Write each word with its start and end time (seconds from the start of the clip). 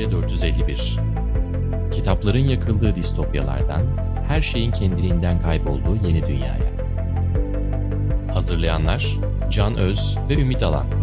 Medya 0.00 0.10
451 0.10 0.96
Kitapların 1.92 2.38
yakıldığı 2.38 2.96
distopyalardan, 2.96 3.82
her 4.28 4.40
şeyin 4.40 4.72
kendiliğinden 4.72 5.42
kaybolduğu 5.42 5.96
yeni 6.06 6.26
dünyaya. 6.26 6.70
Hazırlayanlar 8.34 9.16
Can 9.50 9.76
Öz 9.76 10.18
ve 10.28 10.34
Ümit 10.34 10.62
Alan. 10.62 10.99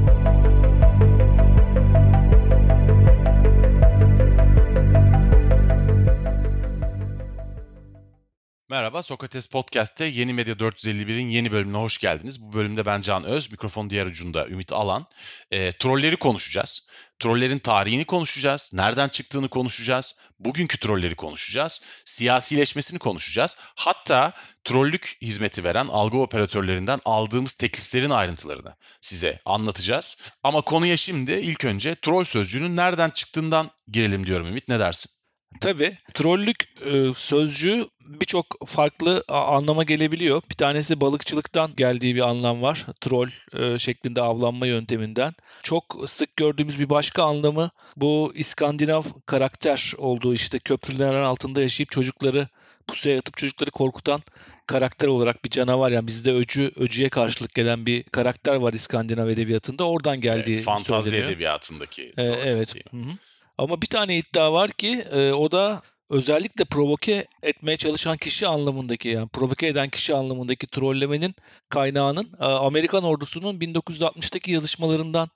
Merhaba, 8.78 9.04
Sokrates 9.04 9.48
Podcast'te 9.48 10.06
Yeni 10.06 10.34
Medya 10.34 10.54
451'in 10.54 11.30
yeni 11.30 11.52
bölümüne 11.52 11.78
hoş 11.78 11.98
geldiniz. 11.98 12.42
Bu 12.42 12.54
bölümde 12.54 12.86
ben 12.86 13.02
Can 13.02 13.24
Öz, 13.24 13.52
mikrofon 13.52 13.90
diğer 13.90 14.06
ucunda 14.06 14.48
Ümit 14.48 14.74
Alan. 14.74 15.06
E, 15.52 15.72
trolleri 15.72 16.18
konuşacağız. 16.18 16.88
Trollerin 17.20 17.60
tarihini 17.60 18.06
konuşacağız, 18.06 18.72
nereden 18.74 19.10
çıktığını 19.10 19.50
konuşacağız, 19.50 20.20
bugünkü 20.40 20.80
trolleri 20.80 21.16
konuşacağız, 21.16 21.82
siyasileşmesini 22.06 23.00
konuşacağız. 23.00 23.58
Hatta 23.60 24.34
trollük 24.64 25.18
hizmeti 25.22 25.64
veren 25.64 25.88
algı 25.88 26.18
operatörlerinden 26.18 27.00
aldığımız 27.06 27.54
tekliflerin 27.54 28.10
ayrıntılarını 28.10 28.76
size 29.02 29.40
anlatacağız. 29.46 30.18
Ama 30.44 30.62
konuya 30.62 30.98
şimdi 30.98 31.32
ilk 31.32 31.66
önce 31.66 31.96
troll 31.96 32.24
sözcüğünün 32.24 32.76
nereden 32.76 33.10
çıktığından 33.10 33.72
girelim 33.92 34.28
diyorum 34.28 34.48
Ümit, 34.48 34.68
ne 34.68 34.80
dersin? 34.80 35.17
Tabii. 35.62 35.98
Trollük 36.14 36.66
e, 36.86 37.14
sözcüğü 37.16 37.88
birçok 38.02 38.46
farklı 38.66 39.24
anlama 39.28 39.84
gelebiliyor. 39.84 40.42
Bir 40.50 40.56
tanesi 40.56 41.02
balıkçılıktan 41.02 41.72
geldiği 41.78 42.16
bir 42.16 42.22
anlam 42.22 42.62
var. 42.62 42.86
Troll 43.02 43.30
e, 43.54 43.80
şeklinde 43.80 44.22
avlanma 44.22 44.68
yönteminden. 44.68 45.36
Çok 45.64 46.04
sık 46.08 46.36
gördüğümüz 46.36 46.80
bir 46.80 46.90
başka 46.90 47.24
anlamı 47.24 47.70
bu 47.96 48.32
İskandinav 48.36 49.04
karakter 49.26 49.94
olduğu 49.98 50.34
işte 50.34 50.60
köprülerin 50.60 51.24
altında 51.24 51.62
yaşayıp 51.62 51.92
çocukları 51.92 52.48
pusuya 52.88 53.20
atıp 53.20 53.38
çocukları 53.38 53.72
korkutan 53.72 54.22
karakter 54.68 55.08
olarak 55.08 55.46
bir 55.46 55.50
canavar 55.50 55.92
yani 55.92 56.08
bizde 56.08 56.32
öcü 56.34 56.72
öcüye 56.76 57.10
karşılık 57.10 57.54
gelen 57.54 57.86
bir 57.86 58.04
karakter 58.04 58.56
var 58.56 58.74
İskandinav 58.74 59.28
edebiyatında. 59.28 59.88
Oradan 59.88 60.22
geldiği 60.22 60.56
evet, 60.56 60.66
Fantazi 60.66 61.10
söyleniyor. 61.10 61.32
edebiyatındaki. 61.32 62.14
Ee, 62.18 62.24
evet. 62.24 62.76
Hı 62.92 62.98
hı. 62.98 63.10
Ama 63.58 63.82
bir 63.82 63.88
tane 63.88 64.18
iddia 64.18 64.54
var 64.54 64.72
ki 64.72 65.06
e, 65.12 65.32
o 65.32 65.52
da 65.52 65.82
özellikle 66.10 66.66
provoke 66.66 67.28
etmeye 67.44 67.78
çalışan 67.78 68.18
kişi 68.18 68.48
anlamındaki 68.48 69.10
yani 69.10 69.28
provoke 69.28 69.68
eden 69.68 69.90
kişi 69.90 70.16
anlamındaki 70.16 70.68
trollemenin 70.68 71.36
kaynağının 71.70 72.32
e, 72.40 72.46
Amerikan 72.46 73.04
ordusunun 73.04 73.60
1960'taki 73.60 74.52
yazışmalarından 74.52 75.30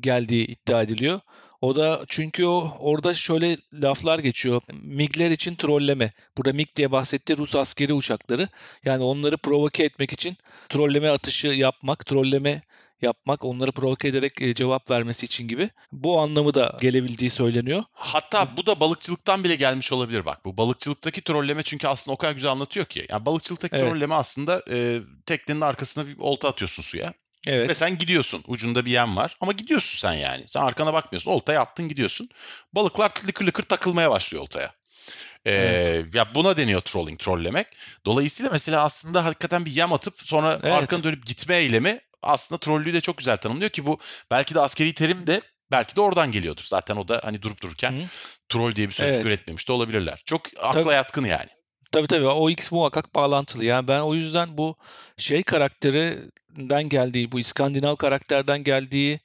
geldiği 0.00 0.46
iddia 0.46 0.82
ediliyor. 0.82 1.20
O 1.60 1.76
da 1.76 2.04
çünkü 2.08 2.46
o 2.46 2.76
orada 2.80 3.14
şöyle 3.14 3.56
laflar 3.74 4.18
geçiyor. 4.18 4.62
MiG'ler 4.72 5.30
için 5.30 5.54
trolleme. 5.54 6.12
Burada 6.36 6.52
MiG 6.52 6.76
diye 6.76 6.92
bahsettiği 6.92 7.38
Rus 7.38 7.56
askeri 7.56 7.92
uçakları. 7.92 8.48
Yani 8.84 9.02
onları 9.04 9.36
provoke 9.36 9.84
etmek 9.84 10.12
için 10.12 10.36
trolleme 10.68 11.08
atışı 11.08 11.46
yapmak, 11.46 12.06
trolleme 12.06 12.62
yapmak, 13.02 13.44
onları 13.44 13.72
provoke 13.72 14.08
ederek 14.08 14.42
e, 14.42 14.54
cevap 14.54 14.90
vermesi 14.90 15.26
için 15.26 15.48
gibi. 15.48 15.70
Bu 15.92 16.20
anlamı 16.20 16.54
da 16.54 16.76
gelebildiği 16.80 17.30
söyleniyor. 17.30 17.84
Hatta 17.92 18.56
bu 18.56 18.66
da 18.66 18.80
balıkçılıktan 18.80 19.44
bile 19.44 19.54
gelmiş 19.54 19.92
olabilir 19.92 20.26
bak. 20.26 20.44
Bu 20.44 20.56
balıkçılıktaki 20.56 21.20
trolleme 21.20 21.62
çünkü 21.62 21.88
aslında 21.88 22.14
o 22.14 22.16
kadar 22.16 22.32
güzel 22.32 22.50
anlatıyor 22.50 22.86
ki. 22.86 23.06
Yani 23.08 23.26
balıkçılıktaki 23.26 23.76
evet. 23.76 23.90
trolleme 23.90 24.14
aslında 24.14 24.62
e, 24.70 25.00
teknenin 25.26 25.60
arkasına 25.60 26.06
bir 26.06 26.18
olta 26.18 26.48
atıyorsun 26.48 26.82
suya. 26.82 27.14
Evet. 27.46 27.68
Ve 27.68 27.74
sen 27.74 27.98
gidiyorsun. 27.98 28.42
Ucunda 28.46 28.84
bir 28.84 28.90
yem 28.90 29.16
var. 29.16 29.36
Ama 29.40 29.52
gidiyorsun 29.52 29.98
sen 29.98 30.12
yani. 30.12 30.44
Sen 30.46 30.60
arkana 30.60 30.92
bakmıyorsun. 30.92 31.30
Oltaya 31.30 31.60
attın 31.60 31.88
gidiyorsun. 31.88 32.28
Balıklar 32.72 33.12
lıkır 33.28 33.46
lıkır 33.46 33.62
takılmaya 33.62 34.10
başlıyor 34.10 34.42
oltaya. 34.42 34.72
Ee, 35.44 35.52
evet. 35.52 36.14
Ya 36.14 36.34
buna 36.34 36.56
deniyor 36.56 36.80
trolling, 36.80 37.20
trollemek. 37.20 37.66
Dolayısıyla 38.06 38.52
mesela 38.52 38.84
aslında 38.84 39.24
hakikaten 39.24 39.64
bir 39.64 39.70
yem 39.70 39.92
atıp 39.92 40.14
sonra 40.22 40.52
evet. 40.62 40.72
arkanı 40.72 41.04
dönüp 41.04 41.26
gitme 41.26 41.56
eylemi 41.56 42.00
aslında 42.22 42.58
trollüğü 42.58 42.94
de 42.94 43.00
çok 43.00 43.18
güzel 43.18 43.36
tanımlıyor 43.36 43.70
ki 43.70 43.86
bu 43.86 43.98
belki 44.30 44.54
de 44.54 44.60
askeri 44.60 44.94
terim 44.94 45.26
de 45.26 45.40
belki 45.70 45.96
de 45.96 46.00
oradan 46.00 46.32
geliyordur. 46.32 46.64
Zaten 46.66 46.96
o 46.96 47.08
da 47.08 47.20
hani 47.24 47.42
durup 47.42 47.62
dururken 47.62 47.92
Hı. 47.92 48.04
troll 48.48 48.74
diye 48.74 48.88
bir 48.88 48.92
sözcük 48.92 49.14
evet. 49.14 49.26
üretmemiş 49.26 49.68
de 49.68 49.72
olabilirler. 49.72 50.22
Çok 50.24 50.42
akla 50.58 50.82
tabii, 50.82 50.94
yatkın 50.94 51.24
yani. 51.24 51.48
Tabii 51.92 52.06
tabii 52.06 52.26
o 52.26 52.50
X 52.50 52.72
muhakkak 52.72 53.14
bağlantılı. 53.14 53.64
Yani 53.64 53.88
ben 53.88 54.00
o 54.00 54.14
yüzden 54.14 54.58
bu 54.58 54.76
şey 55.16 55.42
karakterinden 55.42 56.88
geldiği, 56.88 57.32
bu 57.32 57.40
İskandinav 57.40 57.96
karakterden 57.96 58.64
geldiği 58.64 59.20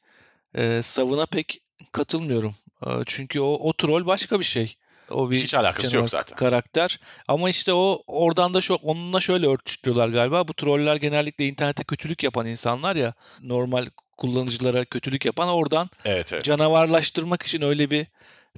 e, 0.56 0.82
savına 0.82 1.26
pek 1.26 1.62
katılmıyorum. 1.92 2.56
E, 2.86 2.90
çünkü 3.06 3.40
o, 3.40 3.70
o 3.70 3.74
troll 3.74 4.06
başka 4.06 4.40
bir 4.40 4.46
şey. 4.46 4.76
O 5.09 5.31
bir 5.31 5.38
Hiç 5.38 5.53
alakası 5.53 5.96
yok 5.96 6.09
zaten. 6.09 6.36
Karakter. 6.36 7.00
Ama 7.28 7.50
işte 7.50 7.74
o 7.74 8.03
oradan 8.08 8.53
da 8.53 8.62
şu 8.62 8.74
onunla 8.74 9.19
şöyle 9.19 9.47
örtüştürüyorlar 9.47 10.09
galiba. 10.09 10.47
Bu 10.47 10.53
troller 10.53 10.96
genellikle 10.96 11.47
internette 11.47 11.84
kötülük 11.84 12.24
yapan 12.24 12.46
insanlar 12.46 12.96
ya. 12.96 13.14
Normal 13.41 13.86
kullanıcılara 14.18 14.86
kötülük 14.86 15.25
yapan 15.25 15.50
oradan 15.50 15.90
evet, 16.06 16.34
evet. 16.34 16.44
canavarlaştırmak 16.44 17.44
için 17.44 17.62
öyle 17.62 17.91
bir 17.91 18.08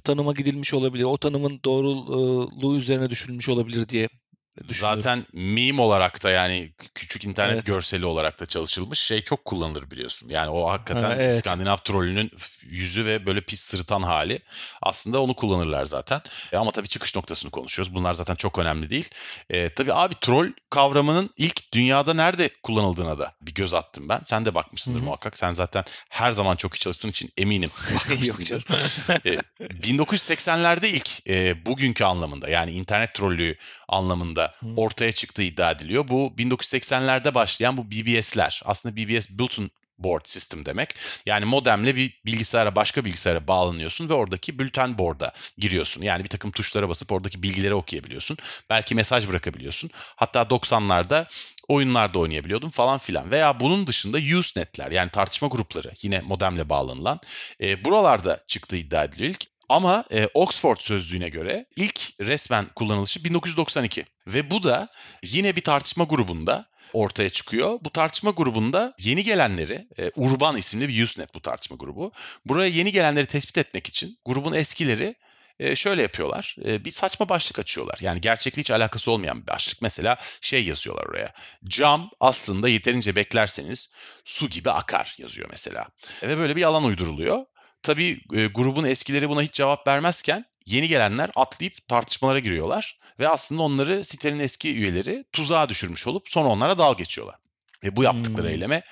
tanıma 0.04 0.32
gidilmiş 0.32 0.74
olabilir. 0.74 1.04
O 1.04 1.16
tanımın 1.16 1.60
doğruluğu 1.64 2.76
üzerine 2.76 3.10
düşünülmüş 3.10 3.48
olabilir 3.48 3.88
diye 3.88 4.08
Zaten 4.70 5.26
meme 5.32 5.82
olarak 5.82 6.24
da 6.24 6.30
yani 6.30 6.72
küçük 6.94 7.24
internet 7.24 7.54
evet. 7.54 7.66
görseli 7.66 8.06
olarak 8.06 8.40
da 8.40 8.46
çalışılmış 8.46 9.00
şey 9.00 9.20
çok 9.20 9.44
kullanılır 9.44 9.90
biliyorsun. 9.90 10.28
Yani 10.28 10.50
o 10.50 10.70
hakikaten 10.70 11.02
ha, 11.02 11.14
evet. 11.14 11.38
Skandinav 11.38 11.76
trollünün 11.76 12.30
yüzü 12.62 13.06
ve 13.06 13.26
böyle 13.26 13.40
pis 13.40 13.60
sırıtan 13.60 14.02
hali. 14.02 14.38
Aslında 14.82 15.22
onu 15.22 15.34
kullanırlar 15.34 15.86
zaten. 15.86 16.20
E 16.52 16.56
ama 16.56 16.70
tabii 16.70 16.88
çıkış 16.88 17.16
noktasını 17.16 17.50
konuşuyoruz. 17.50 17.94
Bunlar 17.94 18.14
zaten 18.14 18.34
çok 18.34 18.58
önemli 18.58 18.90
değil. 18.90 19.08
E, 19.50 19.68
tabii 19.68 19.92
abi 19.92 20.14
troll 20.20 20.52
kavramının 20.70 21.30
ilk 21.36 21.72
dünyada 21.72 22.14
nerede 22.14 22.50
kullanıldığına 22.62 23.18
da 23.18 23.32
bir 23.40 23.54
göz 23.54 23.74
attım 23.74 24.08
ben. 24.08 24.20
Sen 24.24 24.44
de 24.44 24.54
bakmışsındır 24.54 24.98
Hı-hı. 24.98 25.06
muhakkak. 25.06 25.38
Sen 25.38 25.52
zaten 25.52 25.84
her 26.08 26.32
zaman 26.32 26.56
çok 26.56 26.76
iyi 26.76 26.78
çalıştığın 26.78 27.10
için 27.10 27.30
eminim 27.36 27.70
bakmışsındır. 27.94 28.64
e, 29.26 29.40
1980'lerde 29.60 30.86
ilk 30.86 31.28
e, 31.28 31.66
bugünkü 31.66 32.04
anlamında 32.04 32.48
yani 32.48 32.72
internet 32.72 33.14
trollüğü 33.14 33.56
anlamında 33.88 34.45
ortaya 34.76 35.12
çıktığı 35.12 35.42
iddia 35.42 35.70
ediliyor. 35.70 36.08
Bu 36.08 36.32
1980'lerde 36.38 37.34
başlayan 37.34 37.76
bu 37.76 37.90
BBS'ler 37.90 38.62
aslında 38.64 38.96
BBS 38.96 39.38
Bulletin 39.38 39.70
board 39.98 40.22
system 40.24 40.66
demek. 40.66 40.94
Yani 41.26 41.44
modemle 41.44 41.96
bir 41.96 42.20
bilgisayara 42.26 42.76
başka 42.76 43.04
bilgisayara 43.04 43.48
bağlanıyorsun 43.48 44.08
ve 44.08 44.12
oradaki 44.12 44.58
bülten 44.58 44.98
board'a 44.98 45.32
giriyorsun. 45.58 46.02
Yani 46.02 46.24
bir 46.24 46.28
takım 46.28 46.50
tuşlara 46.50 46.88
basıp 46.88 47.12
oradaki 47.12 47.42
bilgileri 47.42 47.74
okuyabiliyorsun. 47.74 48.38
Belki 48.70 48.94
mesaj 48.94 49.28
bırakabiliyorsun. 49.28 49.90
Hatta 49.94 50.42
90'larda 50.42 51.26
oyunlarda 51.68 52.18
oynayabiliyordun 52.18 52.70
falan 52.70 52.98
filan. 52.98 53.30
Veya 53.30 53.60
bunun 53.60 53.86
dışında 53.86 54.38
Usenet'ler 54.38 54.90
yani 54.90 55.10
tartışma 55.10 55.48
grupları 55.48 55.92
yine 56.02 56.20
modemle 56.20 56.68
bağlanılan 56.68 57.20
e, 57.60 57.84
buralarda 57.84 58.44
çıktığı 58.46 58.76
iddia 58.76 59.04
ediliyor. 59.04 59.34
Ama 59.68 60.04
e, 60.12 60.28
Oxford 60.34 60.76
sözlüğüne 60.76 61.28
göre 61.28 61.66
ilk 61.76 62.20
resmen 62.20 62.66
kullanılışı 62.76 63.24
1992 63.24 64.04
ve 64.26 64.50
bu 64.50 64.62
da 64.62 64.88
yine 65.22 65.56
bir 65.56 65.60
tartışma 65.60 66.04
grubunda 66.04 66.66
ortaya 66.92 67.30
çıkıyor. 67.30 67.78
Bu 67.82 67.90
tartışma 67.90 68.30
grubunda 68.30 68.94
yeni 68.98 69.24
gelenleri, 69.24 69.86
e, 69.98 70.10
Urban 70.16 70.56
isimli 70.56 70.88
bir 70.88 71.04
Usenet 71.04 71.34
bu 71.34 71.42
tartışma 71.42 71.76
grubu. 71.76 72.12
Buraya 72.44 72.68
yeni 72.68 72.92
gelenleri 72.92 73.26
tespit 73.26 73.58
etmek 73.58 73.86
için 73.86 74.18
grubun 74.24 74.52
eskileri 74.52 75.14
e, 75.60 75.76
şöyle 75.76 76.02
yapıyorlar. 76.02 76.56
E, 76.64 76.84
bir 76.84 76.90
saçma 76.90 77.28
başlık 77.28 77.58
açıyorlar. 77.58 77.98
Yani 78.00 78.20
gerçekle 78.20 78.60
hiç 78.60 78.70
alakası 78.70 79.10
olmayan 79.10 79.42
bir 79.42 79.46
başlık. 79.46 79.82
Mesela 79.82 80.16
şey 80.40 80.64
yazıyorlar 80.64 81.06
oraya. 81.06 81.32
Cam 81.64 82.10
aslında 82.20 82.68
yeterince 82.68 83.16
beklerseniz 83.16 83.94
su 84.24 84.48
gibi 84.48 84.70
akar 84.70 85.14
yazıyor 85.18 85.48
mesela. 85.50 85.86
Ve 86.22 86.38
böyle 86.38 86.56
bir 86.56 86.60
yalan 86.60 86.84
uyduruluyor. 86.84 87.44
Tabii 87.86 88.20
e, 88.32 88.46
grubun 88.46 88.84
eskileri 88.84 89.28
buna 89.28 89.42
hiç 89.42 89.52
cevap 89.52 89.86
vermezken 89.86 90.44
yeni 90.66 90.88
gelenler 90.88 91.30
atlayıp 91.36 91.88
tartışmalara 91.88 92.38
giriyorlar 92.38 92.98
ve 93.20 93.28
aslında 93.28 93.62
onları 93.62 94.04
sitenin 94.04 94.38
eski 94.38 94.76
üyeleri 94.76 95.24
tuzağa 95.32 95.68
düşürmüş 95.68 96.06
olup 96.06 96.28
sonra 96.28 96.48
onlara 96.48 96.78
dal 96.78 96.96
geçiyorlar. 96.96 97.34
Ve 97.84 97.96
bu 97.96 98.02
yaptıkları 98.02 98.46
hmm. 98.46 98.54
eyleme 98.54 98.82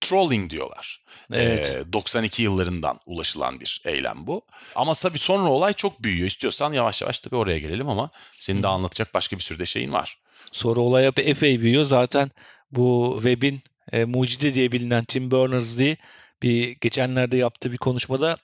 trolling 0.00 0.50
diyorlar. 0.50 1.04
Evet. 1.32 1.74
Ee, 1.88 1.92
92 1.92 2.42
yıllarından 2.42 3.00
ulaşılan 3.06 3.60
bir 3.60 3.82
eylem 3.84 4.26
bu. 4.26 4.42
Ama 4.74 4.94
tabii 4.94 5.18
sonra 5.18 5.48
olay 5.48 5.72
çok 5.72 6.02
büyüyor. 6.02 6.28
İstiyorsan 6.28 6.72
yavaş 6.72 7.02
yavaş 7.02 7.20
tabii 7.20 7.36
oraya 7.36 7.58
gelelim 7.58 7.88
ama 7.88 8.10
senin 8.32 8.62
de 8.62 8.68
anlatacak 8.68 9.14
başka 9.14 9.36
bir 9.36 9.42
sürü 9.42 9.58
de 9.58 9.66
şeyin 9.66 9.92
var. 9.92 10.18
Sonra 10.52 10.80
olay 10.80 11.06
epey 11.06 11.60
büyüyor. 11.60 11.84
Zaten 11.84 12.30
bu 12.70 13.14
webin 13.22 13.60
e, 13.92 14.04
mucidi 14.04 14.54
diye 14.54 14.72
bilinen 14.72 15.04
Tim 15.04 15.30
Berners-Lee 15.30 15.96
bir 16.42 16.76
geçenlerde 16.80 17.36
yaptığı 17.36 17.72
bir 17.72 17.78
konuşmada 17.78 18.36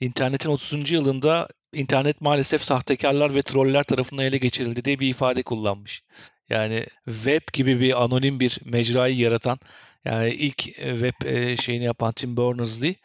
internetin 0.00 0.50
30. 0.50 0.90
yılında 0.90 1.48
internet 1.72 2.20
maalesef 2.20 2.62
sahtekarlar 2.62 3.34
ve 3.34 3.42
troller 3.42 3.82
tarafından 3.82 4.24
ele 4.24 4.38
geçirildi 4.38 4.84
diye 4.84 5.00
bir 5.00 5.08
ifade 5.08 5.42
kullanmış. 5.42 6.02
Yani 6.48 6.86
web 7.04 7.42
gibi 7.52 7.80
bir 7.80 8.02
anonim 8.02 8.40
bir 8.40 8.58
mecrayı 8.64 9.16
yaratan 9.16 9.58
yani 10.04 10.30
ilk 10.30 10.62
web 10.74 11.26
e, 11.26 11.56
şeyini 11.56 11.84
yapan 11.84 12.12
Tim 12.12 12.36
Berners-Lee 12.36 12.96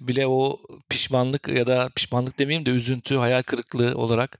bile 0.00 0.26
o 0.26 0.60
pişmanlık 0.88 1.48
ya 1.48 1.66
da 1.66 1.88
pişmanlık 1.96 2.38
demeyeyim 2.38 2.66
de 2.66 2.70
üzüntü, 2.70 3.16
hayal 3.16 3.42
kırıklığı 3.42 3.96
olarak 3.96 4.38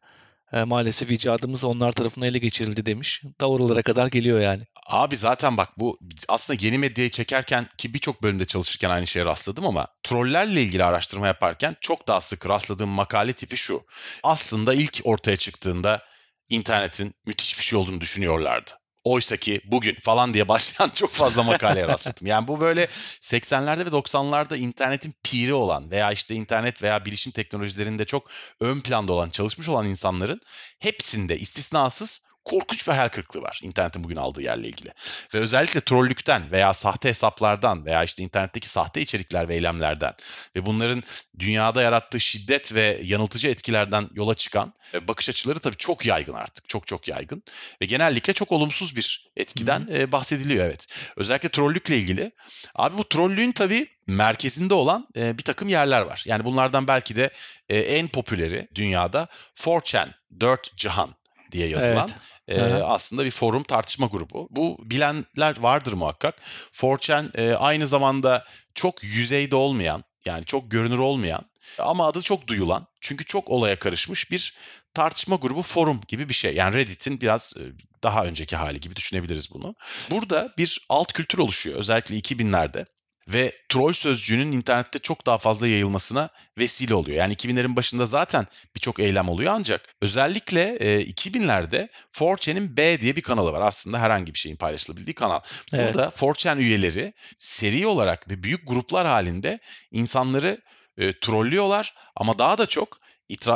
e, 0.53 0.65
maalesef 0.65 1.11
icadımız 1.11 1.65
onlar 1.65 1.93
tarafından 1.93 2.29
ele 2.29 2.39
geçirildi 2.39 2.87
demiş. 2.87 3.23
Da 3.41 3.49
kadar 3.83 4.07
geliyor 4.07 4.41
yani. 4.41 4.63
Abi 4.87 5.17
zaten 5.17 5.57
bak 5.57 5.69
bu 5.79 5.99
aslında 6.29 6.59
yeni 6.63 6.79
medyayı 6.79 7.11
çekerken 7.11 7.67
ki 7.79 7.95
birçok 7.95 8.23
bölümde 8.23 8.45
çalışırken 8.45 8.91
aynı 8.91 9.07
şeye 9.07 9.25
rastladım 9.25 9.67
ama 9.67 9.87
trollerle 10.03 10.63
ilgili 10.63 10.85
araştırma 10.85 11.27
yaparken 11.27 11.77
çok 11.81 12.09
daha 12.09 12.21
sık 12.21 12.49
rastladığım 12.49 12.89
makale 12.89 13.33
tipi 13.33 13.57
şu. 13.57 13.83
Aslında 14.23 14.75
ilk 14.75 15.01
ortaya 15.05 15.37
çıktığında 15.37 16.03
internetin 16.49 17.15
müthiş 17.27 17.59
bir 17.59 17.65
şey 17.65 17.79
olduğunu 17.79 18.01
düşünüyorlardı. 18.01 18.82
Oysa 19.05 19.37
ki 19.37 19.61
bugün 19.65 19.95
falan 20.03 20.35
diye 20.35 20.49
başlayan 20.49 20.91
çok 20.95 21.11
fazla 21.11 21.43
makaleye 21.43 21.89
rastladım. 21.89 22.27
Yani 22.27 22.49
bu 22.49 22.61
böyle 22.61 22.85
80'lerde 23.21 23.87
ve 23.87 23.89
90'larda 23.89 24.57
internetin 24.57 25.15
piri 25.23 25.55
olan 25.55 25.91
veya 25.91 26.13
işte 26.13 26.35
internet 26.35 26.83
veya 26.83 27.05
bilişim 27.05 27.33
teknolojilerinde 27.33 28.05
çok 28.05 28.31
ön 28.61 28.81
planda 28.81 29.13
olan, 29.13 29.31
çalışmış 29.31 29.69
olan 29.69 29.87
insanların 29.87 30.41
hepsinde 30.79 31.39
istisnasız 31.39 32.32
korkunç 32.45 32.89
bir 32.89 32.93
hayal 32.93 33.09
kırıklığı 33.09 33.43
var 33.43 33.61
internetin 33.63 34.05
bugün 34.05 34.17
aldığı 34.17 34.43
yerle 34.43 34.69
ilgili. 34.69 34.93
Ve 35.35 35.39
özellikle 35.39 35.81
trollükten 35.81 36.53
veya 36.53 36.75
sahte 36.75 37.09
hesaplardan 37.09 37.87
veya 37.87 38.05
işte 38.05 38.23
internetteki 38.23 38.69
sahte 38.69 39.01
içerikler 39.01 39.49
ve 39.49 39.55
eylemlerden 39.55 40.15
ve 40.57 40.67
bunların 40.67 41.03
dünyada 41.39 41.83
yarattığı 41.83 42.21
şiddet 42.21 42.75
ve 42.75 43.01
yanıltıcı 43.03 43.49
etkilerden 43.49 44.09
yola 44.15 44.35
çıkan 44.35 44.75
e, 44.95 45.09
bakış 45.09 45.29
açıları 45.29 45.59
tabii 45.59 45.77
çok 45.77 46.07
yaygın 46.07 46.35
artık. 46.35 46.69
Çok 46.69 46.87
çok 46.87 47.09
yaygın. 47.09 47.43
Ve 47.83 47.87
genellikle 47.87 48.33
çok 48.33 48.53
olumsuz 48.53 48.97
bir 48.97 49.31
etkiden 49.37 49.89
Hı-hı. 49.89 50.13
bahsediliyor 50.13 50.67
evet. 50.67 50.87
Özellikle 51.17 51.49
trollükle 51.49 51.99
ilgili. 51.99 52.33
Abi 52.75 52.99
bu 52.99 53.09
trollüğün 53.09 53.53
tabii 53.53 53.87
merkezinde 54.07 54.75
olan 54.75 55.09
e, 55.17 55.39
bir 55.39 55.43
takım 55.43 55.69
yerler 55.69 56.01
var. 56.01 56.25
Yani 56.27 56.45
bunlardan 56.45 56.87
belki 56.87 57.17
de 57.17 57.31
e, 57.69 57.79
en 57.79 58.09
popüleri 58.09 58.69
dünyada 58.75 59.29
4chan, 59.57 60.09
4 60.41 60.77
Cihan 60.77 61.15
diye 61.53 61.69
yazılan 61.69 62.11
evet. 62.49 62.73
e, 62.73 62.85
aslında 62.85 63.25
bir 63.25 63.31
forum 63.31 63.63
tartışma 63.63 64.07
grubu. 64.07 64.49
Bu 64.51 64.79
bilenler 64.81 65.59
vardır 65.61 65.93
muhakkak. 65.93 66.35
4chan 66.73 67.37
e, 67.41 67.55
aynı 67.57 67.87
zamanda 67.87 68.45
çok 68.75 69.05
yüzeyde 69.05 69.57
olmayan 69.57 70.05
yani 70.25 70.45
çok 70.45 70.71
görünür 70.71 70.99
olmayan 70.99 71.43
ama 71.79 72.07
adı 72.07 72.23
çok 72.23 72.47
duyulan 72.47 72.87
çünkü 73.01 73.25
çok 73.25 73.51
olaya 73.51 73.79
karışmış 73.79 74.31
bir 74.31 74.57
tartışma 74.95 75.37
grubu 75.37 75.63
forum 75.63 76.01
gibi 76.09 76.29
bir 76.29 76.35
şey. 76.35 76.55
Yani 76.55 76.77
Reddit'in 76.77 77.21
biraz 77.21 77.55
e, 77.57 77.63
daha 78.03 78.25
önceki 78.25 78.57
hali 78.57 78.81
gibi 78.81 78.97
düşünebiliriz 78.97 79.55
bunu. 79.55 79.75
Burada 80.11 80.53
bir 80.59 80.87
alt 80.89 81.13
kültür 81.13 81.39
oluşuyor 81.39 81.79
özellikle 81.79 82.19
2000'lerde 82.19 82.87
ve 83.29 83.53
troll 83.69 83.93
sözcüğünün 83.93 84.53
internette 84.53 84.99
çok 84.99 85.27
daha 85.27 85.39
fazla 85.39 85.69
yayılmasına 85.69 86.29
vesile 86.59 86.95
oluyor. 86.95 87.19
Yani 87.19 87.35
2000'lerin 87.35 87.77
başında 87.77 88.07
zaten 88.07 88.47
birçok 88.77 89.01
eylem 89.01 89.29
oluyor 89.29 89.53
ancak 89.55 89.95
özellikle 90.03 90.77
e, 90.77 91.03
2000'lerde 91.03 91.89
4chan'in 92.15 92.77
B 92.77 93.01
diye 93.01 93.17
bir 93.17 93.23
kanalı 93.23 93.53
var. 93.53 93.61
Aslında 93.61 94.01
herhangi 94.01 94.35
bir 94.35 94.39
şeyin 94.39 94.57
paylaşılabildiği 94.57 95.15
kanal. 95.15 95.41
Evet. 95.73 95.95
Burada 95.95 96.09
4chan 96.09 96.59
üyeleri 96.59 97.13
seri 97.39 97.87
olarak 97.87 98.31
ve 98.31 98.43
büyük 98.43 98.69
gruplar 98.69 99.07
halinde 99.07 99.59
insanları 99.91 100.59
e, 100.97 101.21
trollüyorlar 101.21 101.95
ama 102.17 102.39
daha 102.39 102.59
da 102.59 102.67
çok 102.67 103.03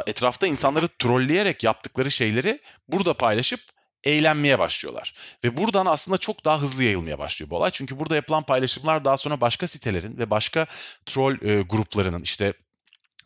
etrafta 0.06 0.46
insanları 0.46 0.88
trolleyerek 0.88 1.64
yaptıkları 1.64 2.10
şeyleri 2.10 2.60
burada 2.88 3.14
paylaşıp 3.14 3.60
eğlenmeye 4.06 4.58
başlıyorlar. 4.58 5.14
Ve 5.44 5.56
buradan 5.56 5.86
aslında 5.86 6.18
çok 6.18 6.44
daha 6.44 6.60
hızlı 6.60 6.84
yayılmaya 6.84 7.18
başlıyor 7.18 7.50
bu 7.50 7.56
olay. 7.56 7.70
Çünkü 7.70 7.98
burada 7.98 8.16
yapılan 8.16 8.42
paylaşımlar 8.42 9.04
daha 9.04 9.18
sonra 9.18 9.40
başka 9.40 9.66
sitelerin 9.66 10.18
ve 10.18 10.30
başka 10.30 10.66
troll 11.06 11.34
e, 11.42 11.62
gruplarının 11.62 12.22
işte 12.22 12.52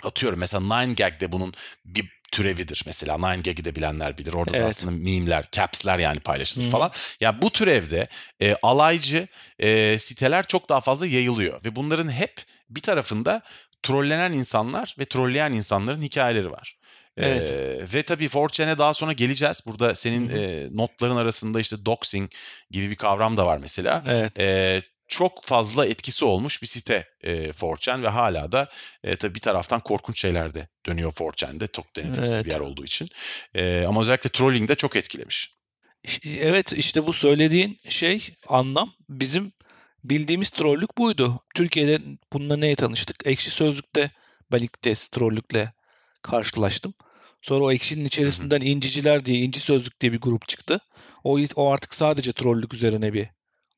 atıyorum 0.03 0.39
mesela 0.39 0.61
9gag'de 0.61 1.33
bunun 1.33 1.55
bir 1.85 2.21
türevidir 2.33 2.83
mesela 2.87 3.15
9gag'i 3.15 3.65
de 3.65 3.77
bilenler 3.77 4.19
bilir. 4.19 4.35
Orada 4.35 4.57
evet. 4.57 4.65
da 4.65 4.69
aslında 4.69 4.93
meme'ler, 4.93 5.45
caps'ler 5.53 5.99
yani 5.99 6.21
paylaşılır 6.21 6.65
hmm. 6.65 6.71
falan. 6.71 6.87
Ya 6.87 6.93
yani 7.21 7.43
bu 7.43 7.51
türevde 7.51 8.09
e, 8.41 8.55
alaycı 8.63 9.29
e, 9.59 9.99
siteler 9.99 10.47
çok 10.47 10.69
daha 10.69 10.81
fazla 10.81 11.07
yayılıyor 11.07 11.65
ve 11.65 11.77
bunların 11.77 12.11
hep 12.11 12.43
bir 12.71 12.81
tarafında 12.81 13.43
trollenen 13.83 14.33
insanlar 14.33 14.97
ve 14.99 15.05
trolleyen 15.05 15.53
insanların 15.53 16.03
hikayeleri 16.03 16.51
var. 16.51 16.80
Evet. 17.17 17.53
Ee, 17.53 17.85
ve 17.95 18.03
tabii 18.03 18.25
4chan'e 18.25 18.79
daha 18.79 18.95
sonra 18.95 19.13
geleceğiz. 19.13 19.61
Burada 19.67 19.95
senin 19.95 20.29
e, 20.29 20.69
notların 20.73 21.17
arasında 21.17 21.61
işte 21.61 21.85
doxing 21.85 22.31
gibi 22.71 22.91
bir 22.91 22.97
kavram 22.97 23.37
da 23.37 23.47
var 23.47 23.59
mesela. 23.59 24.05
Evet. 24.07 24.41
E, 24.41 24.83
çok 25.09 25.45
fazla 25.45 25.87
etkisi 25.87 26.25
olmuş 26.25 26.63
bir 26.63 26.67
site 26.67 27.09
e, 27.23 27.51
4chan 27.51 28.03
ve 28.03 28.09
hala 28.09 28.53
da 28.53 28.69
e, 29.05 29.17
tabii 29.17 29.35
bir 29.35 29.41
taraftan 29.41 29.81
korkunç 29.81 30.21
şeyler 30.21 30.55
de 30.55 30.69
dönüyor 30.87 31.13
4chan'de. 31.13 31.69
Çok 31.73 31.97
denetimsiz 31.97 32.35
evet. 32.35 32.45
bir 32.45 32.51
yer 32.51 32.61
olduğu 32.61 32.85
için. 32.85 33.09
E, 33.55 33.85
ama 33.89 34.01
özellikle 34.01 34.31
trolling 34.31 34.69
de 34.69 34.75
çok 34.75 34.97
etkilemiş. 34.97 35.55
Evet 36.25 36.73
işte 36.73 37.07
bu 37.07 37.13
söylediğin 37.13 37.79
şey 37.89 38.35
anlam 38.49 38.95
bizim 39.09 39.53
bildiğimiz 40.05 40.51
trollük 40.51 40.99
buydu. 40.99 41.41
Türkiye'de 41.55 41.99
bununla 42.33 42.57
neye 42.57 42.77
tanıştık? 42.77 43.17
Ekşi 43.25 43.51
Sözlük'te 43.51 44.11
ben 44.53 44.59
ilk 44.59 44.83
kez 44.83 45.09
trollükle 45.09 45.73
karşılaştım. 46.23 46.95
Sonra 47.43 47.65
o 47.65 47.73
ekşinin 47.73 48.05
içerisinden 48.05 48.61
inciciler 48.61 49.25
diye, 49.25 49.39
inci 49.39 49.61
sözlük 49.61 50.01
diye 50.01 50.13
bir 50.13 50.21
grup 50.21 50.49
çıktı. 50.49 50.81
O, 51.25 51.39
o 51.57 51.71
artık 51.71 51.95
sadece 51.95 52.33
trollük 52.33 52.75
üzerine 52.75 53.13
bir 53.13 53.29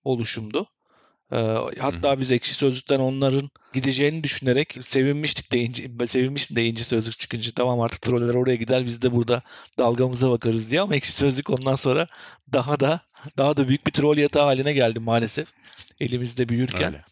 oluşumdu. 0.05 0.69
Ee, 1.33 1.57
hatta 1.81 2.21
biz 2.21 2.33
ekşi 2.33 2.55
sözlükten 2.55 2.99
onların 2.99 3.51
gideceğini 3.73 4.25
düşünerek 4.25 4.77
sevinmiştik 4.81 5.53
de 5.53 5.59
inci, 5.59 5.91
sevinmiştim 6.07 6.57
de 6.57 6.67
inci 6.67 6.85
sözlük 6.85 7.19
çıkınca 7.19 7.53
tamam 7.53 7.81
artık 7.81 8.03
troller 8.03 8.35
oraya 8.35 8.57
gider 8.57 8.85
biz 8.87 9.03
de 9.03 9.13
burada 9.13 9.43
dalgamıza 9.79 10.31
bakarız 10.31 10.71
diye 10.71 10.81
ama 10.81 10.97
ekşi 10.97 11.13
sözlük 11.13 11.51
ondan 11.51 11.75
sonra 11.75 12.07
daha 12.53 12.81
da 12.81 13.01
daha 13.37 13.57
da 13.57 13.69
büyük 13.69 13.87
bir 13.87 13.93
troll 13.93 14.19
yatağı 14.19 14.45
haline 14.45 14.73
geldi 14.73 15.01
maalesef 15.01 15.49
elimizde 16.01 16.49
büyürken. 16.49 16.93
Öyle. 16.93 17.05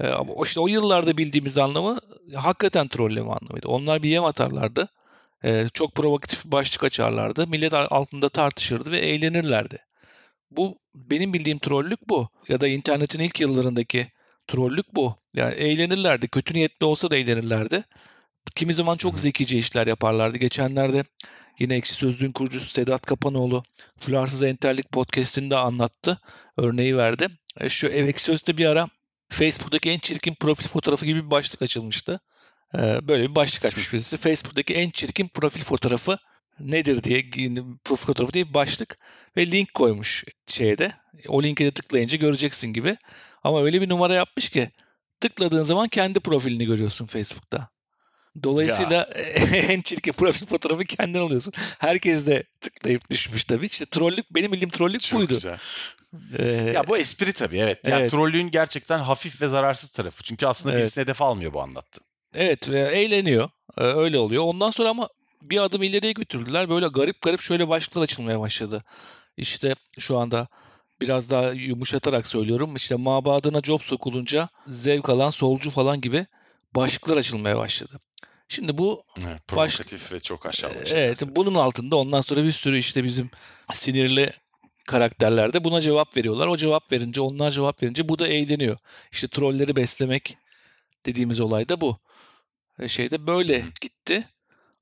Ee, 0.00 0.08
ama 0.08 0.32
işte 0.44 0.60
o 0.60 0.68
yıllarda 0.68 1.18
bildiğimiz 1.18 1.58
anlamı 1.58 2.00
hakikaten 2.34 2.88
trolleme 2.88 3.30
anlamıydı. 3.30 3.68
Onlar 3.68 4.02
bir 4.02 4.08
yem 4.08 4.24
atarlardı. 4.24 4.88
Ee, 5.44 5.66
çok 5.74 5.94
provokatif 5.94 6.44
bir 6.46 6.52
başlık 6.52 6.84
açarlardı. 6.84 7.46
Millet 7.46 7.74
altında 7.74 8.28
tartışırdı 8.28 8.90
ve 8.90 8.98
eğlenirlerdi. 8.98 9.78
Bu 10.50 10.78
benim 10.94 11.32
bildiğim 11.32 11.58
trollük 11.58 12.08
bu. 12.08 12.28
Ya 12.48 12.60
da 12.60 12.68
internetin 12.68 13.20
ilk 13.20 13.40
yıllarındaki 13.40 14.12
trollük 14.46 14.96
bu. 14.96 15.16
Yani 15.34 15.54
eğlenirlerdi. 15.54 16.28
Kötü 16.28 16.54
niyetli 16.54 16.86
olsa 16.86 17.10
da 17.10 17.16
eğlenirlerdi. 17.16 17.84
Kimi 18.54 18.74
zaman 18.74 18.96
çok 18.96 19.18
zekice 19.18 19.58
işler 19.58 19.86
yaparlardı. 19.86 20.38
Geçenlerde 20.38 21.04
yine 21.58 21.76
Ekşi 21.76 21.92
Sözlüğün 21.92 22.32
kurucusu 22.32 22.66
Sedat 22.66 23.06
Kapanoğlu 23.06 23.62
Flarsız 23.96 24.42
Enterlik 24.42 24.92
podcastinde 24.92 25.56
anlattı. 25.56 26.20
Örneği 26.56 26.96
verdi. 26.96 27.28
E, 27.60 27.68
şu 27.68 27.86
Ekşi 27.88 28.24
Sözlük'te 28.24 28.58
bir 28.58 28.66
ara 28.66 28.88
Facebook'taki 29.28 29.90
en 29.90 29.98
çirkin 29.98 30.34
profil 30.34 30.68
fotoğrafı 30.68 31.06
gibi 31.06 31.24
bir 31.24 31.30
başlık 31.30 31.62
açılmıştı. 31.62 32.20
Ee, 32.74 33.08
böyle 33.08 33.30
bir 33.30 33.34
başlık 33.34 33.64
açmış 33.64 33.92
birisi. 33.92 34.16
Facebook'taki 34.16 34.74
en 34.74 34.90
çirkin 34.90 35.28
profil 35.28 35.64
fotoğrafı 35.64 36.18
nedir 36.60 37.02
diye 37.04 37.30
profil 37.84 38.06
fotoğrafı 38.06 38.32
diye 38.32 38.48
bir 38.48 38.54
başlık 38.54 38.98
ve 39.36 39.50
link 39.50 39.74
koymuş 39.74 40.24
şeyde. 40.46 40.92
O 41.28 41.42
linke 41.42 41.64
de 41.64 41.70
tıklayınca 41.70 42.18
göreceksin 42.18 42.72
gibi. 42.72 42.96
Ama 43.42 43.62
öyle 43.62 43.80
bir 43.80 43.88
numara 43.88 44.14
yapmış 44.14 44.48
ki 44.48 44.70
tıkladığın 45.20 45.62
zaman 45.62 45.88
kendi 45.88 46.20
profilini 46.20 46.66
görüyorsun 46.66 47.06
Facebook'ta. 47.06 47.75
Dolayısıyla 48.42 49.02
en 49.52 49.80
çirkin 49.80 50.12
profil 50.12 50.46
fotoğrafı 50.46 50.84
kendin 50.84 51.18
alıyorsun. 51.18 51.52
Herkes 51.78 52.26
de 52.26 52.44
tıklayıp 52.60 53.10
düşmüş 53.10 53.44
tabii. 53.44 53.66
İşte 53.66 53.86
trollük 53.86 54.34
benim 54.34 54.52
bildiğim 54.52 54.70
trollük 54.70 55.00
Çok 55.00 55.18
buydu. 55.18 55.34
Güzel. 55.34 55.58
Ee, 56.38 56.72
ya 56.74 56.88
bu 56.88 56.96
espri 56.96 57.32
tabii 57.32 57.58
evet. 57.58 57.88
Yani 57.88 58.00
evet. 58.00 58.10
trollüğün 58.10 58.50
gerçekten 58.50 58.98
hafif 58.98 59.42
ve 59.42 59.46
zararsız 59.46 59.90
tarafı. 59.90 60.22
Çünkü 60.22 60.46
aslında 60.46 60.72
evet. 60.74 60.82
birisini 60.82 61.02
hedef 61.02 61.22
almıyor 61.22 61.52
bu 61.52 61.62
anlattı. 61.62 62.00
Evet 62.34 62.68
ve 62.68 62.80
eğleniyor. 62.80 63.50
Ee, 63.78 63.82
öyle 63.84 64.18
oluyor. 64.18 64.44
Ondan 64.44 64.70
sonra 64.70 64.88
ama 64.88 65.08
bir 65.42 65.58
adım 65.58 65.82
ileriye 65.82 66.12
götürdüler. 66.12 66.70
Böyle 66.70 66.86
garip 66.86 67.22
garip 67.22 67.40
şöyle 67.40 67.68
başlıklar 67.68 68.02
açılmaya 68.02 68.40
başladı. 68.40 68.84
İşte 69.36 69.74
şu 69.98 70.18
anda 70.18 70.48
biraz 71.00 71.30
daha 71.30 71.50
yumuşatarak 71.50 72.26
söylüyorum. 72.26 72.76
İşte 72.76 72.94
mabadına 72.94 73.60
job 73.60 73.80
sokulunca 73.80 74.48
zevk 74.66 75.08
alan 75.08 75.30
solcu 75.30 75.70
falan 75.70 76.00
gibi 76.00 76.26
başlıklar 76.74 77.16
açılmaya 77.16 77.58
başladı. 77.58 78.00
Şimdi 78.48 78.78
bu 78.78 79.04
evet, 79.26 79.48
provokatif 79.48 80.04
baş... 80.04 80.12
ve 80.12 80.20
çok 80.20 80.46
aşağılayıcı. 80.46 80.94
Evet, 80.94 81.22
bunun 81.26 81.54
altında 81.54 81.96
ondan 81.96 82.20
sonra 82.20 82.44
bir 82.44 82.50
sürü 82.50 82.78
işte 82.78 83.04
bizim 83.04 83.30
sinirli 83.72 84.32
karakterler 84.86 85.52
de 85.52 85.64
buna 85.64 85.80
cevap 85.80 86.16
veriyorlar. 86.16 86.46
O 86.46 86.56
cevap 86.56 86.92
verince, 86.92 87.20
onlar 87.20 87.50
cevap 87.50 87.82
verince 87.82 88.08
bu 88.08 88.18
da 88.18 88.28
eğleniyor. 88.28 88.78
İşte 89.12 89.28
trolleri 89.28 89.76
beslemek 89.76 90.38
dediğimiz 91.06 91.40
olay 91.40 91.68
da 91.68 91.80
bu. 91.80 91.98
E, 92.78 92.88
şeyde 92.88 93.26
böyle 93.26 93.64
gitti. 93.80 94.28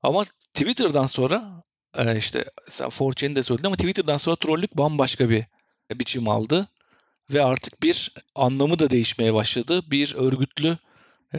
Ama 0.03 0.23
Twitter'dan 0.53 1.05
sonra 1.05 1.63
e, 1.97 2.17
işte 2.17 2.45
sen 2.69 2.87
4chan'i 2.87 3.35
de 3.35 3.43
söyledin 3.43 3.67
ama 3.67 3.75
Twitter'dan 3.75 4.17
sonra 4.17 4.35
trollük 4.35 4.77
bambaşka 4.77 5.29
bir 5.29 5.45
biçim 5.91 6.29
aldı. 6.29 6.67
Ve 7.33 7.43
artık 7.43 7.83
bir 7.83 8.11
anlamı 8.35 8.79
da 8.79 8.89
değişmeye 8.89 9.33
başladı. 9.33 9.91
Bir 9.91 10.15
örgütlü 10.15 10.77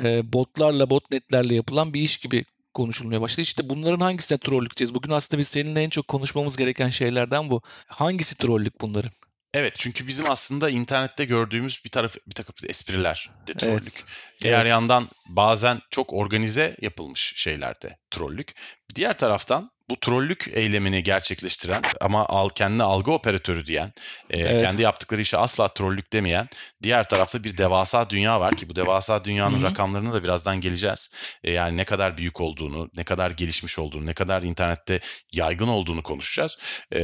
e, 0.04 0.32
botlarla, 0.32 0.90
botnetlerle 0.90 1.54
yapılan 1.54 1.94
bir 1.94 2.00
iş 2.00 2.16
gibi 2.16 2.44
konuşulmaya 2.74 3.20
başladı. 3.20 3.40
İşte 3.40 3.68
bunların 3.68 4.00
hangisine 4.00 4.38
trollük 4.38 4.76
diyeceğiz? 4.76 4.94
Bugün 4.94 5.10
aslında 5.10 5.40
biz 5.40 5.48
seninle 5.48 5.82
en 5.82 5.90
çok 5.90 6.08
konuşmamız 6.08 6.56
gereken 6.56 6.88
şeylerden 6.88 7.50
bu. 7.50 7.62
Hangisi 7.86 8.38
trollük 8.38 8.80
bunların? 8.80 9.10
Evet 9.54 9.74
çünkü 9.78 10.06
bizim 10.06 10.30
aslında 10.30 10.70
internette 10.70 11.24
gördüğümüz 11.24 11.80
bir 11.84 11.90
taraf 11.90 12.16
bir 12.26 12.34
takım 12.34 12.54
espriler 12.68 13.30
de 13.46 13.54
trollük. 13.54 13.94
Evet. 13.96 14.04
Diğer 14.42 14.60
evet. 14.60 14.70
yandan 14.70 15.08
bazen 15.36 15.80
çok 15.90 16.12
organize 16.12 16.76
yapılmış 16.80 17.32
şeylerde 17.36 17.96
trollük. 18.10 18.54
Diğer 18.94 19.18
taraftan 19.18 19.70
bu 19.90 20.00
trollük 20.00 20.48
eylemini 20.52 21.02
gerçekleştiren 21.02 21.82
ama 22.00 22.26
al 22.26 22.48
kendine 22.48 22.82
algı 22.82 23.12
operatörü 23.12 23.66
diyen, 23.66 23.92
e, 24.30 24.40
evet. 24.40 24.62
kendi 24.62 24.82
yaptıkları 24.82 25.20
işe 25.20 25.36
asla 25.36 25.68
trollük 25.68 26.12
demeyen, 26.12 26.48
diğer 26.82 27.08
tarafta 27.08 27.44
bir 27.44 27.58
devasa 27.58 28.10
dünya 28.10 28.40
var 28.40 28.56
ki 28.56 28.68
bu 28.68 28.76
devasa 28.76 29.24
dünyanın 29.24 29.56
Hı-hı. 29.56 29.70
rakamlarına 29.70 30.12
da 30.12 30.24
birazdan 30.24 30.60
geleceğiz. 30.60 31.14
E, 31.44 31.50
yani 31.50 31.76
ne 31.76 31.84
kadar 31.84 32.16
büyük 32.16 32.40
olduğunu, 32.40 32.90
ne 32.96 33.04
kadar 33.04 33.30
gelişmiş 33.30 33.78
olduğunu, 33.78 34.06
ne 34.06 34.14
kadar 34.14 34.42
internette 34.42 35.00
yaygın 35.32 35.68
olduğunu 35.68 36.02
konuşacağız. 36.02 36.58
E, 36.94 37.00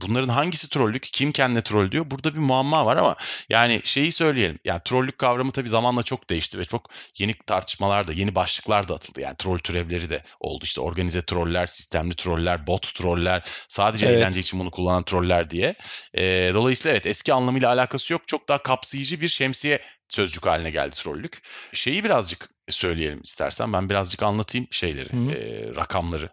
bunların 0.00 0.28
hangisi 0.28 0.68
trollük, 0.68 1.02
kim 1.02 1.32
kendine 1.32 1.62
troll 1.62 1.90
diyor? 1.92 2.10
Burada 2.10 2.34
bir 2.34 2.38
muamma 2.38 2.86
var 2.86 2.96
ama 2.96 3.16
yani 3.48 3.80
şeyi 3.84 4.12
söyleyelim. 4.12 4.58
Yani 4.64 4.80
trollük 4.84 5.18
kavramı 5.18 5.52
tabii 5.52 5.68
zamanla 5.68 6.02
çok 6.02 6.30
değişti 6.30 6.58
ve 6.58 6.64
çok 6.64 6.75
yeni 7.18 7.34
tartışmalar 7.46 8.08
da, 8.08 8.12
yeni 8.12 8.34
başlıklar 8.34 8.88
da 8.88 8.94
atıldı. 8.94 9.20
Yani 9.20 9.36
troll 9.38 9.58
türevleri 9.58 10.10
de 10.10 10.22
oldu. 10.40 10.64
İşte 10.64 10.80
organize 10.80 11.22
troller, 11.22 11.66
sistemli 11.66 12.14
troller 12.14 12.36
troller, 12.36 12.66
bot 12.66 12.94
troller, 12.94 13.42
sadece 13.68 14.06
evet. 14.06 14.18
eğlence 14.18 14.40
için 14.40 14.60
bunu 14.60 14.70
kullanan 14.70 15.02
troller 15.02 15.50
diye. 15.50 15.74
E, 16.14 16.50
dolayısıyla 16.54 16.92
evet 16.92 17.06
eski 17.06 17.32
anlamıyla 17.32 17.68
alakası 17.68 18.12
yok. 18.12 18.28
Çok 18.28 18.48
daha 18.48 18.62
kapsayıcı 18.62 19.20
bir 19.20 19.28
şemsiye 19.28 19.80
sözcük 20.08 20.46
haline 20.46 20.70
geldi 20.70 20.96
trollük. 20.96 21.42
Şeyi 21.72 22.04
birazcık 22.04 22.48
söyleyelim 22.68 23.20
istersen. 23.24 23.72
Ben 23.72 23.90
birazcık 23.90 24.22
anlatayım 24.22 24.66
şeyleri, 24.70 25.08
e, 25.08 25.74
rakamları. 25.76 26.30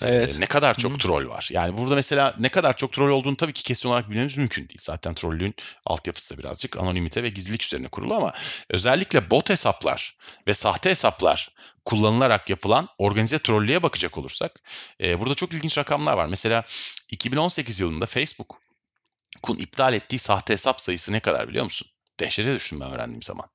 Evet. 0.00 0.38
ne 0.38 0.46
kadar 0.46 0.74
çok 0.74 1.00
troll 1.00 1.28
var. 1.28 1.48
Yani 1.52 1.78
burada 1.78 1.94
mesela 1.94 2.34
ne 2.38 2.48
kadar 2.48 2.76
çok 2.76 2.92
troll 2.92 3.10
olduğunu 3.10 3.36
tabii 3.36 3.52
ki 3.52 3.62
kesin 3.62 3.88
olarak 3.88 4.10
bilmemiz 4.10 4.36
mümkün 4.36 4.68
değil. 4.68 4.78
Zaten 4.80 5.14
trollün 5.14 5.54
altyapısı 5.84 6.34
da 6.34 6.38
birazcık 6.38 6.76
anonimite 6.76 7.22
ve 7.22 7.28
gizlilik 7.28 7.64
üzerine 7.64 7.88
kurulu 7.88 8.14
ama 8.14 8.32
özellikle 8.70 9.30
bot 9.30 9.50
hesaplar 9.50 10.16
ve 10.48 10.54
sahte 10.54 10.90
hesaplar 10.90 11.54
kullanılarak 11.84 12.50
yapılan 12.50 12.88
organize 12.98 13.38
trollüğe 13.38 13.82
bakacak 13.82 14.18
olursak 14.18 14.60
e, 15.00 15.20
burada 15.20 15.34
çok 15.34 15.52
ilginç 15.52 15.78
rakamlar 15.78 16.16
var. 16.16 16.26
Mesela 16.26 16.64
2018 17.10 17.80
yılında 17.80 18.06
Facebook'un 18.06 19.56
iptal 19.58 19.94
ettiği 19.94 20.18
sahte 20.18 20.52
hesap 20.52 20.80
sayısı 20.80 21.12
ne 21.12 21.20
kadar 21.20 21.48
biliyor 21.48 21.64
musun? 21.64 21.88
Dehşete 22.20 22.54
düştüm 22.54 22.80
ben 22.80 22.92
öğrendiğim 22.92 23.22
zaman. 23.22 23.48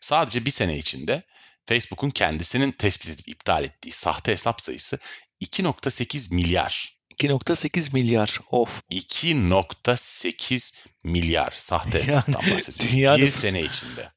Sadece 0.00 0.44
bir 0.44 0.50
sene 0.50 0.78
içinde 0.78 1.22
Facebook'un 1.66 2.10
kendisinin 2.10 2.72
tespit 2.72 3.10
edip 3.10 3.28
iptal 3.28 3.64
ettiği 3.64 3.92
sahte 3.92 4.32
hesap 4.32 4.60
sayısı 4.60 4.98
2.8 5.42 6.34
milyar. 6.34 7.00
2.8 7.18 7.94
milyar 7.94 8.38
of. 8.50 8.82
2.8 8.90 10.76
milyar 11.04 11.54
sahte 11.56 11.98
hesaptan 11.98 12.34
bahsediyoruz. 12.34 12.92
Dünyada... 12.92 13.18
Bir 13.18 13.30
sene 13.30 13.62
içinde. 13.62 14.12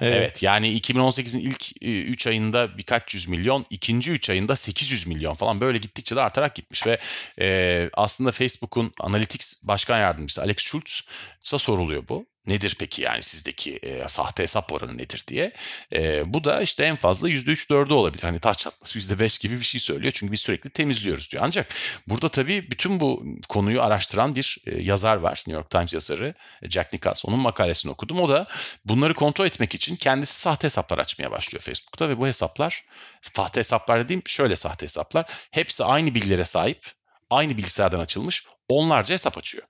Evet. 0.00 0.16
evet 0.16 0.42
yani 0.42 0.78
2018'in 0.78 1.40
ilk 1.40 1.82
3 1.82 2.26
ayında 2.26 2.78
birkaç 2.78 3.14
yüz 3.14 3.28
milyon, 3.28 3.66
ikinci 3.70 4.10
3 4.10 4.30
ayında 4.30 4.56
800 4.56 5.06
milyon 5.06 5.34
falan 5.34 5.60
böyle 5.60 5.78
gittikçe 5.78 6.16
de 6.16 6.20
artarak 6.20 6.54
gitmiş 6.54 6.86
ve 6.86 6.98
e, 7.40 7.90
aslında 7.92 8.32
Facebook'un 8.32 8.92
Analytics 9.00 9.68
Başkan 9.68 9.98
Yardımcısı 9.98 10.42
Alex 10.42 10.56
Schultz'a 10.58 11.58
soruluyor 11.58 12.08
bu. 12.08 12.26
Nedir 12.46 12.76
peki 12.78 13.02
yani 13.02 13.22
sizdeki 13.22 13.76
e, 13.76 14.08
sahte 14.08 14.42
hesap 14.42 14.72
oranı 14.72 14.98
nedir 14.98 15.24
diye. 15.28 15.52
E, 15.92 16.34
bu 16.34 16.44
da 16.44 16.62
işte 16.62 16.84
en 16.84 16.96
fazla 16.96 17.28
%3-4'ü 17.28 17.92
olabilir. 17.92 18.22
Hani 18.22 18.40
taş 18.40 18.58
çatlısı 18.58 18.98
%5 18.98 19.42
gibi 19.42 19.58
bir 19.60 19.64
şey 19.64 19.80
söylüyor. 19.80 20.12
Çünkü 20.16 20.32
biz 20.32 20.40
sürekli 20.40 20.70
temizliyoruz 20.70 21.32
diyor. 21.32 21.42
Ancak 21.46 21.74
burada 22.06 22.28
tabii 22.28 22.70
bütün 22.70 23.00
bu 23.00 23.24
konuyu 23.48 23.82
araştıran 23.82 24.34
bir 24.34 24.58
e, 24.66 24.82
yazar 24.82 25.16
var. 25.16 25.32
New 25.46 25.52
York 25.52 25.70
Times 25.70 25.94
yazarı 25.94 26.34
Jack 26.62 26.92
Nicholson. 26.92 27.32
Onun 27.32 27.40
makalesini 27.40 27.92
okudum. 27.92 28.20
O 28.20 28.28
da 28.28 28.46
bunları 28.84 29.14
kontrol 29.14 29.46
etmek 29.46 29.74
için 29.74 29.96
kendisi 29.96 30.40
sahte 30.40 30.64
hesaplar 30.64 30.98
açmaya 30.98 31.30
başlıyor 31.30 31.62
Facebook'ta 31.62 32.08
ve 32.08 32.18
bu 32.18 32.26
hesaplar 32.26 32.84
sahte 33.22 33.60
hesaplar 33.60 34.04
dediğim 34.04 34.22
şöyle 34.26 34.56
sahte 34.56 34.82
hesaplar. 34.82 35.26
Hepsi 35.50 35.84
aynı 35.84 36.14
bilgilere 36.14 36.44
sahip. 36.44 36.92
Aynı 37.30 37.56
bilgisayardan 37.56 38.00
açılmış 38.00 38.44
onlarca 38.68 39.12
hesap 39.12 39.38
açıyor. 39.38 39.66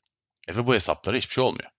E 0.49 0.57
ve 0.57 0.66
bu 0.66 0.75
hesaplara 0.75 1.16
hiçbir 1.16 1.35
şey 1.35 1.45
olmuyor. 1.45 1.71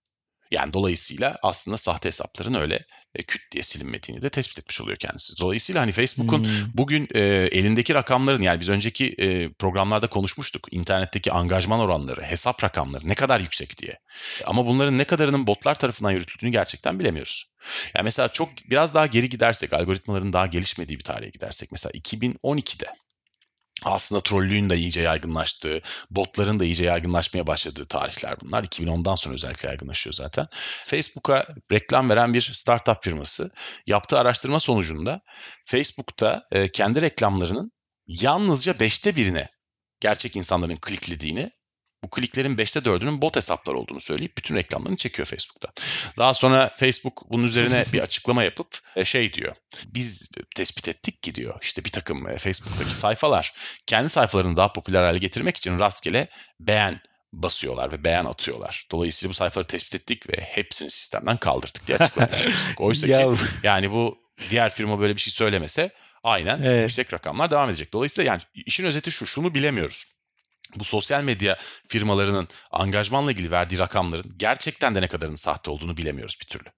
Yani 0.52 0.74
dolayısıyla 0.74 1.38
aslında 1.44 1.78
sahte 1.78 2.10
hesapların 2.10 2.54
öyle 2.54 2.86
e, 3.16 3.24
küt 3.24 3.52
diye 3.52 3.64
silinmediğini 3.64 4.22
de 4.22 4.30
tespit 4.30 4.60
etmiş 4.60 4.82
oluyor 4.82 4.98
kendisi. 4.98 5.40
Dolayısıyla 5.40 5.82
hani 5.82 5.92
Facebook'un 5.92 6.44
hmm. 6.44 6.52
bugün 6.74 7.08
e, 7.16 7.20
elindeki 7.52 7.96
rakamların 7.96 8.42
yani 8.42 8.60
biz 8.60 8.70
önceki 8.70 9.16
e, 9.18 9.54
programlarda 9.54 10.08
konuşmuştuk. 10.08 10.68
internetteki 10.72 11.32
angajman 11.32 11.80
oranları, 11.80 12.24
hesap 12.24 12.64
rakamları 12.64 13.08
ne 13.08 13.16
kadar 13.16 13.40
yüksek 13.40 13.78
diye. 13.78 14.00
Ama 14.46 14.66
bunların 14.66 14.98
ne 14.98 15.04
kadarının 15.04 15.48
botlar 15.48 15.76
tarafından 15.76 16.12
yürütüldüğünü 16.12 16.52
gerçekten 16.52 17.00
bilemiyoruz. 17.00 17.52
Yani 17.96 18.04
mesela 18.04 18.28
çok 18.28 18.50
biraz 18.70 18.94
daha 18.94 19.06
geri 19.06 19.30
gidersek, 19.30 19.74
algoritmaların 19.74 20.34
daha 20.34 20.46
gelişmediği 20.46 21.00
bir 21.00 21.04
tarihe 21.04 21.30
gidersek 21.30 21.72
mesela 21.72 21.92
2012'de 21.92 22.88
aslında 23.84 24.22
trollüğün 24.22 24.70
de 24.70 24.78
iyice 24.78 25.02
yaygınlaştığı, 25.02 25.82
botların 26.12 26.60
da 26.60 26.66
iyice 26.66 26.84
yaygınlaşmaya 26.84 27.48
başladığı 27.48 27.86
tarihler 27.86 28.42
bunlar. 28.42 28.64
2010'dan 28.64 29.16
sonra 29.16 29.34
özellikle 29.34 29.70
yaygınlaşıyor 29.70 30.14
zaten. 30.14 30.48
Facebook'a 30.84 31.46
reklam 31.72 32.10
veren 32.10 32.34
bir 32.34 32.42
startup 32.42 33.04
firması 33.04 33.52
yaptığı 33.88 34.20
araştırma 34.20 34.60
sonucunda 34.60 35.22
Facebook'ta 35.66 36.44
e, 36.52 36.72
kendi 36.72 37.02
reklamlarının 37.02 37.72
yalnızca 38.08 38.80
beşte 38.80 39.16
birine 39.16 39.50
gerçek 40.00 40.36
insanların 40.36 40.78
kliklediğini 40.78 41.52
bu 42.06 42.10
kliklerin 42.10 42.56
5'te 42.56 42.80
4'ünün 42.80 43.22
bot 43.22 43.36
hesaplar 43.36 43.74
olduğunu 43.74 44.02
söyleyip 44.02 44.38
bütün 44.38 44.56
reklamlarını 44.56 44.98
çekiyor 44.98 45.26
Facebook'tan. 45.26 45.72
Daha 46.18 46.34
sonra 46.34 46.74
Facebook 46.76 47.24
bunun 47.32 47.44
üzerine 47.44 47.86
bir 47.94 48.00
açıklama 48.00 48.44
yapıp 48.44 48.80
e, 48.96 49.06
şey 49.06 49.34
diyor. 49.34 49.56
Biz 49.86 50.32
tespit 50.56 50.88
ettik 50.88 51.24
ki 51.24 51.36
diyor 51.36 51.60
işte 51.62 51.86
bir 51.86 51.92
takım 51.92 52.30
e, 52.30 52.38
Facebook'taki 52.38 52.96
sayfalar 52.96 53.54
kendi 53.86 54.10
sayfalarını 54.10 54.58
daha 54.58 54.74
popüler 54.74 55.02
hale 55.02 55.18
getirmek 55.18 55.58
için 55.58 55.80
rastgele 55.80 56.28
beğen 56.60 57.02
basıyorlar 57.34 57.92
ve 57.92 58.04
beğen 58.04 58.26
atıyorlar. 58.26 58.88
Dolayısıyla 58.92 59.30
bu 59.30 59.34
sayfaları 59.34 59.68
tespit 59.68 59.96
ettik 59.96 60.30
ve 60.30 60.42
hepsini 60.42 60.92
sistemden 60.92 61.38
kaldırdık 61.38 61.88
diye 61.88 61.98
açıklamalar. 61.98 62.48
Oysa 62.78 63.08
ki 63.08 63.42
yani 63.64 63.92
bu 63.92 64.18
diğer 64.50 64.70
firma 64.70 65.00
böyle 65.00 65.16
bir 65.16 65.22
şey 65.22 65.34
söylemese 65.34 65.90
aynen 66.24 66.62
evet. 66.62 66.82
yüksek 66.82 67.14
rakamlar 67.14 67.52
devam 67.52 67.70
edecek. 67.70 67.94
Dolayısıyla 67.94 68.32
yani 68.32 68.42
işin 68.54 68.86
özeti 68.86 69.12
şu 69.12 69.26
şunu 69.26 69.56
bilemiyoruz 69.56 70.15
bu 70.76 70.84
sosyal 70.84 71.24
medya 71.24 71.58
firmalarının 71.88 72.48
angajmanla 72.72 73.32
ilgili 73.32 73.52
verdiği 73.52 73.80
rakamların 73.80 74.32
gerçekten 74.38 74.96
de 74.96 75.02
ne 75.02 75.08
kadarının 75.08 75.36
sahte 75.36 75.72
olduğunu 75.72 75.98
bilemiyoruz 75.98 76.38
bir 76.42 76.46
türlü. 76.46 76.70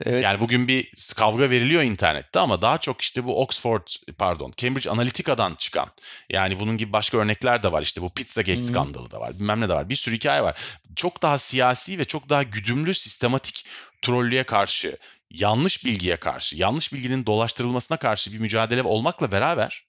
Evet. 0.00 0.24
Yani 0.24 0.40
bugün 0.40 0.68
bir 0.68 0.92
kavga 1.16 1.50
veriliyor 1.50 1.82
internette 1.82 2.40
ama 2.40 2.62
daha 2.62 2.78
çok 2.78 3.00
işte 3.00 3.24
bu 3.24 3.42
Oxford 3.42 3.88
pardon 4.18 4.52
Cambridge 4.56 4.90
Analytica'dan 4.90 5.54
çıkan 5.54 5.90
yani 6.30 6.60
bunun 6.60 6.76
gibi 6.76 6.92
başka 6.92 7.18
örnekler 7.18 7.62
de 7.62 7.72
var 7.72 7.82
işte 7.82 8.02
bu 8.02 8.10
Pizzagate 8.10 8.56
hmm. 8.56 8.64
skandalı 8.64 9.10
da 9.10 9.20
var 9.20 9.34
bilmem 9.34 9.60
ne 9.60 9.68
de 9.68 9.74
var 9.74 9.88
bir 9.88 9.96
sürü 9.96 10.14
hikaye 10.14 10.42
var. 10.42 10.60
Çok 10.96 11.22
daha 11.22 11.38
siyasi 11.38 11.98
ve 11.98 12.04
çok 12.04 12.28
daha 12.28 12.42
güdümlü 12.42 12.94
sistematik 12.94 13.66
trollüye 14.02 14.44
karşı 14.44 14.98
yanlış 15.30 15.84
bilgiye 15.84 16.16
karşı 16.16 16.56
yanlış 16.56 16.92
bilginin 16.92 17.26
dolaştırılmasına 17.26 17.98
karşı 17.98 18.32
bir 18.32 18.38
mücadele 18.38 18.82
olmakla 18.82 19.32
beraber 19.32 19.86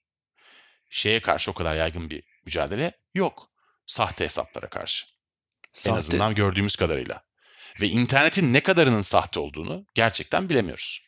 şeye 0.90 1.20
karşı 1.20 1.50
o 1.50 1.54
kadar 1.54 1.74
yaygın 1.74 2.10
bir 2.10 2.22
mücadele 2.46 2.92
yok. 3.14 3.50
Sahte 3.86 4.24
hesaplara 4.24 4.68
karşı. 4.68 5.06
Sahte. 5.72 5.90
En 5.90 5.94
azından 5.94 6.34
gördüğümüz 6.34 6.76
kadarıyla. 6.76 7.22
Ve 7.80 7.86
internetin 7.86 8.52
ne 8.52 8.60
kadarının 8.60 9.00
sahte 9.00 9.40
olduğunu 9.40 9.86
gerçekten 9.94 10.48
bilemiyoruz. 10.48 11.06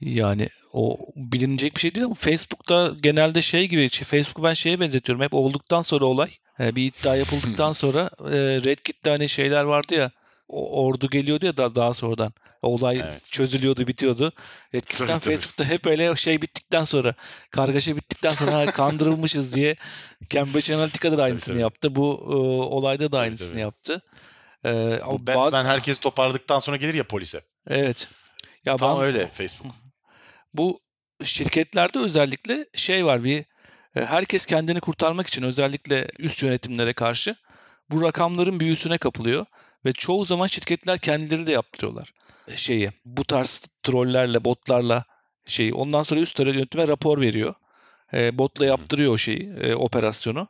Yani 0.00 0.48
o 0.72 0.98
bilinecek 1.16 1.76
bir 1.76 1.80
şey 1.80 1.94
değil 1.94 2.04
ama 2.04 2.14
Facebook'ta 2.14 2.92
genelde 3.02 3.42
şey 3.42 3.68
gibi 3.68 3.88
Facebook'u 3.88 4.42
ben 4.42 4.54
şeye 4.54 4.80
benzetiyorum. 4.80 5.24
Hep 5.24 5.34
olduktan 5.34 5.82
sonra 5.82 6.04
olay. 6.04 6.30
E, 6.60 6.76
bir 6.76 6.84
iddia 6.84 7.16
yapıldıktan 7.16 7.72
sonra 7.82 8.10
e, 8.20 8.36
Reddit'te 8.64 9.10
hani 9.10 9.28
şeyler 9.28 9.64
vardı 9.64 9.94
ya 9.94 10.10
ordu 10.52 11.10
geliyordu 11.10 11.46
ya 11.46 11.56
daha, 11.56 11.74
daha 11.74 11.94
sonradan. 11.94 12.32
Olay 12.62 13.00
evet. 13.00 13.24
çözülüyordu, 13.24 13.86
bitiyordu. 13.86 14.32
Eskiden 14.72 15.18
Facebook'ta 15.18 15.64
hep 15.64 15.86
öyle 15.86 16.16
şey 16.16 16.42
bittikten 16.42 16.84
sonra, 16.84 17.14
kargaşa 17.50 17.96
bittikten 17.96 18.30
sonra 18.30 18.66
kandırılmışız 18.66 19.54
diye 19.54 19.76
Cambridge 20.30 20.74
Analytica 20.74 21.18
da 21.18 21.22
aynısını 21.22 21.54
tabii, 21.54 21.62
yaptı. 21.62 21.96
Bu 21.96 22.20
e, 22.22 22.34
olayda 22.74 23.12
da 23.12 23.18
aynısını 23.18 23.48
tabii, 23.48 23.52
tabii. 23.52 23.60
yaptı. 23.60 24.02
E, 24.64 25.00
Bu 25.06 25.26
Batman 25.26 25.64
herkes 25.64 25.98
toparladıktan 25.98 26.58
sonra 26.58 26.76
gelir 26.76 26.94
ya 26.94 27.04
polise. 27.04 27.40
Evet. 27.66 28.08
Ya 28.66 28.76
Tam 28.76 28.98
ben, 28.98 29.06
öyle 29.06 29.26
Facebook. 29.26 29.74
Bu 30.54 30.80
şirketlerde 31.24 31.98
özellikle 31.98 32.66
şey 32.74 33.06
var 33.06 33.24
bir 33.24 33.44
e, 33.96 34.04
herkes 34.04 34.46
kendini 34.46 34.80
kurtarmak 34.80 35.26
için 35.26 35.42
özellikle 35.42 36.08
üst 36.18 36.42
yönetimlere 36.42 36.92
karşı 36.92 37.36
bu 37.90 38.02
rakamların 38.02 38.60
büyüsüne 38.60 38.98
kapılıyor 38.98 39.46
ve 39.84 39.92
çoğu 39.92 40.24
zaman 40.24 40.46
şirketler 40.46 40.98
kendileri 40.98 41.46
de 41.46 41.52
yaptırıyorlar 41.52 42.12
şeyi 42.56 42.90
bu 43.04 43.24
tarz 43.24 43.66
trollerle, 43.82 44.44
botlarla 44.44 45.04
şeyi. 45.46 45.74
Ondan 45.74 46.02
sonra 46.02 46.20
üst 46.20 46.38
yönetime 46.38 46.88
rapor 46.88 47.20
veriyor. 47.20 47.54
E, 48.12 48.38
botla 48.38 48.66
yaptırıyor 48.66 49.12
o 49.12 49.18
şeyi, 49.18 49.52
e, 49.60 49.74
operasyonu. 49.74 50.48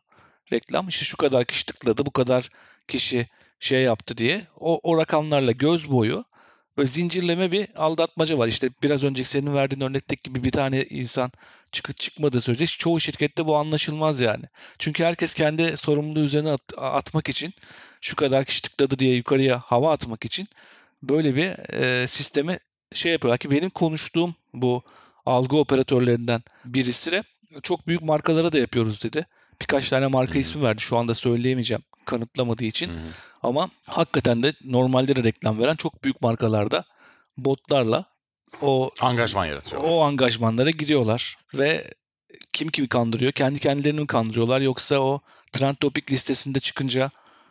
Reklam 0.52 0.88
işte 0.88 1.04
şu 1.04 1.16
kadar 1.16 1.44
kişi 1.44 1.66
tıkladı, 1.66 2.06
bu 2.06 2.10
kadar 2.10 2.48
kişi 2.88 3.28
şey 3.60 3.82
yaptı 3.82 4.16
diye. 4.16 4.46
O, 4.56 4.80
o 4.82 4.98
rakamlarla 4.98 5.52
göz 5.52 5.90
boyu 5.90 6.24
böyle 6.76 6.88
zincirleme 6.88 7.52
bir 7.52 7.68
aldatmaca 7.76 8.38
var. 8.38 8.48
İşte 8.48 8.70
biraz 8.82 9.04
önceki 9.04 9.28
senin 9.28 9.54
verdiğin 9.54 9.80
örnekteki 9.80 10.22
gibi 10.22 10.44
bir 10.44 10.52
tane 10.52 10.84
insan 10.84 11.32
çıkıp 11.72 11.96
çıkmadığı 11.96 12.40
sürece 12.40 12.66
çoğu 12.66 13.00
şirkette 13.00 13.46
bu 13.46 13.56
anlaşılmaz 13.56 14.20
yani. 14.20 14.44
Çünkü 14.78 15.04
herkes 15.04 15.34
kendi 15.34 15.76
sorumluluğu 15.76 16.20
üzerine 16.20 16.50
at, 16.50 16.62
atmak 16.76 17.28
için 17.28 17.54
şu 18.00 18.16
kadar 18.16 18.44
kişi 18.44 18.62
tıkladı 18.62 18.98
diye 18.98 19.14
yukarıya 19.14 19.58
hava 19.58 19.92
atmak 19.92 20.24
için 20.24 20.48
böyle 21.02 21.36
bir 21.36 21.74
e, 21.74 22.06
sistemi 22.06 22.58
şey 22.94 23.12
yapıyorlar 23.12 23.38
ki 23.38 23.50
benim 23.50 23.70
konuştuğum 23.70 24.34
bu 24.54 24.82
algı 25.26 25.56
operatörlerinden 25.56 26.42
birisi 26.64 27.12
de 27.12 27.22
çok 27.62 27.86
büyük 27.86 28.02
markalara 28.02 28.52
da 28.52 28.58
yapıyoruz 28.58 29.04
dedi. 29.04 29.26
Birkaç 29.62 29.88
tane 29.88 30.06
marka 30.06 30.34
hmm. 30.34 30.40
ismi 30.40 30.62
verdi. 30.62 30.82
Şu 30.82 30.96
anda 30.96 31.14
söyleyemeyeceğim 31.14 31.82
kanıtlamadığı 32.04 32.64
için. 32.64 32.88
Hmm. 32.88 32.96
Ama 33.42 33.70
hakikaten 33.88 34.42
de 34.42 34.52
normalde 34.64 35.16
de 35.16 35.24
reklam 35.24 35.58
veren 35.58 35.74
çok 35.74 36.04
büyük 36.04 36.22
markalarda 36.22 36.84
botlarla 37.36 38.04
o 38.62 38.90
angajman 39.00 39.46
yaratıyor. 39.46 39.82
O 39.84 40.02
angajmanlara 40.02 40.70
giriyorlar 40.70 41.38
ve 41.54 41.94
kim 42.52 42.68
kimi 42.68 42.88
kandırıyor? 42.88 43.32
Kendi 43.32 43.60
kendilerini 43.60 44.00
mi 44.00 44.06
kandırıyorlar 44.06 44.60
yoksa 44.60 44.98
o 44.98 45.20
trend 45.52 45.74
topik 45.74 46.12
listesinde 46.12 46.60
çıkınca 46.60 47.10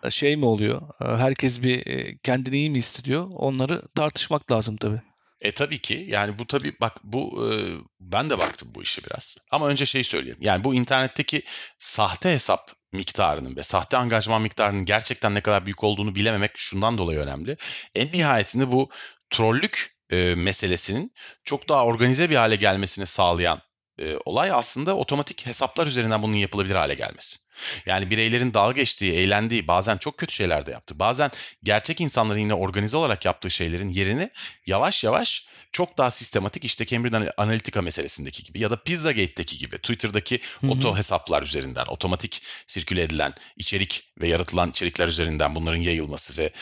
şey 0.10 0.36
mi 0.36 0.46
oluyor? 0.46 0.82
Herkes 1.00 1.64
bir 1.64 1.88
e, 1.88 2.18
kendini 2.18 2.56
iyi 2.56 2.70
mi 2.70 2.78
hissediyor? 2.78 3.28
Onları 3.32 3.82
tartışmak 3.96 4.52
lazım 4.52 4.78
tabii. 4.78 5.02
E 5.42 5.52
tabii 5.52 5.80
ki 5.80 6.06
yani 6.10 6.40
bu 6.40 6.48
tabii 6.48 6.74
bak 6.82 6.98
bu 7.04 7.52
e, 7.52 7.54
ben 8.00 8.30
de 8.30 8.40
baktım 8.40 8.70
bu 8.76 8.84
işe 8.84 9.02
biraz. 9.04 9.38
Ama 9.52 9.68
önce 9.68 9.86
şey 9.86 10.04
söyleyeyim. 10.04 10.38
Yani 10.42 10.64
bu 10.64 10.76
internetteki 10.76 11.44
sahte 11.78 12.34
hesap 12.34 12.72
miktarının 12.94 13.56
ve 13.56 13.64
sahte 13.64 13.98
angajman 13.98 14.42
miktarının 14.42 14.86
gerçekten 14.86 15.36
ne 15.36 15.42
kadar 15.42 15.66
büyük 15.66 15.84
olduğunu 15.84 16.16
bilememek 16.16 16.52
şundan 16.58 16.98
dolayı 16.98 17.20
önemli. 17.20 17.58
En 17.96 18.12
nihayetinde 18.12 18.72
bu 18.72 18.90
trollük 19.30 19.96
e, 20.10 20.36
meselesinin 20.36 21.14
çok 21.44 21.70
daha 21.70 21.86
organize 21.86 22.30
bir 22.30 22.36
hale 22.36 22.56
gelmesini 22.56 23.06
sağlayan 23.06 23.62
e, 24.00 24.18
olay 24.26 24.52
aslında 24.52 24.98
otomatik 24.98 25.46
hesaplar 25.46 25.88
üzerinden 25.88 26.24
bunun 26.24 26.36
yapılabilir 26.36 26.76
hale 26.76 26.94
gelmesi. 26.94 27.40
Yani 27.86 28.10
bireylerin 28.10 28.54
dalga 28.54 28.72
geçtiği, 28.72 29.14
eğlendiği, 29.14 29.68
bazen 29.68 29.98
çok 29.98 30.18
kötü 30.18 30.36
şeyler 30.36 30.66
de 30.66 30.72
yaptı. 30.72 31.00
Bazen 31.00 31.32
gerçek 31.64 32.02
insanların 32.02 32.40
yine 32.40 32.54
organize 32.54 32.98
olarak 32.98 33.26
yaptığı 33.26 33.52
şeylerin 33.52 33.90
yerini 33.90 34.30
yavaş 34.66 35.04
yavaş 35.04 35.48
çok 35.72 35.98
daha 35.98 36.12
sistematik 36.12 36.66
işte 36.66 36.86
Cambridge 36.86 37.32
Analytica 37.38 37.82
meselesindeki 37.82 38.44
gibi 38.44 38.60
ya 38.60 38.72
da 38.72 38.84
Pizzagate'deki 38.84 39.58
gibi 39.58 39.78
Twitter'daki 39.78 40.40
Hı-hı. 40.62 40.72
oto 40.72 40.98
hesaplar 40.98 41.44
üzerinden 41.44 41.86
otomatik 41.86 42.42
sirküle 42.68 43.04
edilen 43.04 43.34
içerik 43.58 44.14
ve 44.22 44.28
yaratılan 44.28 44.70
içerikler 44.70 45.08
üzerinden 45.08 45.56
bunların 45.56 45.80
yayılması 45.80 46.42
ve 46.42 46.54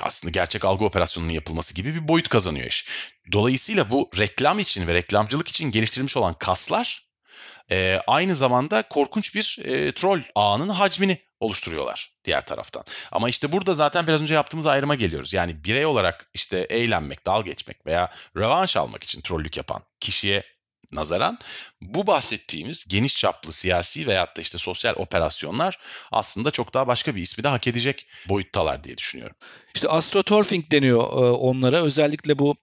aslında 0.00 0.30
gerçek 0.30 0.64
algı 0.64 0.84
operasyonunun 0.84 1.32
yapılması 1.32 1.74
gibi 1.74 1.94
bir 1.94 2.08
boyut 2.08 2.28
kazanıyor 2.28 2.66
iş. 2.66 2.88
Dolayısıyla 3.32 3.90
bu 3.90 4.10
reklam 4.18 4.58
için 4.58 4.86
ve 4.86 4.94
reklamcılık 4.94 5.48
için 5.48 5.70
geliştirilmiş 5.70 6.16
olan 6.16 6.34
kaslar 6.34 7.09
e, 7.72 8.00
aynı 8.06 8.34
zamanda 8.34 8.82
korkunç 8.82 9.34
bir 9.34 9.58
e, 9.64 9.92
troll 9.92 10.20
ağının 10.34 10.68
hacmini 10.68 11.18
oluşturuyorlar 11.40 12.14
diğer 12.24 12.46
taraftan. 12.46 12.84
Ama 13.12 13.28
işte 13.28 13.52
burada 13.52 13.74
zaten 13.74 14.06
biraz 14.06 14.22
önce 14.22 14.34
yaptığımız 14.34 14.66
ayrıma 14.66 14.94
geliyoruz. 14.94 15.32
Yani 15.34 15.64
birey 15.64 15.86
olarak 15.86 16.30
işte 16.34 16.58
eğlenmek, 16.58 17.26
dal 17.26 17.44
geçmek 17.44 17.86
veya 17.86 18.12
rövanş 18.36 18.76
almak 18.76 19.04
için 19.04 19.20
trollük 19.20 19.56
yapan 19.56 19.82
kişiye 20.00 20.42
nazaran 20.92 21.38
bu 21.80 22.06
bahsettiğimiz 22.06 22.88
geniş 22.88 23.16
çaplı 23.16 23.52
siyasi 23.52 24.06
veyahut 24.06 24.36
da 24.36 24.40
işte 24.40 24.58
sosyal 24.58 24.94
operasyonlar 24.96 25.78
aslında 26.12 26.50
çok 26.50 26.74
daha 26.74 26.86
başka 26.86 27.16
bir 27.16 27.22
ismi 27.22 27.44
de 27.44 27.48
hak 27.48 27.66
edecek 27.66 28.06
boyuttalar 28.28 28.84
diye 28.84 28.98
düşünüyorum. 28.98 29.36
İşte 29.74 29.88
astroturfing 29.88 30.70
deniyor 30.70 31.08
onlara. 31.38 31.82
Özellikle 31.82 32.38
bu 32.38 32.56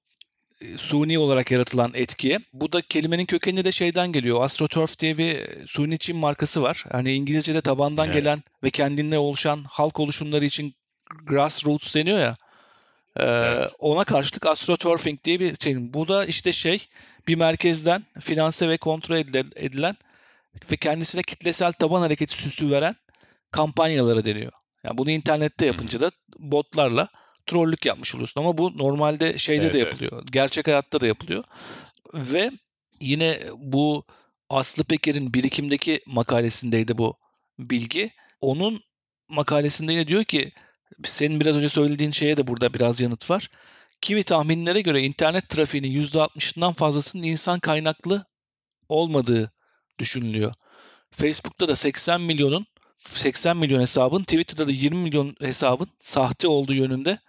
suni 0.78 1.20
olarak 1.20 1.52
yaratılan 1.52 1.92
etkiye. 1.94 2.40
Bu 2.54 2.72
da 2.72 2.82
kelimenin 2.82 3.26
kökeni 3.26 3.66
de 3.66 3.72
şeyden 3.72 4.12
geliyor. 4.12 4.42
AstroTurf 4.42 5.00
diye 5.00 5.18
bir 5.18 5.48
suni 5.68 6.00
çim 6.00 6.18
markası 6.18 6.62
var. 6.62 6.86
Hani 6.92 7.14
İngilizce'de 7.14 7.62
tabandan 7.62 8.06
evet. 8.06 8.16
gelen 8.16 8.44
ve 8.64 8.70
kendine 8.70 9.18
oluşan 9.18 9.64
halk 9.70 10.00
oluşumları 10.00 10.46
için 10.46 10.76
grassroots 11.26 11.96
deniyor 11.96 12.20
ya. 12.20 12.38
Ee, 13.18 13.24
evet. 13.24 13.70
Ona 13.80 14.04
karşılık 14.04 14.46
astroturfing 14.46 15.24
diye 15.24 15.40
bir 15.40 15.56
şey. 15.56 15.94
Bu 15.94 16.08
da 16.08 16.26
işte 16.26 16.52
şey 16.52 16.88
bir 17.28 17.36
merkezden 17.36 18.04
finanse 18.20 18.70
ve 18.70 18.78
kontrol 18.78 19.18
edilen 19.56 19.96
ve 20.72 20.78
kendisine 20.78 21.22
kitlesel 21.22 21.74
taban 21.74 22.02
hareketi 22.02 22.38
süsü 22.38 22.72
veren 22.72 22.96
kampanyalara 23.52 24.26
deniyor. 24.26 24.52
Yani 24.84 24.98
bunu 24.98 25.12
internette 25.12 25.66
yapınca 25.66 26.02
da 26.02 26.12
botlarla 26.40 27.08
trollük 27.48 27.86
yapmış 27.86 28.16
oluyorsun 28.16 28.42
ama 28.42 28.58
bu 28.58 28.78
normalde 28.78 29.38
şeyde 29.38 29.64
evet, 29.64 29.74
de 29.74 29.78
yapılıyor. 29.78 30.12
Evet. 30.14 30.32
Gerçek 30.32 30.68
hayatta 30.68 31.02
da 31.02 31.08
yapılıyor. 31.08 31.44
Ve 32.14 32.52
yine 33.02 33.40
bu 33.58 34.06
Aslı 34.50 34.84
Peker'in 34.84 35.34
birikimdeki 35.34 36.02
makalesindeydi 36.06 36.98
bu 36.98 37.18
bilgi. 37.60 38.12
Onun 38.42 38.82
makalesinde 39.30 39.94
yine 39.94 40.08
diyor 40.08 40.24
ki 40.24 40.52
senin 41.04 41.40
biraz 41.40 41.56
önce 41.56 41.70
söylediğin 41.70 42.12
şeye 42.12 42.38
de 42.38 42.48
burada 42.48 42.74
biraz 42.74 43.02
yanıt 43.02 43.30
var. 43.30 43.50
Kimi 44.02 44.24
tahminlere 44.24 44.82
göre 44.82 45.02
internet 45.02 45.50
trafiğinin 45.50 46.04
%60'ından 46.04 46.74
fazlasının 46.74 47.24
insan 47.24 47.60
kaynaklı 47.60 48.26
olmadığı 48.90 49.52
düşünülüyor. 50.00 50.54
Facebook'ta 51.12 51.68
da 51.68 51.76
80 51.76 52.22
milyonun 52.22 52.66
80 52.98 53.58
milyon 53.58 53.82
hesabın, 53.82 54.24
Twitter'da 54.24 54.68
da 54.68 54.72
20 54.72 55.04
milyon 55.04 55.36
hesabın 55.40 55.88
sahte 56.02 56.48
olduğu 56.48 56.74
yönünde 56.74 57.20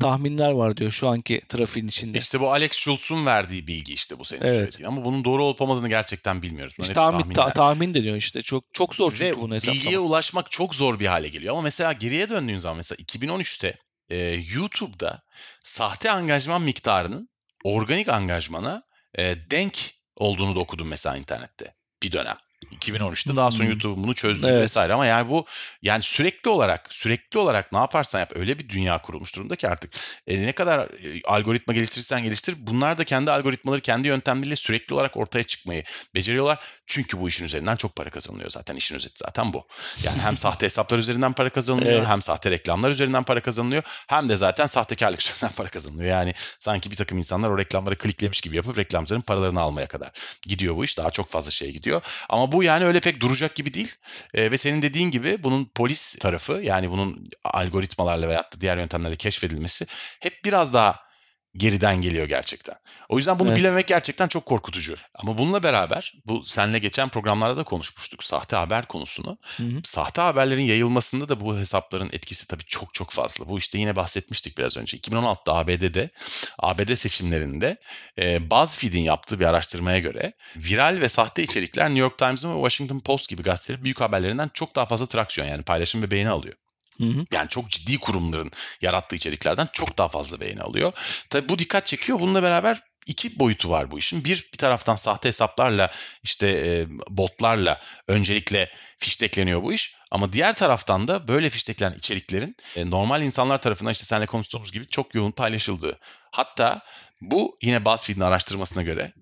tahminler 0.00 0.50
var 0.50 0.76
diyor 0.76 0.90
şu 0.90 1.08
anki 1.08 1.42
trafiğin 1.48 1.88
içinde. 1.88 2.18
İşte 2.18 2.40
bu 2.40 2.52
Alex 2.52 2.72
Schultz'un 2.72 3.26
verdiği 3.26 3.66
bilgi 3.66 3.94
işte 3.94 4.18
bu 4.18 4.24
senin 4.24 4.42
evet. 4.42 4.54
söylediğin. 4.54 4.88
Ama 4.88 5.04
bunun 5.04 5.24
doğru 5.24 5.44
olup 5.44 5.60
olmadığını 5.60 5.88
gerçekten 5.88 6.42
bilmiyoruz. 6.42 6.74
İşte 6.78 6.94
tahmin, 6.94 7.34
ta, 7.34 7.52
tahmin 7.52 7.94
de 7.94 8.02
diyor 8.02 8.16
işte. 8.16 8.42
Çok 8.42 8.64
çok 8.72 8.94
zor 8.94 9.10
çünkü 9.10 9.24
Ve 9.24 9.40
bunu 9.40 9.54
hesaplamak. 9.54 9.82
bilgiye 9.82 9.98
ulaşmak 9.98 10.50
çok 10.50 10.74
zor 10.74 11.00
bir 11.00 11.06
hale 11.06 11.28
geliyor. 11.28 11.52
Ama 11.52 11.62
mesela 11.62 11.92
geriye 11.92 12.30
döndüğün 12.30 12.58
zaman 12.58 12.76
mesela 12.76 12.96
2013'te 12.96 13.78
e, 14.08 14.16
YouTube'da 14.54 15.22
sahte 15.64 16.10
angajman 16.10 16.62
miktarının 16.62 17.28
organik 17.64 18.08
angajmana 18.08 18.82
e, 19.18 19.36
denk 19.50 19.94
olduğunu 20.16 20.54
da 20.54 20.60
okudum 20.60 20.88
mesela 20.88 21.16
internette 21.16 21.74
bir 22.02 22.12
dönem. 22.12 22.36
2013'te 22.80 23.36
daha 23.36 23.50
sonra 23.50 23.64
hmm. 23.64 23.70
YouTube 23.70 24.02
bunu 24.02 24.14
çözdü 24.14 24.46
evet. 24.46 24.62
vesaire 24.62 24.94
ama 24.94 25.06
yani 25.06 25.28
bu 25.28 25.46
yani 25.82 26.02
sürekli 26.02 26.50
olarak 26.50 26.86
sürekli 26.90 27.38
olarak 27.38 27.72
ne 27.72 27.78
yaparsan 27.78 28.20
yap 28.20 28.32
öyle 28.34 28.58
bir 28.58 28.68
dünya 28.68 29.02
kurulmuş 29.02 29.36
durumda 29.36 29.56
ki 29.56 29.68
artık 29.68 29.92
e, 30.26 30.42
ne 30.42 30.52
kadar 30.52 30.78
e, 30.78 31.20
algoritma 31.24 31.74
geliştirirsen 31.74 32.22
geliştir 32.22 32.54
bunlar 32.58 32.98
da 32.98 33.04
kendi 33.04 33.30
algoritmaları 33.30 33.80
kendi 33.80 34.08
yöntemleriyle 34.08 34.56
sürekli 34.56 34.94
olarak 34.94 35.16
ortaya 35.16 35.44
çıkmayı 35.44 35.84
beceriyorlar. 36.14 36.58
Çünkü 36.86 37.20
bu 37.20 37.28
işin 37.28 37.44
üzerinden 37.44 37.76
çok 37.76 37.96
para 37.96 38.10
kazanılıyor 38.10 38.50
zaten 38.50 38.76
işin 38.76 38.94
özeti 38.94 39.14
zaten 39.16 39.52
bu. 39.52 39.66
Yani 40.04 40.20
hem 40.20 40.36
sahte 40.42 40.66
hesaplar 40.66 40.98
üzerinden 40.98 41.32
para 41.32 41.50
kazanılıyor 41.50 41.92
evet. 41.92 42.06
hem 42.06 42.22
sahte 42.22 42.50
reklamlar 42.50 42.90
üzerinden 42.90 43.22
para 43.22 43.42
kazanılıyor 43.42 43.82
hem 44.06 44.28
de 44.28 44.36
zaten 44.36 44.66
sahtekarlık 44.66 45.20
üzerinden 45.22 45.52
para 45.56 45.68
kazanılıyor. 45.68 46.10
Yani 46.10 46.34
sanki 46.58 46.90
bir 46.90 46.96
takım 46.96 47.18
insanlar 47.18 47.50
o 47.50 47.58
reklamları 47.58 47.98
kliklemiş 47.98 48.40
gibi 48.40 48.56
yapıp 48.56 48.78
reklamcıların 48.78 49.22
paralarını 49.22 49.60
almaya 49.60 49.86
kadar 49.86 50.10
gidiyor 50.42 50.76
bu 50.76 50.84
iş. 50.84 50.98
Daha 50.98 51.10
çok 51.10 51.28
fazla 51.28 51.50
şey 51.50 51.70
gidiyor. 51.70 52.02
Ama 52.28 52.52
bu 52.52 52.61
yani 52.62 52.84
öyle 52.84 53.00
pek 53.00 53.20
duracak 53.20 53.54
gibi 53.54 53.74
değil. 53.74 53.94
E, 54.34 54.50
ve 54.50 54.56
senin 54.56 54.82
dediğin 54.82 55.10
gibi 55.10 55.44
bunun 55.44 55.64
polis 55.64 56.18
tarafı 56.18 56.52
yani 56.52 56.90
bunun 56.90 57.26
algoritmalarla 57.44 58.28
veyahut 58.28 58.56
da 58.56 58.60
diğer 58.60 58.76
yöntemlerle 58.76 59.16
keşfedilmesi 59.16 59.86
hep 60.20 60.44
biraz 60.44 60.74
daha 60.74 61.11
geriden 61.56 62.02
geliyor 62.02 62.26
gerçekten. 62.28 62.74
O 63.08 63.16
yüzden 63.16 63.38
bunu 63.38 63.48
evet. 63.48 63.58
bilememek 63.58 63.88
gerçekten 63.88 64.28
çok 64.28 64.46
korkutucu. 64.46 64.96
Ama 65.14 65.38
bununla 65.38 65.62
beraber 65.62 66.14
bu 66.26 66.44
senle 66.44 66.78
geçen 66.78 67.08
programlarda 67.08 67.56
da 67.56 67.64
konuşmuştuk 67.64 68.24
sahte 68.24 68.56
haber 68.56 68.86
konusunu. 68.86 69.38
Hı 69.56 69.62
hı. 69.62 69.80
Sahte 69.84 70.20
haberlerin 70.22 70.62
yayılmasında 70.62 71.28
da 71.28 71.40
bu 71.40 71.58
hesapların 71.58 72.10
etkisi 72.12 72.48
tabii 72.48 72.64
çok 72.64 72.94
çok 72.94 73.10
fazla. 73.10 73.48
Bu 73.48 73.58
işte 73.58 73.78
yine 73.78 73.96
bahsetmiştik 73.96 74.58
biraz 74.58 74.76
önce. 74.76 74.96
2016'da 74.96 75.54
ABD'de 75.54 76.10
ABD 76.58 76.94
seçimlerinde 76.94 77.76
e, 78.18 78.50
BuzzFeed'in 78.50 79.02
yaptığı 79.02 79.40
bir 79.40 79.44
araştırmaya 79.44 79.98
göre 79.98 80.32
viral 80.56 80.98
ve 81.00 81.08
sahte 81.08 81.42
içerikler 81.42 81.86
New 81.86 82.00
York 82.00 82.18
Times'ın 82.18 82.54
ve 82.54 82.68
Washington 82.68 83.00
Post 83.00 83.28
gibi 83.28 83.42
gazetelerin 83.42 83.84
büyük 83.84 84.00
haberlerinden 84.00 84.50
çok 84.54 84.74
daha 84.74 84.86
fazla 84.86 85.06
traksiyon 85.06 85.48
yani 85.48 85.62
paylaşım 85.62 86.02
ve 86.02 86.10
beğeni 86.10 86.28
alıyor. 86.28 86.54
Hı 86.98 87.04
hı. 87.04 87.24
Yani 87.32 87.48
çok 87.48 87.70
ciddi 87.70 87.98
kurumların 87.98 88.50
yarattığı 88.80 89.16
içeriklerden 89.16 89.68
çok 89.72 89.98
daha 89.98 90.08
fazla 90.08 90.40
beğeni 90.40 90.62
alıyor. 90.62 90.92
Tabii 91.30 91.48
bu 91.48 91.58
dikkat 91.58 91.86
çekiyor. 91.86 92.20
Bununla 92.20 92.42
beraber 92.42 92.80
iki 93.06 93.38
boyutu 93.38 93.70
var 93.70 93.90
bu 93.90 93.98
işin. 93.98 94.24
Bir 94.24 94.48
bir 94.52 94.58
taraftan 94.58 94.96
sahte 94.96 95.28
hesaplarla 95.28 95.90
işte 96.22 96.86
botlarla 97.08 97.80
öncelikle 98.08 98.70
fiştekleniyor 98.98 99.62
bu 99.62 99.72
iş. 99.72 99.96
Ama 100.10 100.32
diğer 100.32 100.56
taraftan 100.56 101.08
da 101.08 101.28
böyle 101.28 101.50
fişteklenen 101.50 101.96
içeriklerin 101.96 102.56
normal 102.76 103.22
insanlar 103.22 103.62
tarafından 103.62 103.92
işte 103.92 104.04
seninle 104.04 104.26
konuştuğumuz 104.26 104.72
gibi 104.72 104.86
çok 104.86 105.14
yoğun 105.14 105.30
paylaşıldığı. 105.30 105.98
Hatta 106.32 106.80
bu 107.20 107.58
yine 107.62 107.84
BuzzFeed'in 107.84 108.20
araştırmasına 108.20 108.82
göre 108.82 109.12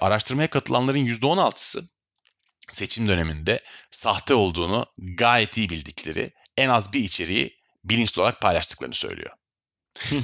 araştırmaya 0.00 0.50
katılanların 0.50 1.06
%16'sı 1.06 1.88
seçim 2.72 3.08
döneminde 3.08 3.60
sahte 3.90 4.34
olduğunu 4.34 4.86
gayet 4.98 5.56
iyi 5.56 5.68
bildikleri 5.68 6.32
en 6.56 6.68
az 6.68 6.92
bir 6.92 7.00
içeriği 7.00 7.56
bilinçli 7.84 8.22
olarak 8.22 8.40
paylaştıklarını 8.40 8.94
söylüyor. 8.94 9.30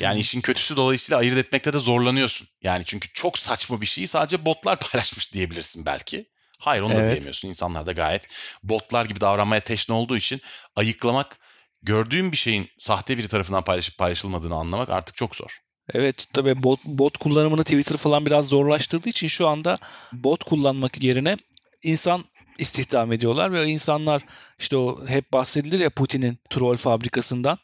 Yani 0.01 0.21
işin 0.21 0.41
kötüsü 0.41 0.77
dolayısıyla 0.77 1.19
ayırt 1.19 1.37
etmekte 1.39 1.73
de 1.73 1.79
zorlanıyorsun. 1.79 2.49
Yani 2.63 2.85
çünkü 2.87 3.09
çok 3.13 3.39
saçma 3.39 3.81
bir 3.81 3.87
şeyi 3.87 4.09
sadece 4.09 4.45
botlar 4.45 4.79
paylaşmış 4.93 5.33
diyebilirsin 5.33 5.87
belki. 5.87 6.27
Hayır 6.59 6.83
onu 6.83 6.95
da 6.95 7.01
evet. 7.01 7.11
diyemiyorsun. 7.11 7.49
İnsanlar 7.49 7.87
da 7.87 7.93
gayet 7.93 8.27
botlar 8.63 9.05
gibi 9.05 9.21
davranmaya 9.21 9.61
teşne 9.61 9.95
olduğu 9.95 10.17
için 10.17 10.41
ayıklamak, 10.77 11.39
gördüğün 11.83 12.33
bir 12.33 12.37
şeyin 12.37 12.71
sahte 12.79 13.19
biri 13.19 13.29
tarafından 13.29 13.65
paylaşıp 13.65 13.99
paylaşılmadığını 13.99 14.55
anlamak 14.55 14.91
artık 14.91 15.17
çok 15.17 15.37
zor. 15.37 15.61
Evet 15.95 16.27
tabii 16.33 16.63
bot, 16.63 16.85
bot 16.85 17.19
kullanımını 17.19 17.65
Twitter 17.65 17.97
falan 17.97 18.27
biraz 18.27 18.49
zorlaştırdığı 18.49 19.09
için 19.09 19.29
şu 19.29 19.49
anda 19.49 19.79
bot 20.13 20.45
kullanmak 20.45 21.03
yerine 21.03 21.37
insan 21.83 22.25
istihdam 22.59 23.13
ediyorlar 23.13 23.53
ve 23.53 23.67
insanlar 23.67 24.23
işte 24.59 24.77
o 24.77 25.07
hep 25.07 25.33
bahsedilir 25.33 25.81
ya 25.81 25.91
Putin'in 25.91 26.39
troll 26.51 26.77
fabrikasından. 26.77 27.59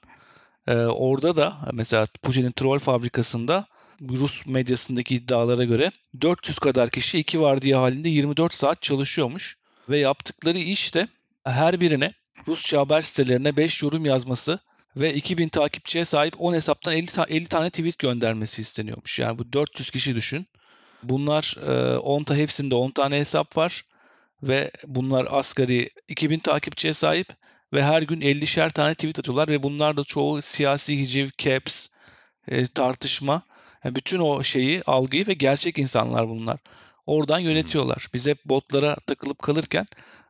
Ee, 0.66 0.74
orada 0.76 1.36
da 1.36 1.56
mesela 1.72 2.06
Putin'in 2.22 2.50
troll 2.50 2.78
fabrikasında 2.78 3.66
Rus 4.00 4.46
medyasındaki 4.46 5.14
iddialara 5.14 5.64
göre 5.64 5.90
400 6.20 6.58
kadar 6.58 6.90
kişi 6.90 7.18
iki 7.18 7.40
vardiya 7.40 7.82
halinde 7.82 8.08
24 8.08 8.54
saat 8.54 8.82
çalışıyormuş 8.82 9.56
ve 9.88 9.98
yaptıkları 9.98 10.58
iş 10.58 10.94
de 10.94 11.08
her 11.44 11.80
birine 11.80 12.12
Rusça 12.48 12.80
haber 12.80 13.02
sitelerine 13.02 13.56
5 13.56 13.82
yorum 13.82 14.04
yazması 14.04 14.58
ve 14.96 15.14
2000 15.14 15.48
takipçiye 15.48 16.04
sahip 16.04 16.40
10 16.40 16.54
hesaptan 16.54 16.94
50, 16.94 17.06
ta- 17.06 17.26
50 17.28 17.46
tane 17.46 17.70
tweet 17.70 17.98
göndermesi 17.98 18.62
isteniyormuş. 18.62 19.18
Yani 19.18 19.38
bu 19.38 19.52
400 19.52 19.90
kişi 19.90 20.14
düşün. 20.14 20.46
Bunlar 21.02 21.56
10 22.02 22.22
e, 22.22 22.24
ta 22.24 22.36
hepsinde 22.36 22.74
10 22.74 22.90
tane 22.90 23.18
hesap 23.18 23.56
var 23.56 23.84
ve 24.42 24.70
bunlar 24.86 25.28
asgari 25.30 25.90
2000 26.08 26.38
takipçiye 26.38 26.94
sahip 26.94 27.28
ve 27.72 27.82
her 27.82 28.02
gün 28.02 28.20
50'şer 28.20 28.70
tane 28.70 28.94
tweet 28.94 29.18
atıyorlar 29.18 29.48
ve 29.48 29.62
bunlar 29.62 29.96
da 29.96 30.04
çoğu 30.04 30.42
siyasi 30.42 30.98
hiciv, 30.98 31.28
caps, 31.38 31.88
e, 32.48 32.66
tartışma. 32.66 33.42
Yani 33.84 33.94
bütün 33.94 34.18
o 34.18 34.42
şeyi, 34.42 34.82
algıyı 34.86 35.26
ve 35.26 35.34
gerçek 35.34 35.78
insanlar 35.78 36.28
bunlar. 36.28 36.58
Oradan 37.06 37.38
yönetiyorlar. 37.38 38.08
Biz 38.14 38.26
hep 38.26 38.44
botlara 38.44 38.96
takılıp 39.06 39.42
kalırken 39.42 39.86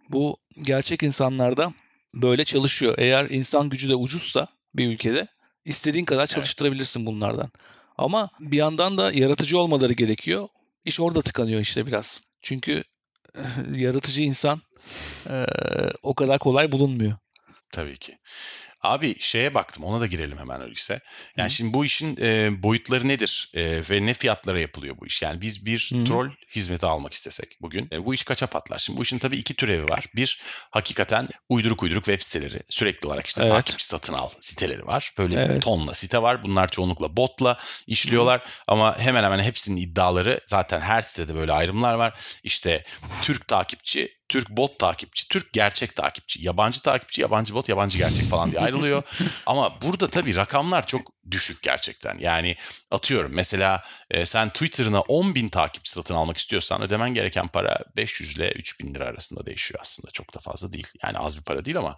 bu 0.09 0.37
gerçek 0.63 1.03
insanlarda 1.03 1.73
böyle 2.15 2.45
çalışıyor. 2.45 2.95
Eğer 2.99 3.31
insan 3.31 3.69
gücü 3.69 3.89
de 3.89 3.95
ucuzsa 3.95 4.49
bir 4.75 4.89
ülkede 4.89 5.29
istediğin 5.65 6.05
kadar 6.05 6.27
çalıştırabilirsin 6.27 7.01
evet. 7.01 7.07
bunlardan. 7.07 7.53
Ama 7.99 8.31
bir 8.41 8.57
yandan 8.57 8.99
da 8.99 9.13
yaratıcı 9.13 9.59
olmaları 9.59 9.93
gerekiyor. 9.93 10.49
İş 10.85 11.01
orada 11.01 11.23
tıkanıyor 11.23 11.61
işte 11.61 11.87
biraz. 11.87 12.21
Çünkü 12.43 12.85
yaratıcı 13.73 14.23
insan 14.23 14.61
e, 15.31 15.47
o 16.03 16.15
kadar 16.15 16.39
kolay 16.39 16.73
bulunmuyor. 16.73 17.13
Tabii 17.73 17.99
ki. 17.99 18.19
Abi 18.83 19.17
şeye 19.21 19.55
baktım 19.55 19.85
ona 19.85 20.01
da 20.01 20.07
girelim 20.07 20.39
hemen 20.39 20.61
öyleyse. 20.61 21.01
Yani 21.37 21.47
Hı. 21.49 21.55
şimdi 21.55 21.75
bu 21.75 21.85
işin 21.85 22.17
e, 22.21 22.63
boyutları 22.63 23.09
nedir 23.09 23.51
e, 23.55 23.81
ve 23.91 24.07
ne 24.07 24.15
fiyatlara 24.15 24.61
yapılıyor 24.61 24.97
bu 25.01 25.07
iş? 25.07 25.23
Yani 25.23 25.41
biz 25.41 25.67
bir 25.67 25.91
Hı. 25.93 26.05
troll 26.05 26.31
hizmeti 26.55 26.87
almak 26.87 27.13
istesek 27.13 27.59
bugün 27.61 27.89
e, 27.93 28.05
bu 28.05 28.15
iş 28.15 28.25
kaça 28.25 28.47
patlar? 28.47 28.79
Şimdi 28.79 28.99
bu 28.99 29.03
işin 29.03 29.19
tabii 29.19 29.37
iki 29.37 29.55
türevi 29.55 29.89
var. 29.89 30.05
Bir 30.15 30.43
hakikaten 30.71 31.29
uyduruk 31.49 31.83
uyduruk 31.83 32.05
web 32.05 32.21
siteleri 32.21 32.63
sürekli 32.69 33.07
olarak 33.07 33.27
işte 33.27 33.43
evet. 33.43 33.53
takipçi 33.53 33.87
satın 33.87 34.13
al 34.13 34.31
siteleri 34.41 34.87
var. 34.87 35.13
Böyle 35.19 35.41
evet. 35.41 35.63
tonla 35.63 35.95
site 35.95 36.23
var. 36.23 36.43
Bunlar 36.43 36.69
çoğunlukla 36.69 37.17
botla 37.17 37.59
işliyorlar 37.87 38.41
Hı. 38.41 38.45
ama 38.67 38.99
hemen 38.99 39.25
hemen 39.25 39.41
hepsinin 39.41 39.77
iddiaları 39.77 40.41
zaten 40.47 40.81
her 40.81 41.03
sitede 41.03 41.35
böyle 41.35 41.53
ayrımlar 41.53 41.95
var. 41.95 42.21
İşte 42.43 42.85
Türk 43.23 43.49
takipçi 43.49 44.23
Türk 44.33 44.51
bot 44.51 44.79
takipçi, 44.79 45.29
Türk 45.29 45.53
gerçek 45.53 45.97
takipçi, 45.97 46.45
yabancı 46.45 46.83
takipçi, 46.83 47.21
yabancı 47.21 47.55
bot, 47.55 47.69
yabancı 47.69 47.99
gerçek 47.99 48.25
falan 48.25 48.51
diye 48.51 48.63
ayrılıyor. 48.73 49.03
Ama 49.47 49.83
burada 49.83 50.11
tabii 50.11 50.37
rakamlar 50.37 50.87
çok 50.87 51.13
düşük 51.31 51.63
gerçekten. 51.63 52.19
Yani 52.19 52.57
atıyorum 52.91 53.33
mesela 53.35 53.83
e, 54.11 54.27
sen 54.27 54.49
Twitter'ına 54.49 55.01
10 55.01 55.35
bin 55.35 55.49
takipçi 55.49 55.91
satın 55.91 56.15
almak 56.15 56.37
istiyorsan 56.37 56.83
ödemen 56.83 57.15
gereken 57.15 57.49
para 57.49 57.79
500 57.97 58.37
ile 58.37 58.53
3000 58.53 58.95
lira 58.95 59.05
arasında 59.05 59.47
değişiyor 59.47 59.81
aslında. 59.83 60.11
Çok 60.11 60.35
da 60.35 60.39
fazla 60.39 60.73
değil. 60.73 60.87
Yani 61.05 61.19
az 61.19 61.39
bir 61.39 61.43
para 61.43 61.65
değil 61.65 61.77
ama 61.79 61.97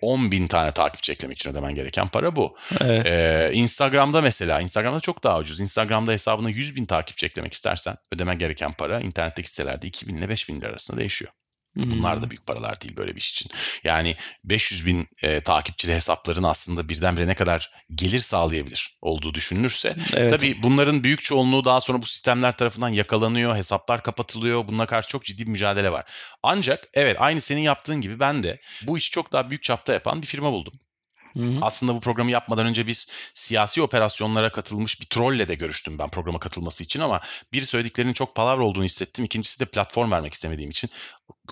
10 0.00 0.30
bin 0.30 0.48
tane 0.48 0.72
takipçi 0.72 1.12
eklemek 1.12 1.38
için 1.38 1.50
ödemen 1.50 1.74
gereken 1.74 2.08
para 2.08 2.36
bu. 2.36 2.56
Evet. 2.80 3.06
Ee, 3.06 3.50
Instagram'da 3.54 4.22
mesela 4.22 4.60
Instagram'da 4.60 5.00
çok 5.00 5.24
daha 5.24 5.38
ucuz. 5.38 5.60
Instagram'da 5.60 6.12
hesabına 6.12 6.50
100 6.50 6.76
bin 6.76 6.86
takipçi 6.86 7.26
eklemek 7.26 7.52
istersen 7.52 7.96
ödemen 8.12 8.38
gereken 8.38 8.72
para 8.72 9.00
internetteki 9.00 9.50
sitelerde 9.50 9.86
2000 9.86 10.16
ile 10.16 10.28
5000 10.28 10.60
lira 10.60 10.68
arasında 10.68 10.96
değişiyor. 10.96 11.32
Bunlar 11.76 12.22
da 12.22 12.30
büyük 12.30 12.46
paralar 12.46 12.80
değil 12.80 12.96
böyle 12.96 13.16
bir 13.16 13.20
iş 13.20 13.30
için. 13.32 13.50
Yani 13.84 14.16
500 14.44 14.86
bin 14.86 15.08
e, 15.22 15.40
takipçili 15.40 15.94
hesapların 15.94 16.42
aslında 16.42 16.88
birdenbire 16.88 17.26
ne 17.26 17.34
kadar 17.34 17.70
gelir 17.94 18.20
sağlayabilir 18.20 18.98
olduğu 19.02 19.34
düşünülürse. 19.34 19.96
Evet. 20.14 20.30
Tabii 20.30 20.62
bunların 20.62 21.04
büyük 21.04 21.22
çoğunluğu 21.22 21.64
daha 21.64 21.80
sonra 21.80 22.02
bu 22.02 22.06
sistemler 22.06 22.56
tarafından 22.56 22.88
yakalanıyor, 22.88 23.56
hesaplar 23.56 24.02
kapatılıyor. 24.02 24.66
Bununla 24.66 24.86
karşı 24.86 25.08
çok 25.08 25.24
ciddi 25.24 25.46
bir 25.46 25.50
mücadele 25.50 25.92
var. 25.92 26.04
Ancak 26.42 26.88
evet 26.94 27.16
aynı 27.20 27.40
senin 27.40 27.60
yaptığın 27.60 28.00
gibi 28.00 28.20
ben 28.20 28.42
de 28.42 28.60
bu 28.82 28.98
işi 28.98 29.10
çok 29.10 29.32
daha 29.32 29.50
büyük 29.50 29.62
çapta 29.62 29.92
yapan 29.92 30.22
bir 30.22 30.26
firma 30.26 30.52
buldum. 30.52 30.72
Hı-hı. 31.36 31.58
Aslında 31.60 31.94
bu 31.94 32.00
programı 32.00 32.30
yapmadan 32.30 32.66
önce 32.66 32.86
biz 32.86 33.10
siyasi 33.34 33.82
operasyonlara 33.82 34.52
katılmış 34.52 35.00
bir 35.00 35.06
trolle 35.06 35.48
de 35.48 35.54
görüştüm 35.54 35.98
ben 35.98 36.10
programa 36.10 36.38
katılması 36.38 36.84
için 36.84 37.00
ama 37.00 37.20
bir 37.52 37.62
söylediklerinin 37.62 38.12
çok 38.12 38.34
palavra 38.34 38.64
olduğunu 38.64 38.84
hissettim. 38.84 39.24
İkincisi 39.24 39.60
de 39.60 39.64
platform 39.64 40.10
vermek 40.10 40.34
istemediğim 40.34 40.70
için 40.70 40.90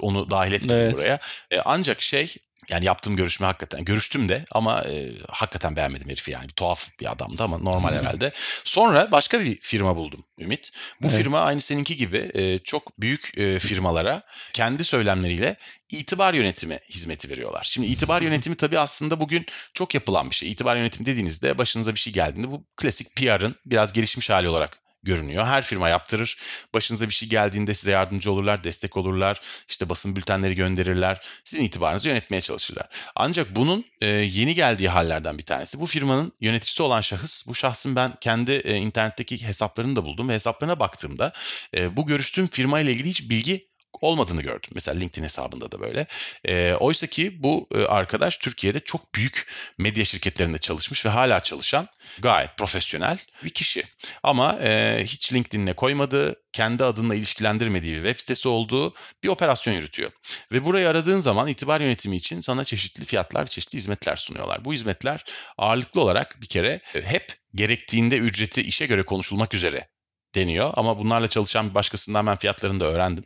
onu 0.01 0.31
dahil 0.31 0.53
etmedim 0.53 0.77
evet. 0.77 0.95
buraya. 0.95 1.21
E, 1.51 1.61
ancak 1.65 2.03
şey 2.03 2.35
yani 2.71 2.85
yaptığım 2.85 3.17
görüşme 3.17 3.47
hakikaten 3.47 3.85
görüştüm 3.85 4.29
de 4.29 4.45
ama 4.53 4.83
e, 4.83 5.13
hakikaten 5.29 5.77
beğenmedim 5.77 6.09
herifi 6.09 6.31
yani 6.31 6.49
bir 6.49 6.53
tuhaf 6.53 6.89
bir 7.01 7.13
adamdı 7.13 7.43
ama 7.43 7.59
normal 7.59 7.93
herhalde. 8.01 8.33
Sonra 8.65 9.13
başka 9.13 9.41
bir 9.41 9.61
firma 9.61 9.97
buldum 9.97 10.25
Ümit. 10.39 10.73
Bu 11.03 11.09
evet. 11.09 11.17
firma 11.17 11.41
aynı 11.41 11.61
seninki 11.61 11.97
gibi 11.97 12.31
e, 12.35 12.59
çok 12.59 13.01
büyük 13.01 13.39
e, 13.39 13.59
firmalara 13.59 14.23
kendi 14.53 14.85
söylemleriyle 14.85 15.57
itibar 15.89 16.35
yönetimi 16.35 16.79
hizmeti 16.91 17.31
veriyorlar. 17.31 17.69
Şimdi 17.71 17.87
itibar 17.87 18.23
yönetimi 18.31 18.57
tabii 18.57 18.79
aslında 18.79 19.21
bugün 19.21 19.47
çok 19.75 19.95
yapılan 19.95 20.31
bir 20.31 20.35
şey. 20.35 20.53
İtibar 20.53 20.77
yönetimi 20.77 21.07
dediğinizde 21.07 21.59
başınıza 21.59 21.95
bir 21.95 22.01
şey 22.01 22.13
geldiğinde 22.13 22.51
bu 22.51 22.65
klasik 22.77 23.17
PR'ın 23.17 23.57
biraz 23.67 23.93
gelişmiş 23.93 24.31
hali 24.31 24.49
olarak 24.49 24.81
görünüyor. 25.03 25.47
Her 25.47 25.63
firma 25.63 25.89
yaptırır. 25.89 26.39
Başınıza 26.75 27.09
bir 27.09 27.15
şey 27.15 27.29
geldiğinde 27.29 27.75
size 27.75 27.91
yardımcı 27.91 28.33
olurlar, 28.33 28.65
destek 28.65 28.97
olurlar. 28.97 29.41
İşte 29.69 29.89
basın 29.89 30.17
bültenleri 30.17 30.55
gönderirler. 30.55 31.21
Sizin 31.45 31.65
itibarınızı 31.65 32.09
yönetmeye 32.09 32.41
çalışırlar. 32.41 32.89
Ancak 33.15 33.57
bunun 33.57 33.85
e, 34.01 34.07
yeni 34.07 34.55
geldiği 34.55 34.89
hallerden 34.89 35.39
bir 35.39 35.43
tanesi. 35.43 35.81
Bu 35.81 35.87
firmanın 35.87 36.33
yöneticisi 36.41 36.83
olan 36.83 37.01
şahıs, 37.01 37.49
bu 37.49 37.55
şahsın 37.55 37.97
ben 37.97 38.13
kendi 38.21 38.53
e, 38.53 38.77
internetteki 38.77 39.47
hesaplarını 39.47 39.97
da 39.97 40.05
buldum 40.05 40.29
ve 40.29 40.35
hesaplarına 40.35 40.81
baktığımda 40.81 41.33
e, 41.77 41.97
bu 41.97 42.07
görüştüğüm 42.07 42.47
firma 42.47 42.81
ile 42.81 42.93
ilgili 42.93 43.09
hiç 43.09 43.31
bilgi 43.31 43.70
olmadığını 44.01 44.43
gördüm. 44.43 44.71
Mesela 44.75 44.99
LinkedIn 44.99 45.25
hesabında 45.25 45.73
da 45.73 45.81
böyle. 45.81 46.07
E, 46.45 46.75
oysa 46.75 47.07
ki 47.07 47.43
bu 47.43 47.69
e, 47.75 47.85
arkadaş 47.85 48.39
Türkiye'de 48.39 48.81
çok 48.81 49.15
büyük 49.15 49.47
medya 49.79 50.05
şirketlerinde 50.05 50.59
çalışmış 50.59 51.07
ve 51.07 51.11
hala 51.11 51.41
çalışan 51.41 51.89
gayet 52.19 52.57
profesyonel 52.57 53.19
bir 53.45 53.51
kişi. 53.51 53.85
Ama 54.23 54.59
e, 54.63 55.01
hiç 55.05 55.33
LinkedIn'e 55.33 55.73
koymadığı, 55.73 56.37
kendi 56.53 56.85
adına 56.85 57.15
ilişkilendirmediği 57.15 57.93
bir 57.93 58.03
web 58.03 58.21
sitesi 58.21 58.49
olduğu 58.49 58.95
bir 59.25 59.29
operasyon 59.29 59.75
yürütüyor. 59.75 60.11
Ve 60.53 60.65
burayı 60.65 60.89
aradığın 60.89 61.21
zaman 61.21 61.49
itibar 61.49 61.81
yönetimi 61.81 62.17
için 62.17 62.41
sana 62.41 62.65
çeşitli 62.65 63.05
fiyatlar, 63.05 63.47
çeşitli 63.47 63.77
hizmetler 63.77 64.17
sunuyorlar. 64.17 64.65
Bu 64.65 64.73
hizmetler 64.73 65.25
ağırlıklı 65.59 66.01
olarak 66.01 66.41
bir 66.41 66.47
kere 66.47 66.81
e, 66.95 67.03
hep 67.03 67.37
gerektiğinde 67.55 68.17
ücreti 68.17 68.63
işe 68.63 68.87
göre 68.87 69.03
konuşulmak 69.03 69.55
üzere 69.55 69.89
deniyor. 70.35 70.73
Ama 70.77 70.99
bunlarla 70.99 71.29
çalışan 71.29 71.71
bir 71.71 71.75
başkasından 71.75 72.27
ben 72.27 72.37
fiyatlarını 72.37 72.81
da 72.81 72.85
öğrendim 72.85 73.25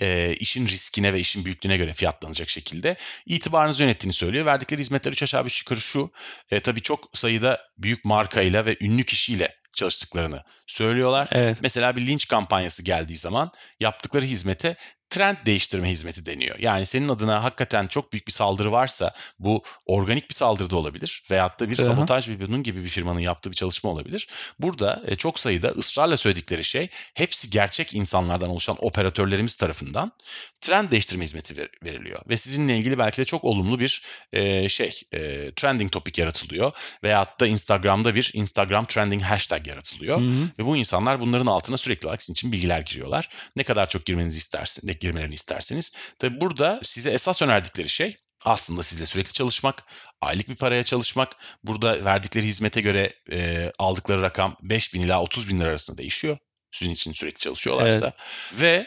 e, 0.00 0.34
işin 0.34 0.66
riskine 0.68 1.12
ve 1.12 1.20
işin 1.20 1.44
büyüklüğüne 1.44 1.76
göre 1.76 1.92
fiyatlanacak 1.92 2.50
şekilde 2.50 2.96
itibarınızı 3.26 3.82
yönettiğini 3.82 4.12
söylüyor. 4.12 4.46
Verdikleri 4.46 4.80
hizmetler 4.80 5.12
3 5.12 5.22
aşağı 5.22 5.44
5 5.44 5.60
yukarı 5.60 5.80
şu. 5.80 6.10
E, 6.50 6.60
tabii 6.60 6.82
çok 6.82 7.10
sayıda 7.14 7.60
büyük 7.78 8.04
markayla 8.04 8.66
ve 8.66 8.76
ünlü 8.80 9.04
kişiyle 9.04 9.54
çalıştıklarını 9.76 10.42
söylüyorlar. 10.66 11.28
Evet. 11.32 11.58
Mesela 11.62 11.96
bir 11.96 12.06
linç 12.06 12.28
kampanyası 12.28 12.82
geldiği 12.82 13.16
zaman 13.16 13.50
yaptıkları 13.80 14.24
hizmete 14.24 14.76
trend 15.10 15.36
değiştirme 15.46 15.90
hizmeti 15.90 16.26
deniyor. 16.26 16.58
Yani 16.58 16.86
senin 16.86 17.08
adına 17.08 17.44
hakikaten 17.44 17.86
çok 17.86 18.12
büyük 18.12 18.26
bir 18.26 18.32
saldırı 18.32 18.72
varsa 18.72 19.14
bu 19.38 19.62
organik 19.86 20.30
bir 20.30 20.34
saldırı 20.34 20.70
da 20.70 20.76
olabilir 20.76 21.22
veyahut 21.30 21.60
da 21.60 21.70
bir 21.70 21.78
Aha. 21.78 21.86
sabotaj 21.86 22.28
ve 22.28 22.40
bunun 22.40 22.62
gibi 22.62 22.84
bir 22.84 22.88
firmanın 22.88 23.20
yaptığı 23.20 23.50
bir 23.50 23.56
çalışma 23.56 23.90
olabilir. 23.90 24.28
Burada 24.58 25.02
e, 25.06 25.16
çok 25.16 25.38
sayıda 25.38 25.68
ısrarla 25.68 26.16
söyledikleri 26.16 26.64
şey 26.64 26.88
hepsi 27.14 27.50
gerçek 27.50 27.94
insanlardan 27.94 28.50
oluşan 28.50 28.76
operatörlerimiz 28.78 29.56
tarafından 29.56 30.12
trend 30.60 30.90
değiştirme 30.90 31.24
hizmeti 31.24 31.56
ver, 31.56 31.68
veriliyor. 31.84 32.20
Ve 32.28 32.36
sizinle 32.36 32.78
ilgili 32.78 32.98
belki 32.98 33.18
de 33.18 33.24
çok 33.24 33.44
olumlu 33.44 33.80
bir 33.80 34.02
e, 34.32 34.68
şey 34.68 35.00
e, 35.12 35.52
trending 35.56 35.92
topik 35.92 36.18
yaratılıyor 36.18 36.72
veyahut 37.02 37.40
da 37.40 37.46
Instagram'da 37.46 38.14
bir 38.14 38.30
Instagram 38.34 38.86
trending 38.86 39.22
hashtag 39.22 39.65
yaratılıyor. 39.66 40.20
Hı 40.20 40.24
hı. 40.24 40.48
Ve 40.58 40.64
bu 40.64 40.76
insanlar 40.76 41.20
bunların 41.20 41.46
altına 41.46 41.76
sürekli 41.76 42.06
olarak 42.06 42.22
sizin 42.22 42.32
için 42.32 42.52
bilgiler 42.52 42.80
giriyorlar. 42.80 43.28
Ne 43.56 43.62
kadar 43.62 43.88
çok 43.88 44.06
girmenizi 44.06 44.38
istersin, 44.38 44.88
ne 44.88 44.92
girmelerini 44.92 45.34
isterseniz. 45.34 45.96
Tabi 46.18 46.40
burada 46.40 46.80
size 46.82 47.10
esas 47.10 47.42
önerdikleri 47.42 47.88
şey 47.88 48.16
aslında 48.44 48.82
sizle 48.82 49.06
sürekli 49.06 49.32
çalışmak, 49.32 49.84
aylık 50.20 50.48
bir 50.48 50.54
paraya 50.54 50.84
çalışmak. 50.84 51.36
Burada 51.64 52.04
verdikleri 52.04 52.46
hizmete 52.46 52.80
göre 52.80 53.12
e, 53.32 53.72
aldıkları 53.78 54.22
rakam 54.22 54.56
5 54.62 54.94
bin 54.94 55.00
ila 55.00 55.22
30 55.22 55.48
bin 55.48 55.58
lira 55.58 55.68
arasında 55.68 55.98
değişiyor. 55.98 56.38
Sizin 56.72 56.92
için 56.92 57.12
sürekli 57.12 57.38
çalışıyorlarsa. 57.38 58.06
Evet. 58.06 58.60
Ve 58.60 58.86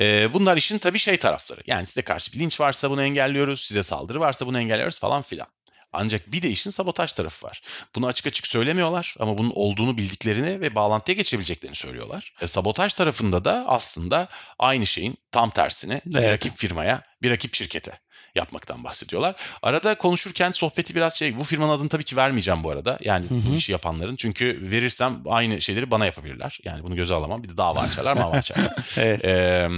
e, 0.00 0.32
bunlar 0.32 0.56
işin 0.56 0.78
tabii 0.78 0.98
şey 0.98 1.16
tarafları. 1.16 1.60
Yani 1.66 1.86
size 1.86 2.02
karşı 2.02 2.32
bilinç 2.32 2.60
varsa 2.60 2.90
bunu 2.90 3.02
engelliyoruz, 3.02 3.60
size 3.60 3.82
saldırı 3.82 4.20
varsa 4.20 4.46
bunu 4.46 4.60
engelliyoruz 4.60 4.98
falan 4.98 5.22
filan. 5.22 5.46
Ancak 5.92 6.32
bir 6.32 6.42
de 6.42 6.50
işin 6.50 6.70
sabotaj 6.70 7.12
tarafı 7.12 7.46
var. 7.46 7.62
Bunu 7.94 8.06
açık 8.06 8.26
açık 8.26 8.46
söylemiyorlar 8.46 9.14
ama 9.18 9.38
bunun 9.38 9.52
olduğunu 9.54 9.96
bildiklerini 9.96 10.60
ve 10.60 10.74
bağlantıya 10.74 11.16
geçebileceklerini 11.16 11.76
söylüyorlar. 11.76 12.32
E, 12.40 12.46
sabotaj 12.46 12.94
tarafında 12.94 13.44
da 13.44 13.64
aslında 13.66 14.28
aynı 14.58 14.86
şeyin 14.86 15.18
tam 15.32 15.50
tersini 15.50 15.92
evet. 15.92 16.06
bir 16.06 16.22
rakip 16.22 16.58
firmaya, 16.58 17.02
bir 17.22 17.30
rakip 17.30 17.54
şirkete 17.54 17.98
yapmaktan 18.34 18.84
bahsediyorlar. 18.84 19.34
Arada 19.62 19.94
konuşurken 19.94 20.50
sohbeti 20.50 20.94
biraz 20.94 21.14
şey 21.14 21.40
bu 21.40 21.44
firmanın 21.44 21.72
adını 21.72 21.88
tabii 21.88 22.04
ki 22.04 22.16
vermeyeceğim 22.16 22.64
bu 22.64 22.70
arada. 22.70 22.98
Yani 23.02 23.26
hı 23.30 23.34
hı. 23.34 23.50
bu 23.50 23.54
işi 23.54 23.72
yapanların. 23.72 24.16
Çünkü 24.16 24.58
verirsem 24.70 25.22
aynı 25.26 25.60
şeyleri 25.60 25.90
bana 25.90 26.06
yapabilirler. 26.06 26.58
Yani 26.64 26.82
bunu 26.82 26.96
göze 26.96 27.14
alamam. 27.14 27.42
Bir 27.42 27.48
de 27.48 27.56
dava 27.56 27.80
açarlar 27.80 28.12
mı 28.12 28.30
açarlar. 28.30 28.72
evet. 28.96 29.24
Ee, 29.24 29.68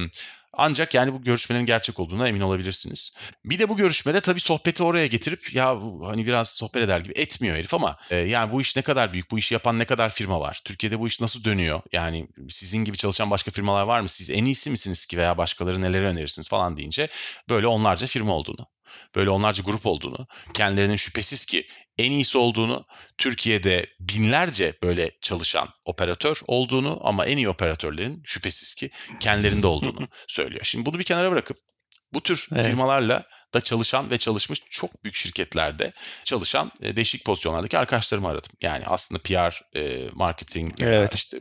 ancak 0.52 0.94
yani 0.94 1.12
bu 1.12 1.22
görüşmelerin 1.22 1.66
gerçek 1.66 2.00
olduğuna 2.00 2.28
emin 2.28 2.40
olabilirsiniz. 2.40 3.16
Bir 3.44 3.58
de 3.58 3.68
bu 3.68 3.76
görüşmede 3.76 4.20
tabii 4.20 4.40
sohbeti 4.40 4.82
oraya 4.82 5.06
getirip 5.06 5.54
ya 5.54 5.80
hani 6.02 6.26
biraz 6.26 6.50
sohbet 6.50 6.82
eder 6.82 7.00
gibi 7.00 7.12
etmiyor 7.16 7.56
herif 7.56 7.74
ama 7.74 7.96
e, 8.10 8.16
yani 8.16 8.52
bu 8.52 8.60
iş 8.60 8.76
ne 8.76 8.82
kadar 8.82 9.12
büyük, 9.12 9.30
bu 9.30 9.38
işi 9.38 9.54
yapan 9.54 9.78
ne 9.78 9.84
kadar 9.84 10.10
firma 10.10 10.40
var? 10.40 10.60
Türkiye'de 10.64 10.98
bu 10.98 11.06
iş 11.06 11.20
nasıl 11.20 11.44
dönüyor? 11.44 11.82
Yani 11.92 12.28
sizin 12.48 12.84
gibi 12.84 12.96
çalışan 12.96 13.30
başka 13.30 13.50
firmalar 13.50 13.82
var 13.82 14.00
mı? 14.00 14.08
Siz 14.08 14.30
en 14.30 14.44
iyisi 14.44 14.70
misiniz 14.70 15.06
ki 15.06 15.18
veya 15.18 15.38
başkaları 15.38 15.82
neleri 15.82 16.06
önerirsiniz 16.06 16.48
falan 16.48 16.76
deyince 16.76 17.08
böyle 17.48 17.66
onlarca 17.66 18.06
firma 18.06 18.32
olduğunu 18.32 18.66
böyle 19.14 19.30
onlarca 19.30 19.62
grup 19.62 19.86
olduğunu, 19.86 20.26
kendilerinin 20.54 20.96
şüphesiz 20.96 21.44
ki 21.44 21.66
en 21.98 22.10
iyisi 22.10 22.38
olduğunu, 22.38 22.86
Türkiye'de 23.18 23.86
binlerce 24.00 24.74
böyle 24.82 25.10
çalışan 25.20 25.68
operatör 25.84 26.40
olduğunu 26.46 27.00
ama 27.02 27.26
en 27.26 27.36
iyi 27.36 27.48
operatörlerin 27.48 28.22
şüphesiz 28.24 28.74
ki 28.74 28.90
kendilerinde 29.20 29.66
olduğunu 29.66 30.08
söylüyor. 30.26 30.64
Şimdi 30.64 30.86
bunu 30.86 30.98
bir 30.98 31.04
kenara 31.04 31.30
bırakıp 31.30 31.56
bu 32.12 32.22
tür 32.22 32.48
evet. 32.52 32.66
firmalarla 32.66 33.26
da 33.54 33.60
çalışan 33.60 34.10
ve 34.10 34.18
çalışmış 34.18 34.62
çok 34.70 35.04
büyük 35.04 35.14
şirketlerde 35.14 35.92
çalışan 36.24 36.72
e, 36.82 36.96
değişik 36.96 37.24
pozisyonlardaki 37.24 37.78
arkadaşlarımı 37.78 38.28
aradım. 38.28 38.52
Yani 38.62 38.84
aslında 38.86 39.22
PR, 39.22 39.78
e, 39.78 40.10
marketing, 40.12 40.80
evet. 40.80 41.14
işte 41.14 41.40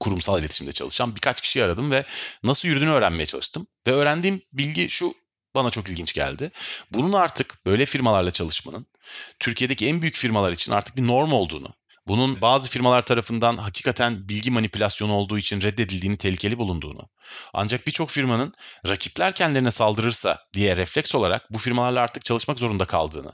kurumsal 0.00 0.40
iletişimde 0.40 0.72
çalışan 0.72 1.16
birkaç 1.16 1.40
kişi 1.40 1.64
aradım 1.64 1.90
ve 1.90 2.04
nasıl 2.42 2.68
yürüdüğünü 2.68 2.90
öğrenmeye 2.90 3.26
çalıştım. 3.26 3.66
Ve 3.86 3.92
öğrendiğim 3.92 4.42
bilgi 4.52 4.90
şu 4.90 5.14
bana 5.54 5.70
çok 5.70 5.88
ilginç 5.88 6.12
geldi. 6.12 6.50
Bunun 6.90 7.12
artık 7.12 7.66
böyle 7.66 7.86
firmalarla 7.86 8.30
çalışmanın 8.30 8.86
Türkiye'deki 9.38 9.88
en 9.88 10.02
büyük 10.02 10.14
firmalar 10.14 10.52
için 10.52 10.72
artık 10.72 10.96
bir 10.96 11.06
norm 11.06 11.32
olduğunu, 11.32 11.74
bunun 12.06 12.40
bazı 12.40 12.68
firmalar 12.68 13.02
tarafından 13.02 13.56
hakikaten 13.56 14.28
bilgi 14.28 14.50
manipülasyonu 14.50 15.12
olduğu 15.12 15.38
için 15.38 15.60
reddedildiğini, 15.60 16.16
tehlikeli 16.16 16.58
bulunduğunu. 16.58 17.08
Ancak 17.52 17.86
birçok 17.86 18.10
firmanın 18.10 18.54
rakipler 18.88 19.34
kendilerine 19.34 19.70
saldırırsa 19.70 20.38
diye 20.52 20.76
refleks 20.76 21.14
olarak 21.14 21.52
bu 21.52 21.58
firmalarla 21.58 22.00
artık 22.00 22.24
çalışmak 22.24 22.58
zorunda 22.58 22.84
kaldığını. 22.84 23.32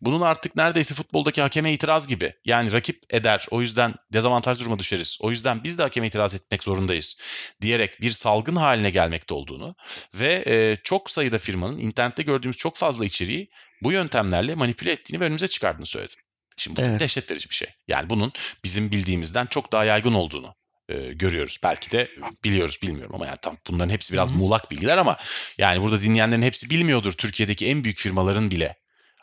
Bunun 0.00 0.20
artık 0.20 0.56
neredeyse 0.56 0.94
futboldaki 0.94 1.42
hakeme 1.42 1.72
itiraz 1.72 2.08
gibi. 2.08 2.32
Yani 2.44 2.72
rakip 2.72 3.02
eder 3.10 3.46
o 3.50 3.60
yüzden 3.62 3.94
dezavantaj 4.12 4.60
duruma 4.60 4.78
düşeriz. 4.78 5.18
O 5.20 5.30
yüzden 5.30 5.64
biz 5.64 5.78
de 5.78 5.82
hakeme 5.82 6.06
itiraz 6.06 6.34
etmek 6.34 6.64
zorundayız 6.64 7.20
diyerek 7.60 8.00
bir 8.00 8.10
salgın 8.10 8.56
haline 8.56 8.90
gelmekte 8.90 9.34
olduğunu 9.34 9.74
ve 10.14 10.44
e, 10.46 10.76
çok 10.82 11.10
sayıda 11.10 11.38
firmanın 11.38 11.78
internette 11.78 12.22
gördüğümüz 12.22 12.56
çok 12.56 12.76
fazla 12.76 13.04
içeriği 13.04 13.50
bu 13.82 13.92
yöntemlerle 13.92 14.54
manipüle 14.54 14.92
ettiğini 14.92 15.20
ve 15.20 15.24
önümüze 15.24 15.48
çıkardığını 15.48 15.86
söyledi. 15.86 16.14
Şimdi 16.56 16.80
bu 16.80 16.84
evet. 16.84 17.00
dehşet 17.00 17.30
verici 17.30 17.50
bir 17.50 17.54
şey. 17.54 17.68
Yani 17.88 18.10
bunun 18.10 18.32
bizim 18.64 18.90
bildiğimizden 18.90 19.46
çok 19.46 19.72
daha 19.72 19.84
yaygın 19.84 20.12
olduğunu 20.12 20.54
e, 20.88 21.12
görüyoruz. 21.12 21.58
Belki 21.62 21.90
de 21.90 22.10
biliyoruz 22.44 22.78
bilmiyorum 22.82 23.14
ama 23.14 23.26
yani 23.26 23.38
tam 23.42 23.56
bunların 23.68 23.90
hepsi 23.90 24.12
biraz 24.12 24.32
muğlak 24.32 24.70
bilgiler 24.70 24.98
ama 24.98 25.16
yani 25.58 25.82
burada 25.82 26.02
dinleyenlerin 26.02 26.42
hepsi 26.42 26.70
bilmiyordur 26.70 27.12
Türkiye'deki 27.12 27.66
en 27.66 27.84
büyük 27.84 27.98
firmaların 27.98 28.50
bile 28.50 28.76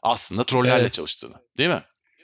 aslında 0.03 0.43
trollerle 0.43 0.81
evet. 0.81 0.93
çalıştığını. 0.93 1.35
Değil 1.57 1.69
mi? 1.69 1.83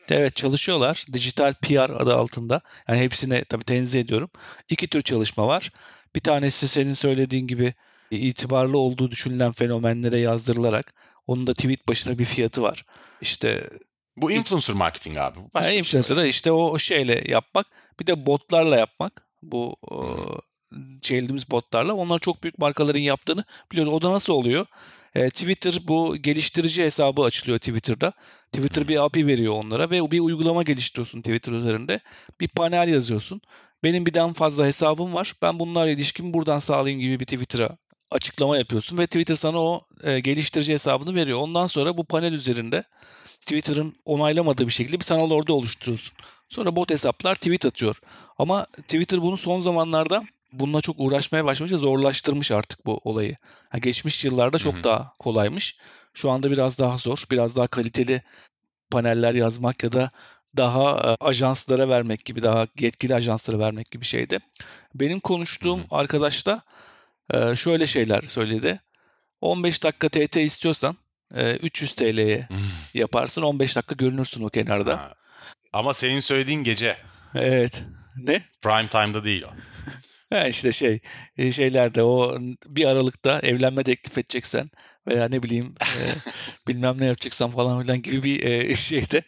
Evet 0.10 0.36
çalışıyorlar. 0.36 1.06
Dijital 1.14 1.54
PR 1.54 1.90
adı 1.90 2.16
altında. 2.16 2.62
Yani 2.88 3.00
hepsine 3.00 3.44
tabii 3.46 3.64
tenzih 3.64 4.00
ediyorum. 4.00 4.30
İki 4.70 4.88
tür 4.88 5.02
çalışma 5.02 5.48
var. 5.48 5.72
Bir 6.16 6.20
tanesi 6.20 6.68
senin 6.68 6.94
söylediğin 6.94 7.48
gibi 7.48 7.74
itibarlı 8.12 8.78
olduğu 8.78 9.12
düşünülen 9.12 9.52
fenomenlere 9.52 10.20
yazdırılarak 10.20 10.94
onun 11.28 11.48
da 11.48 11.54
tweet 11.54 11.88
başına 11.88 12.20
bir 12.20 12.26
fiyatı 12.26 12.62
var. 12.62 12.86
İşte 13.22 13.70
bu 14.18 14.32
influencer 14.32 14.76
marketing 14.76 15.18
abi. 15.18 15.40
Başka 15.54 15.70
yani 15.70 15.80
influencer'da 15.80 16.22
şey 16.22 16.30
işte 16.30 16.52
o 16.52 16.80
şeyle 16.80 17.24
yapmak. 17.32 17.68
Bir 18.00 18.08
de 18.08 18.26
botlarla 18.26 18.78
yapmak. 18.78 19.28
Bu 19.42 19.76
hmm. 19.90 20.49
Çevirdiğimiz 21.02 21.52
botlarla. 21.52 21.94
Onlar 21.94 22.20
çok 22.20 22.44
büyük 22.44 22.60
markaların 22.60 23.00
yaptığını 23.00 23.44
biliyoruz. 23.72 23.94
O 23.94 24.02
da 24.02 24.12
nasıl 24.12 24.34
oluyor? 24.34 24.66
E, 25.16 25.30
Twitter 25.30 25.80
bu 25.88 26.18
geliştirici 26.18 26.84
hesabı 26.84 27.22
açılıyor 27.22 27.60
Twitter'da. 27.60 28.14
Twitter 28.52 28.88
bir 28.88 29.06
API 29.06 29.28
veriyor 29.28 29.54
onlara 29.54 29.90
ve 29.90 30.12
bir 30.12 30.20
uygulama 30.20 30.64
geliştiriyorsun 30.64 31.22
Twitter 31.22 31.52
üzerinde. 31.52 32.00
Bir 32.40 32.48
panel 32.48 32.88
yazıyorsun. 32.90 33.42
Benim 33.84 34.06
birden 34.06 34.34
fazla 34.34 34.66
hesabım 34.66 35.14
var. 35.14 35.34
Ben 35.42 35.60
bunlarla 35.60 35.92
ilişkimi 35.92 36.34
buradan 36.34 36.60
sağlayayım 36.60 37.02
gibi 37.02 37.20
bir 37.20 37.26
Twitter'a 37.26 37.78
açıklama 38.12 38.58
yapıyorsun 38.58 38.98
ve 38.98 39.06
Twitter 39.06 39.36
sana 39.36 39.62
o 39.62 39.82
e, 40.04 40.20
geliştirici 40.20 40.74
hesabını 40.74 41.16
veriyor. 41.16 41.40
Ondan 41.40 41.68
sonra 41.68 41.98
bu 41.98 42.04
panel 42.06 42.34
üzerinde 42.34 42.84
Twitter'ın 43.42 43.96
onaylamadığı 44.06 44.68
bir 44.68 44.72
şekilde 44.72 45.00
bir 45.00 45.06
sanal 45.06 45.32
orada 45.32 45.54
oluşturuyorsun. 45.54 46.18
Sonra 46.50 46.76
bot 46.76 46.92
hesaplar 46.92 47.36
tweet 47.36 47.66
atıyor. 47.66 48.02
Ama 48.38 48.66
Twitter 48.66 49.22
bunu 49.22 49.38
son 49.38 49.62
zamanlarda 49.62 50.24
bununla 50.52 50.82
çok 50.82 50.96
uğraşmaya 51.00 51.46
başlamış 51.46 51.72
ve 51.72 51.78
zorlaştırmış 51.78 52.52
artık 52.52 52.86
bu 52.86 53.02
olayı. 53.04 53.38
Yani 53.74 53.82
geçmiş 53.82 54.26
yıllarda 54.26 54.58
çok 54.58 54.74
Hı-hı. 54.74 54.84
daha 54.84 55.14
kolaymış. 55.20 55.78
Şu 56.14 56.30
anda 56.32 56.52
biraz 56.52 56.80
daha 56.80 56.98
zor. 56.98 57.24
Biraz 57.32 57.56
daha 57.56 57.68
kaliteli 57.68 58.24
paneller 58.92 59.34
yazmak 59.34 59.84
ya 59.84 59.92
da 59.92 60.12
daha 60.58 61.12
e, 61.12 61.26
ajanslara 61.26 61.90
vermek 61.90 62.26
gibi, 62.26 62.44
daha 62.44 62.68
yetkili 62.80 63.16
ajanslara 63.16 63.60
vermek 63.60 63.92
gibi 63.92 64.06
şeydi. 64.06 64.40
Benim 64.96 65.20
konuştuğum 65.20 65.80
Hı-hı. 65.80 65.88
arkadaş 65.92 66.46
da 66.46 66.62
e, 67.34 67.56
şöyle 67.56 67.88
şeyler 67.88 68.22
söyledi. 68.22 68.82
15 69.42 69.84
dakika 69.84 70.10
TT 70.10 70.38
istiyorsan 70.38 70.96
300 71.36 71.96
TL'ye 71.96 72.48
yaparsın 72.94 73.42
15 73.42 73.76
dakika 73.76 73.96
görünürsün 73.96 74.44
o 74.44 74.50
kenarda. 74.50 74.98
Ha. 74.98 75.14
Ama 75.74 75.94
senin 75.94 76.20
söylediğin 76.20 76.64
gece. 76.64 76.98
Evet. 77.36 77.84
Ne? 78.18 78.42
Prime 78.62 78.88
time'da 78.88 79.24
değil 79.24 79.44
o. 79.44 79.50
Ha 80.30 80.48
işte 80.48 80.72
şey 80.72 81.00
e, 81.38 81.52
şeylerde 81.52 82.04
o 82.04 82.38
bir 82.66 82.86
aralıkta 82.86 83.40
evlenme 83.40 83.84
teklif 83.84 84.18
edeceksen 84.18 84.70
veya 85.08 85.28
ne 85.28 85.44
bileyim 85.44 85.76
e, 85.82 85.90
bilmem 86.68 86.96
ne 87.00 87.06
yapacaksan 87.06 87.50
falan 87.50 87.82
filan 87.82 88.02
gibi 88.02 88.24
bir 88.24 88.44
e, 88.44 88.76
şeyde 88.90 89.24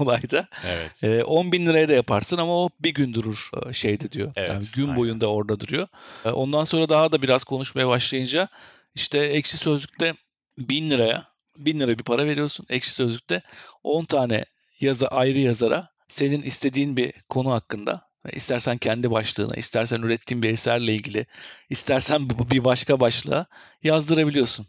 olayda 0.00 0.48
evet. 0.66 1.04
e, 1.04 1.24
10 1.24 1.52
bin 1.52 1.66
liraya 1.66 1.88
da 1.88 1.92
yaparsın 1.92 2.36
ama 2.36 2.64
o 2.64 2.70
bir 2.80 2.94
gün 2.94 3.14
durur 3.14 3.50
e, 3.66 3.72
şeyde 3.72 4.12
diyor. 4.12 4.32
Evet, 4.36 4.48
yani 4.48 4.64
gün 4.74 4.82
aynen. 4.82 4.96
boyunda 4.96 5.26
orada 5.26 5.60
duruyor. 5.60 5.88
E, 6.24 6.28
ondan 6.28 6.64
sonra 6.64 6.88
daha 6.88 7.12
da 7.12 7.22
biraz 7.22 7.44
konuşmaya 7.44 7.88
başlayınca 7.88 8.48
işte 8.94 9.18
ekşi 9.18 9.56
sözlükte 9.56 10.14
bin 10.58 10.90
liraya 10.90 11.24
bin 11.56 11.80
lira 11.80 11.98
bir 11.98 12.04
para 12.04 12.26
veriyorsun 12.26 12.66
ekşi 12.68 12.90
sözlükte 12.90 13.42
10 13.82 14.04
tane 14.04 14.44
yazı 14.80 15.08
ayrı 15.08 15.38
yazara 15.38 15.88
senin 16.08 16.42
istediğin 16.42 16.96
bir 16.96 17.12
konu 17.28 17.52
hakkında 17.52 18.07
İstersen 18.32 18.78
kendi 18.78 19.10
başlığına, 19.10 19.54
istersen 19.54 20.02
ürettiğin 20.02 20.42
bir 20.42 20.50
eserle 20.50 20.94
ilgili, 20.94 21.26
istersen 21.70 22.30
bir 22.30 22.64
başka 22.64 23.00
başlığa 23.00 23.46
yazdırabiliyorsun. 23.82 24.66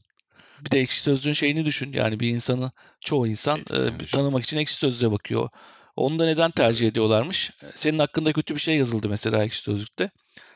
Bir 0.66 0.72
de 0.72 0.80
ekşi 0.80 1.02
sözlüğün 1.02 1.34
şeyini 1.34 1.66
düşün. 1.66 1.94
Yani 1.94 2.20
bir 2.20 2.30
insanı, 2.30 2.72
çoğu 3.02 3.28
insan 3.28 3.60
e, 3.60 4.06
tanımak 4.12 4.44
için 4.44 4.58
ekşi 4.58 4.74
sözlüğe 4.74 5.12
bakıyor. 5.12 5.50
Onu 5.96 6.20
da 6.20 6.26
neden 6.26 6.52
tercih 6.52 6.88
ediyorlarmış? 6.88 7.52
Senin 7.76 8.00
hakkında 8.00 8.34
kötü 8.34 8.56
bir 8.56 8.60
şey 8.60 8.78
yazıldı 8.78 9.10
mesela 9.10 9.44
ekşi 9.44 9.62
sözlükte. 9.62 10.12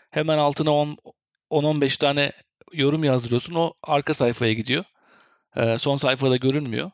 Hemen 0.10 0.38
altına 0.38 0.70
10-15 1.50 2.00
tane 2.00 2.32
yorum 2.74 3.04
yazdırıyorsun. 3.04 3.54
O 3.54 3.74
arka 3.84 4.14
sayfaya 4.14 4.54
gidiyor. 4.54 4.84
E, 5.56 5.78
son 5.78 5.98
sayfada 5.98 6.38
görünmüyor. 6.38 6.92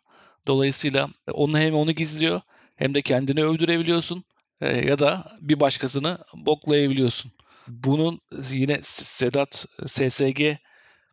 Dolayısıyla 0.48 1.10
onu 1.32 1.60
hem 1.60 1.76
onu 1.76 1.92
gizliyor 1.92 2.42
hem 2.76 2.96
de 2.96 3.02
kendini 3.02 3.44
övdürebiliyorsun 3.44 4.24
ya 4.62 5.00
da 5.00 5.38
bir 5.41 5.60
başkasını 5.60 6.17
boklayabiliyorsun. 6.34 7.32
Bunun 7.67 8.22
yine 8.52 8.80
Sedat 8.84 9.65
SSG 9.88 10.41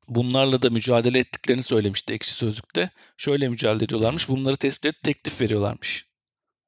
bunlarla 0.09 0.63
da 0.63 0.71
mücadele 0.71 1.19
ettiklerini 1.19 1.63
söylemişti 1.63 2.13
ekşi 2.13 2.35
sözlükte. 2.35 2.91
Şöyle 3.17 3.49
mücadele 3.49 3.85
ediyorlarmış. 3.85 4.29
Bunları 4.29 4.57
tespit 4.57 4.85
edip 4.85 5.03
teklif 5.03 5.41
veriyorlarmış. 5.41 6.07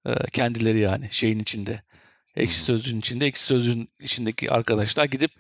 E, 0.07 0.15
kendileri 0.33 0.81
yani 0.81 1.09
şeyin 1.11 1.39
içinde. 1.39 1.83
Ekşi 2.37 2.61
Sözlüğün 2.61 2.99
içinde. 2.99 3.27
Ekşi 3.27 3.43
Sözlüğün 3.43 3.89
içindeki 4.01 4.51
arkadaşlar 4.51 5.05
gidip 5.05 5.31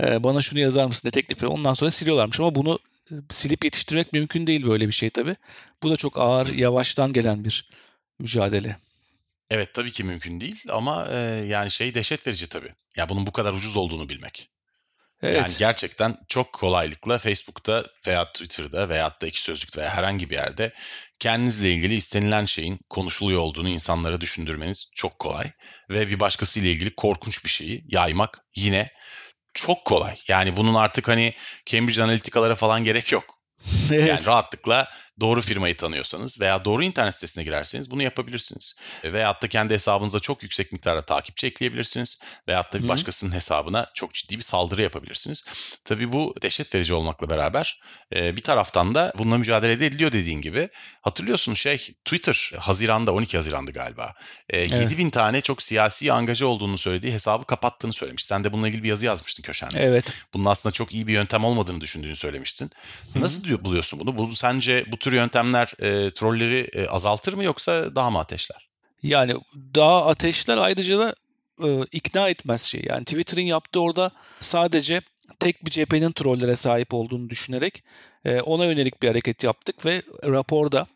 e, 0.00 0.24
bana 0.24 0.42
şunu 0.42 0.60
yazar 0.60 0.84
mısın 0.86 1.02
diye 1.02 1.10
teklif 1.10 1.38
ediyor. 1.38 1.52
Ondan 1.52 1.74
sonra 1.74 1.90
siliyorlarmış 1.90 2.40
ama 2.40 2.54
bunu 2.54 2.78
e, 3.10 3.14
silip 3.30 3.64
yetiştirmek 3.64 4.12
mümkün 4.12 4.46
değil 4.46 4.66
böyle 4.66 4.86
bir 4.86 4.92
şey 4.92 5.10
tabii. 5.10 5.36
Bu 5.82 5.90
da 5.90 5.96
çok 5.96 6.18
ağır, 6.18 6.46
yavaştan 6.46 7.12
gelen 7.12 7.44
bir 7.44 7.66
mücadele. 8.18 8.76
Evet 9.50 9.74
tabii 9.74 9.92
ki 9.92 10.04
mümkün 10.04 10.40
değil 10.40 10.62
ama 10.68 11.08
e, 11.10 11.18
yani 11.46 11.70
şey 11.70 11.94
dehşet 11.94 12.26
verici 12.26 12.48
tabii. 12.48 12.74
Ya 12.96 13.08
bunun 13.08 13.26
bu 13.26 13.32
kadar 13.32 13.52
ucuz 13.52 13.76
olduğunu 13.76 14.08
bilmek. 14.08 14.50
Evet. 15.22 15.36
Yani 15.36 15.52
gerçekten 15.58 16.16
çok 16.28 16.52
kolaylıkla 16.52 17.18
Facebook'ta 17.18 17.84
veya 18.06 18.32
Twitter'da 18.32 18.88
veya 18.88 19.16
da 19.22 19.26
iki 19.26 19.42
sözlükte 19.42 19.80
veya 19.80 19.94
herhangi 19.94 20.30
bir 20.30 20.34
yerde 20.34 20.72
kendinizle 21.18 21.70
ilgili 21.70 21.94
istenilen 21.94 22.44
şeyin 22.44 22.80
konuşuluyor 22.88 23.40
olduğunu 23.40 23.68
insanlara 23.68 24.20
düşündürmeniz 24.20 24.90
çok 24.94 25.18
kolay. 25.18 25.50
Ve 25.90 26.08
bir 26.08 26.20
başkasıyla 26.20 26.70
ilgili 26.70 26.94
korkunç 26.94 27.44
bir 27.44 27.50
şeyi 27.50 27.84
yaymak 27.88 28.38
yine 28.56 28.92
çok 29.54 29.84
kolay. 29.84 30.16
Yani 30.28 30.56
bunun 30.56 30.74
artık 30.74 31.08
hani 31.08 31.34
Cambridge 31.66 32.02
Analytica'lara 32.02 32.54
falan 32.54 32.84
gerek 32.84 33.12
yok. 33.12 33.24
evet. 33.92 34.08
Yani 34.08 34.26
rahatlıkla 34.26 34.88
doğru 35.20 35.42
firmayı 35.42 35.76
tanıyorsanız 35.76 36.40
veya 36.40 36.64
doğru 36.64 36.84
internet 36.84 37.14
sitesine 37.14 37.44
girerseniz 37.44 37.90
bunu 37.90 38.02
yapabilirsiniz. 38.02 38.76
Veyahut 39.04 39.42
da 39.42 39.48
kendi 39.48 39.74
hesabınıza 39.74 40.20
çok 40.20 40.42
yüksek 40.42 40.72
miktarda 40.72 41.02
takipçi 41.02 41.46
ekleyebilirsiniz. 41.46 42.22
Veyahut 42.48 42.72
da 42.72 42.82
bir 42.82 42.88
başkasının 42.88 43.34
hesabına 43.34 43.90
çok 43.94 44.14
ciddi 44.14 44.36
bir 44.36 44.42
saldırı 44.42 44.82
yapabilirsiniz. 44.82 45.44
Tabii 45.84 46.12
bu 46.12 46.34
dehşet 46.42 46.74
verici 46.74 46.94
olmakla 46.94 47.30
beraber 47.30 47.80
bir 48.12 48.40
taraftan 48.40 48.94
da 48.94 49.12
bununla 49.18 49.38
mücadele 49.38 49.72
ediliyor 49.72 50.12
dediğin 50.12 50.40
gibi. 50.40 50.68
Hatırlıyorsun 51.02 51.54
şey 51.54 51.78
Twitter 52.04 52.52
Haziran'da 52.58 53.12
12 53.12 53.36
Haziran'dı 53.36 53.72
galiba. 53.72 54.14
Evet. 54.50 54.72
7 54.72 54.98
bin 54.98 55.10
tane 55.10 55.40
çok 55.40 55.62
siyasi 55.62 56.12
angaja 56.12 56.46
olduğunu 56.46 56.78
söylediği 56.78 57.12
hesabı 57.12 57.44
kapattığını 57.44 57.92
söylemiş. 57.92 58.24
Sen 58.24 58.44
de 58.44 58.52
bununla 58.52 58.68
ilgili 58.68 58.82
bir 58.82 58.88
yazı 58.88 59.06
yazmıştın 59.06 59.42
köşende. 59.42 59.78
Evet. 59.78 60.12
Bunun 60.34 60.44
aslında 60.44 60.72
çok 60.72 60.92
iyi 60.92 61.06
bir 61.06 61.12
yöntem 61.12 61.44
olmadığını 61.44 61.80
düşündüğünü 61.80 62.16
söylemiştin. 62.16 62.70
Nasıl 63.14 63.48
Hı-hı. 63.48 63.64
buluyorsun 63.64 64.00
bunu? 64.00 64.18
Bu 64.18 64.36
sence 64.36 64.84
bu 64.92 64.96
tür 64.96 65.09
tür 65.10 65.16
yöntemler 65.16 65.72
e, 65.78 66.10
trolleri 66.10 66.70
e, 66.72 66.86
azaltır 66.86 67.32
mı 67.32 67.44
yoksa 67.44 67.96
daha 67.96 68.10
mı 68.10 68.18
ateşler? 68.18 68.68
Yani 69.02 69.34
daha 69.74 70.06
ateşler 70.06 70.56
ayrıca 70.56 70.98
da 70.98 71.14
e, 71.64 71.84
ikna 71.92 72.28
etmez 72.28 72.62
şey. 72.62 72.82
Yani 72.88 73.04
Twitter'ın 73.04 73.42
yaptığı 73.42 73.80
orada 73.80 74.10
sadece 74.40 75.00
tek 75.40 75.64
bir 75.66 75.70
cephenin 75.70 76.12
trollere 76.12 76.56
sahip 76.56 76.94
olduğunu 76.94 77.30
düşünerek 77.30 77.84
e, 78.24 78.40
ona 78.40 78.64
yönelik 78.64 79.02
bir 79.02 79.08
hareket 79.08 79.44
yaptık 79.44 79.86
ve 79.86 80.02
raporda 80.24 80.86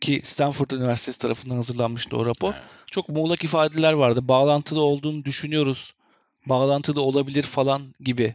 ki 0.00 0.20
Stanford 0.24 0.70
Üniversitesi 0.70 1.18
tarafından 1.18 1.56
hazırlanmıştı 1.56 2.16
o 2.16 2.26
rapor. 2.26 2.52
Evet. 2.52 2.64
Çok 2.86 3.08
muğlak 3.08 3.44
ifadeler 3.44 3.92
vardı. 3.92 4.28
Bağlantılı 4.28 4.82
olduğunu 4.82 5.24
düşünüyoruz. 5.24 5.94
Bağlantılı 6.46 7.02
olabilir 7.02 7.42
falan 7.42 7.94
gibi 8.00 8.34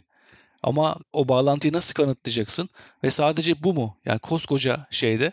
ama 0.63 0.95
o 1.13 1.27
bağlantıyı 1.27 1.73
nasıl 1.73 1.93
kanıtlayacaksın? 1.93 2.69
Ve 3.03 3.09
sadece 3.09 3.63
bu 3.63 3.73
mu? 3.73 3.97
Yani 4.05 4.19
koskoca 4.19 4.87
şeyde, 4.91 5.31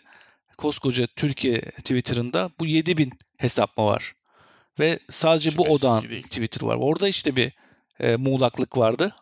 koskoca 0.56 1.06
Türkiye 1.06 1.60
Twitter'ında 1.60 2.50
bu 2.58 2.66
7000 2.66 3.12
hesap 3.36 3.76
mı 3.78 3.84
var? 3.84 4.14
Ve 4.78 4.98
sadece 5.10 5.50
Şüphesiz 5.50 5.70
bu 5.70 5.74
odan 5.74 6.02
Twitter 6.02 6.66
var. 6.66 6.76
Orada 6.76 7.08
işte 7.08 7.36
bir 7.36 7.52
e, 8.00 8.16
muğlaklık 8.16 8.76
vardı. 8.76 9.14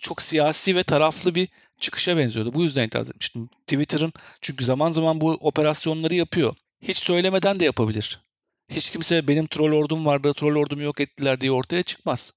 Çok 0.00 0.22
siyasi 0.22 0.76
ve 0.76 0.82
taraflı 0.82 1.34
bir 1.34 1.48
çıkışa 1.80 2.16
benziyordu. 2.16 2.54
Bu 2.54 2.62
yüzden 2.62 2.86
itiraz 2.86 3.10
etmiştim. 3.10 3.48
Twitter'ın 3.66 4.12
çünkü 4.40 4.64
zaman 4.64 4.92
zaman 4.92 5.20
bu 5.20 5.30
operasyonları 5.30 6.14
yapıyor. 6.14 6.54
Hiç 6.82 6.98
söylemeden 6.98 7.60
de 7.60 7.64
yapabilir. 7.64 8.20
Hiç 8.68 8.90
kimse 8.90 9.28
benim 9.28 9.46
troll 9.46 9.72
ordum 9.72 10.06
vardı, 10.06 10.32
troll 10.34 10.56
ordumu 10.56 10.82
yok 10.82 11.00
ettiler 11.00 11.40
diye 11.40 11.52
ortaya 11.52 11.82
çıkmaz. 11.82 12.32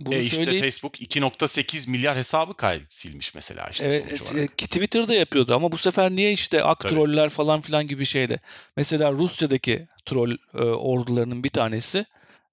Bunu 0.00 0.14
e 0.14 0.20
işte 0.20 0.36
söyleyip... 0.36 0.62
Facebook 0.62 1.00
2.8 1.00 1.90
milyar 1.90 2.16
hesabı 2.16 2.54
kay 2.54 2.80
silmiş 2.88 3.34
mesela 3.34 3.68
işte 3.70 3.84
evet, 3.84 4.04
sonuç 4.08 4.22
olarak. 4.22 4.62
E, 4.62 4.66
Twitter'da 4.66 5.14
yapıyordu 5.14 5.54
ama 5.54 5.72
bu 5.72 5.78
sefer 5.78 6.10
niye 6.10 6.32
işte 6.32 6.64
ak 6.64 6.80
Tabii. 6.80 6.94
troller 6.94 7.28
falan 7.28 7.60
filan 7.60 7.86
gibi 7.86 8.06
şeyle. 8.06 8.40
Mesela 8.76 9.12
Rusya'daki 9.12 9.88
troll 10.04 10.36
e, 10.54 10.58
ordularının 10.62 11.44
bir 11.44 11.48
tanesi 11.48 12.06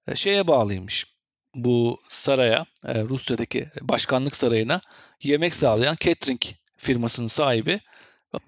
e, 0.08 0.16
şeye 0.16 0.46
bağlıymış. 0.46 1.06
Bu 1.54 2.00
saraya, 2.08 2.66
e, 2.84 3.02
Rusya'daki 3.02 3.66
başkanlık 3.80 4.36
sarayına 4.36 4.80
yemek 5.22 5.54
sağlayan 5.54 5.96
catering 6.00 6.42
firmasının 6.76 7.28
sahibi 7.28 7.80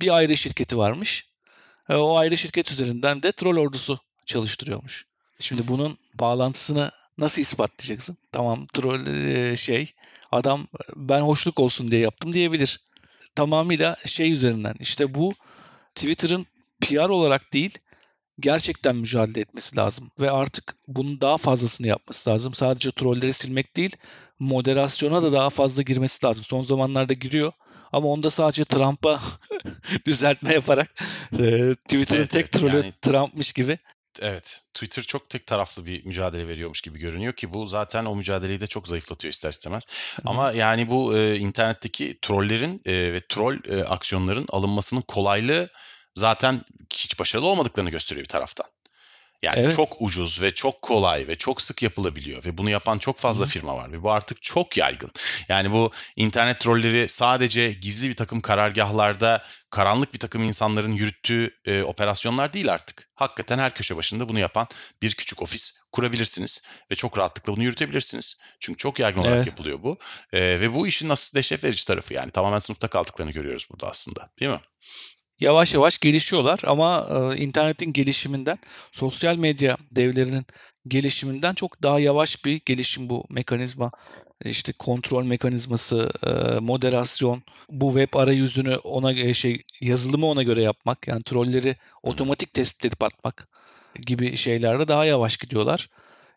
bir 0.01 0.17
ayrı 0.17 0.37
şirketi 0.37 0.79
varmış. 0.79 1.27
E, 1.89 1.95
o 1.95 2.17
ayrı 2.17 2.37
şirket 2.37 2.71
üzerinden 2.71 3.23
de 3.23 3.33
troll 3.33 3.57
ordusu 3.57 3.99
çalıştırıyormuş. 4.27 5.07
Şimdi 5.41 5.69
bunun 5.69 5.99
bağlantısını 6.15 6.91
Nasıl 7.19 7.43
ispatlayacaksın? 7.43 8.17
Tamam 8.33 8.67
troll 8.67 9.57
şey 9.57 9.95
adam 10.33 10.67
ben 10.97 11.21
hoşluk 11.21 11.61
olsun 11.61 11.91
diye 11.91 12.01
yaptım 12.01 12.33
diyebilir. 12.33 12.81
Tamamıyla 13.35 13.97
şey 14.07 14.33
üzerinden 14.33 14.75
işte 14.81 15.15
bu 15.15 15.35
Twitter'ın 15.95 16.47
PR 16.81 17.09
olarak 17.09 17.53
değil 17.53 17.79
gerçekten 18.41 18.97
mücadele 18.97 19.41
etmesi 19.41 19.77
lazım 19.77 20.11
ve 20.21 20.31
artık 20.31 20.77
bunun 20.89 21.21
daha 21.21 21.37
fazlasını 21.37 21.87
yapması 21.87 22.31
lazım. 22.31 22.55
Sadece 22.55 22.91
trolleri 22.91 23.33
silmek 23.33 23.77
değil, 23.77 23.97
moderasyona 24.39 25.23
da 25.23 25.33
daha 25.33 25.51
fazla 25.51 25.83
girmesi 25.83 26.27
lazım. 26.27 26.45
Son 26.45 26.63
zamanlarda 26.63 27.13
giriyor 27.13 27.53
ama 27.93 28.09
onda 28.09 28.31
sadece 28.31 28.65
Trump'a 28.65 29.21
düzeltme 30.07 30.55
yaparak 30.55 30.95
e, 31.33 31.75
Twitter'ın 31.75 32.21
evet, 32.21 32.31
tek 32.31 32.53
trolü 32.53 32.77
yani... 32.77 32.93
Trump'mış 33.03 33.53
gibi 33.53 33.79
evet 34.23 34.61
Twitter 34.75 35.03
çok 35.03 35.31
tek 35.31 35.47
taraflı 35.47 35.87
bir 35.87 36.05
mücadele 36.05 36.49
veriyormuş 36.49 36.81
gibi 36.81 36.99
görünüyor 36.99 37.33
ki 37.33 37.55
bu 37.55 37.67
zaten 37.67 38.05
o 38.05 38.17
mücadeleyi 38.17 38.61
de 38.61 38.67
çok 38.67 38.89
zayıflatıyor 38.89 39.33
ister 39.33 39.51
istemez. 39.51 39.83
Hı. 40.17 40.23
Ama 40.25 40.53
yani 40.53 40.91
bu 40.91 41.19
e, 41.19 41.37
internetteki 41.37 42.19
trollerin 42.23 42.83
e, 42.85 43.13
ve 43.13 43.21
troll 43.29 43.59
e, 43.69 43.85
aksiyonların 43.85 44.47
alınmasının 44.49 45.01
kolaylığı 45.01 45.69
zaten 46.15 46.61
hiç 46.93 47.21
başarılı 47.21 47.47
olmadıklarını 47.47 47.91
gösteriyor 47.91 48.25
bir 48.25 48.29
taraftan. 48.29 48.67
Yani 49.47 49.59
evet. 49.59 49.77
çok 49.77 49.97
ucuz 50.01 50.43
ve 50.43 50.55
çok 50.55 50.83
kolay 50.83 51.29
ve 51.29 51.37
çok 51.37 51.63
sık 51.63 51.83
yapılabiliyor 51.83 52.45
ve 52.45 52.59
bunu 52.59 52.71
yapan 52.71 52.99
çok 52.99 53.19
fazla 53.19 53.45
Hı. 53.45 53.49
firma 53.49 53.77
var 53.77 53.93
ve 53.93 54.03
bu 54.03 54.11
artık 54.11 54.43
çok 54.43 54.77
yaygın. 54.77 55.11
Yani 55.49 55.73
bu 55.73 55.93
internet 56.17 56.61
trolleri 56.61 57.09
sadece 57.09 57.73
gizli 57.73 58.09
bir 58.09 58.17
takım 58.17 58.41
karargahlarda 58.41 59.43
karanlık 59.71 60.15
bir 60.15 60.19
takım 60.19 60.45
insanların 60.45 60.93
yürüttüğü 60.93 61.51
e, 61.65 61.83
operasyonlar 61.83 62.53
değil 62.53 62.73
artık. 62.73 63.09
Hakikaten 63.15 63.59
her 63.59 63.75
köşe 63.75 63.97
başında 63.97 64.29
bunu 64.29 64.39
yapan 64.39 64.69
bir 65.03 65.15
küçük 65.15 65.43
ofis 65.43 65.81
kurabilirsiniz 65.93 66.67
ve 66.91 66.95
çok 66.95 67.19
rahatlıkla 67.19 67.57
bunu 67.57 67.65
yürütebilirsiniz. 67.65 68.43
Çünkü 68.61 68.79
çok 68.79 68.99
yaygın 68.99 69.21
olarak 69.21 69.37
evet. 69.37 69.47
yapılıyor 69.47 69.83
bu. 69.83 69.99
E, 70.33 70.41
ve 70.41 70.75
bu 70.75 70.87
işin 70.87 71.09
nasıl 71.09 71.39
dehşet 71.39 71.65
verici 71.65 71.87
tarafı 71.87 72.15
yani 72.15 72.31
tamamen 72.31 72.59
sınıfta 72.59 72.89
kaldıklarını 72.89 73.33
görüyoruz 73.33 73.67
burada 73.71 73.89
aslında 73.89 74.31
değil 74.41 74.53
mi? 74.53 74.61
Yavaş 75.41 75.75
yavaş 75.75 75.99
gelişiyorlar 75.99 76.61
ama 76.67 77.09
e, 77.11 77.37
internetin 77.37 77.93
gelişiminden, 77.93 78.59
sosyal 78.93 79.37
medya 79.37 79.77
devlerinin 79.91 80.47
gelişiminden 80.89 81.55
çok 81.55 81.83
daha 81.83 82.01
yavaş 82.01 82.45
bir 82.45 82.61
gelişim 82.67 83.11
bu 83.11 83.25
mekanizma. 83.31 83.91
İşte 84.45 84.73
kontrol 84.73 85.25
mekanizması, 85.25 86.11
e, 86.27 86.61
moderasyon, 86.61 87.43
bu 87.71 87.89
web 87.93 88.19
arayüzünü 88.19 88.77
ona 88.77 89.13
e, 89.13 89.35
şey 89.35 89.63
yazılımı 89.81 90.27
ona 90.27 90.43
göre 90.43 90.63
yapmak, 90.63 91.09
yani 91.09 91.23
trolleri 91.23 91.77
otomatik 92.03 92.55
tespit 92.55 92.85
edip 92.85 93.03
atmak 93.03 93.49
gibi 94.07 94.37
şeylerde 94.37 94.89
daha 94.89 95.05
yavaş 95.05 95.37
gidiyorlar. 95.37 95.91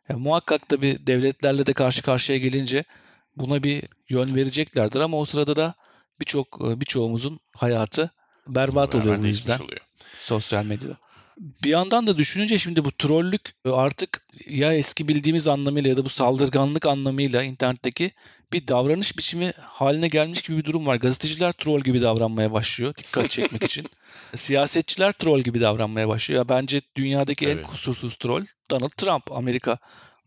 Yani 0.09 0.21
muhakkak 0.21 0.71
da 0.71 0.81
bir 0.81 1.07
devletlerle 1.07 1.65
de 1.65 1.73
karşı 1.73 2.01
karşıya 2.01 2.37
gelince 2.37 2.83
buna 3.35 3.63
bir 3.63 3.83
yön 4.09 4.35
vereceklerdir 4.35 4.99
ama 4.99 5.17
o 5.17 5.25
sırada 5.25 5.55
da 5.55 5.73
birçok 6.19 6.59
birçoğumuzun 6.79 7.39
hayatı 7.55 8.11
berbat 8.55 8.95
oluyor 8.95 9.23
bu 9.23 9.27
yüzden. 9.27 9.59
Oluyor. 9.59 9.81
Sosyal 10.17 10.65
medyada. 10.65 10.97
Bir 11.63 11.69
yandan 11.69 12.07
da 12.07 12.17
düşününce 12.17 12.57
şimdi 12.57 12.85
bu 12.85 12.91
trollük 12.91 13.41
artık 13.65 14.27
ya 14.47 14.73
eski 14.73 15.07
bildiğimiz 15.07 15.47
anlamıyla 15.47 15.89
ya 15.89 15.97
da 15.97 16.05
bu 16.05 16.09
saldırganlık 16.09 16.85
anlamıyla 16.85 17.43
internetteki 17.43 18.11
bir 18.53 18.67
davranış 18.67 19.17
biçimi 19.17 19.53
haline 19.61 20.07
gelmiş 20.07 20.41
gibi 20.41 20.57
bir 20.57 20.63
durum 20.63 20.85
var. 20.85 20.95
Gazeteciler 20.95 21.51
troll 21.51 21.81
gibi 21.81 22.01
davranmaya 22.01 22.51
başlıyor 22.51 22.95
dikkat 22.95 23.31
çekmek 23.31 23.63
için. 23.63 23.85
Siyasetçiler 24.35 25.11
troll 25.11 25.41
gibi 25.41 25.61
davranmaya 25.61 26.07
başlıyor. 26.07 26.41
Ya 26.41 26.49
bence 26.49 26.81
dünyadaki 26.95 27.45
Tabii. 27.45 27.59
en 27.59 27.63
kusursuz 27.63 28.15
troll 28.15 28.45
Donald 28.71 28.89
Trump 28.97 29.31
Amerika 29.31 29.77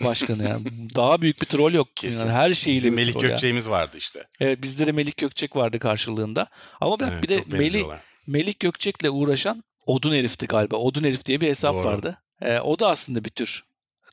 başkanı 0.04 0.48
yani. 0.48 0.64
Daha 0.94 1.22
büyük 1.22 1.40
bir 1.40 1.46
troll 1.46 1.72
yok. 1.72 1.96
Kesin. 1.96 2.20
Yani 2.20 2.32
her 2.32 2.54
şeyiyle 2.54 2.80
Bizim 2.80 2.94
Melik 2.94 3.20
Gökçek'imiz 3.20 3.66
ya. 3.66 3.72
vardı 3.72 3.96
işte. 3.98 4.26
Evet 4.40 4.62
bizde 4.62 4.86
de 4.86 4.92
Melik 4.92 5.16
Gökçek 5.16 5.56
vardı 5.56 5.78
karşılığında. 5.78 6.46
Ama 6.80 7.00
bak 7.00 7.08
evet, 7.12 7.22
bir 7.22 7.28
de 7.28 7.44
Melik 7.46 7.86
Melik 8.26 8.60
Gökçek'le 8.60 9.08
uğraşan 9.10 9.64
Odun 9.86 10.14
Herif'ti 10.14 10.46
galiba. 10.46 10.76
Odun 10.76 11.04
Herif 11.04 11.26
diye 11.26 11.40
bir 11.40 11.48
hesap 11.48 11.74
Doğru. 11.74 11.84
vardı. 11.84 12.18
Ee, 12.42 12.60
o 12.60 12.78
da 12.78 12.90
aslında 12.90 13.24
bir 13.24 13.30
tür 13.30 13.64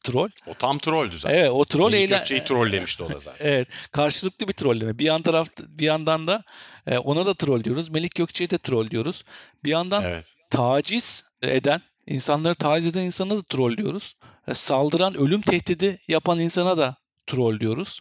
troll. 0.03 0.29
O 0.47 0.53
tam 0.53 0.79
trolldü 0.79 1.17
zaten. 1.17 1.37
Evet 1.37 1.49
o 1.51 1.65
troll 1.65 1.91
Melik 1.91 1.99
eyle... 1.99 2.17
Gökçe'yi 2.17 2.43
trollemişti 2.43 3.03
o 3.03 3.09
da 3.09 3.19
zaten. 3.19 3.45
evet 3.49 3.67
karşılıklı 3.91 4.47
bir 4.47 4.53
trolleme. 4.53 4.99
Bir 4.99 5.05
yan 5.05 5.21
taraf 5.21 5.47
bir 5.57 5.85
yandan 5.85 6.27
da 6.27 6.43
e, 6.87 6.97
ona 6.97 7.25
da 7.25 7.33
troll 7.33 7.63
diyoruz. 7.63 7.89
Melik 7.89 8.15
Gökçe'ye 8.15 8.49
de 8.49 8.57
troll 8.57 8.89
diyoruz. 8.89 9.23
Bir 9.63 9.69
yandan 9.69 10.03
evet. 10.03 10.35
taciz 10.49 11.25
eden 11.41 11.81
İnsanları 12.09 12.55
taciz 12.55 12.87
eden 12.87 13.01
insana 13.01 13.37
da 13.37 13.43
troll 13.43 13.77
diyoruz. 13.77 14.15
E, 14.47 14.53
saldıran, 14.53 15.17
ölüm 15.17 15.41
tehdidi 15.41 15.99
yapan 16.07 16.39
insana 16.39 16.77
da 16.77 16.95
troll 17.27 17.59
diyoruz. 17.59 17.99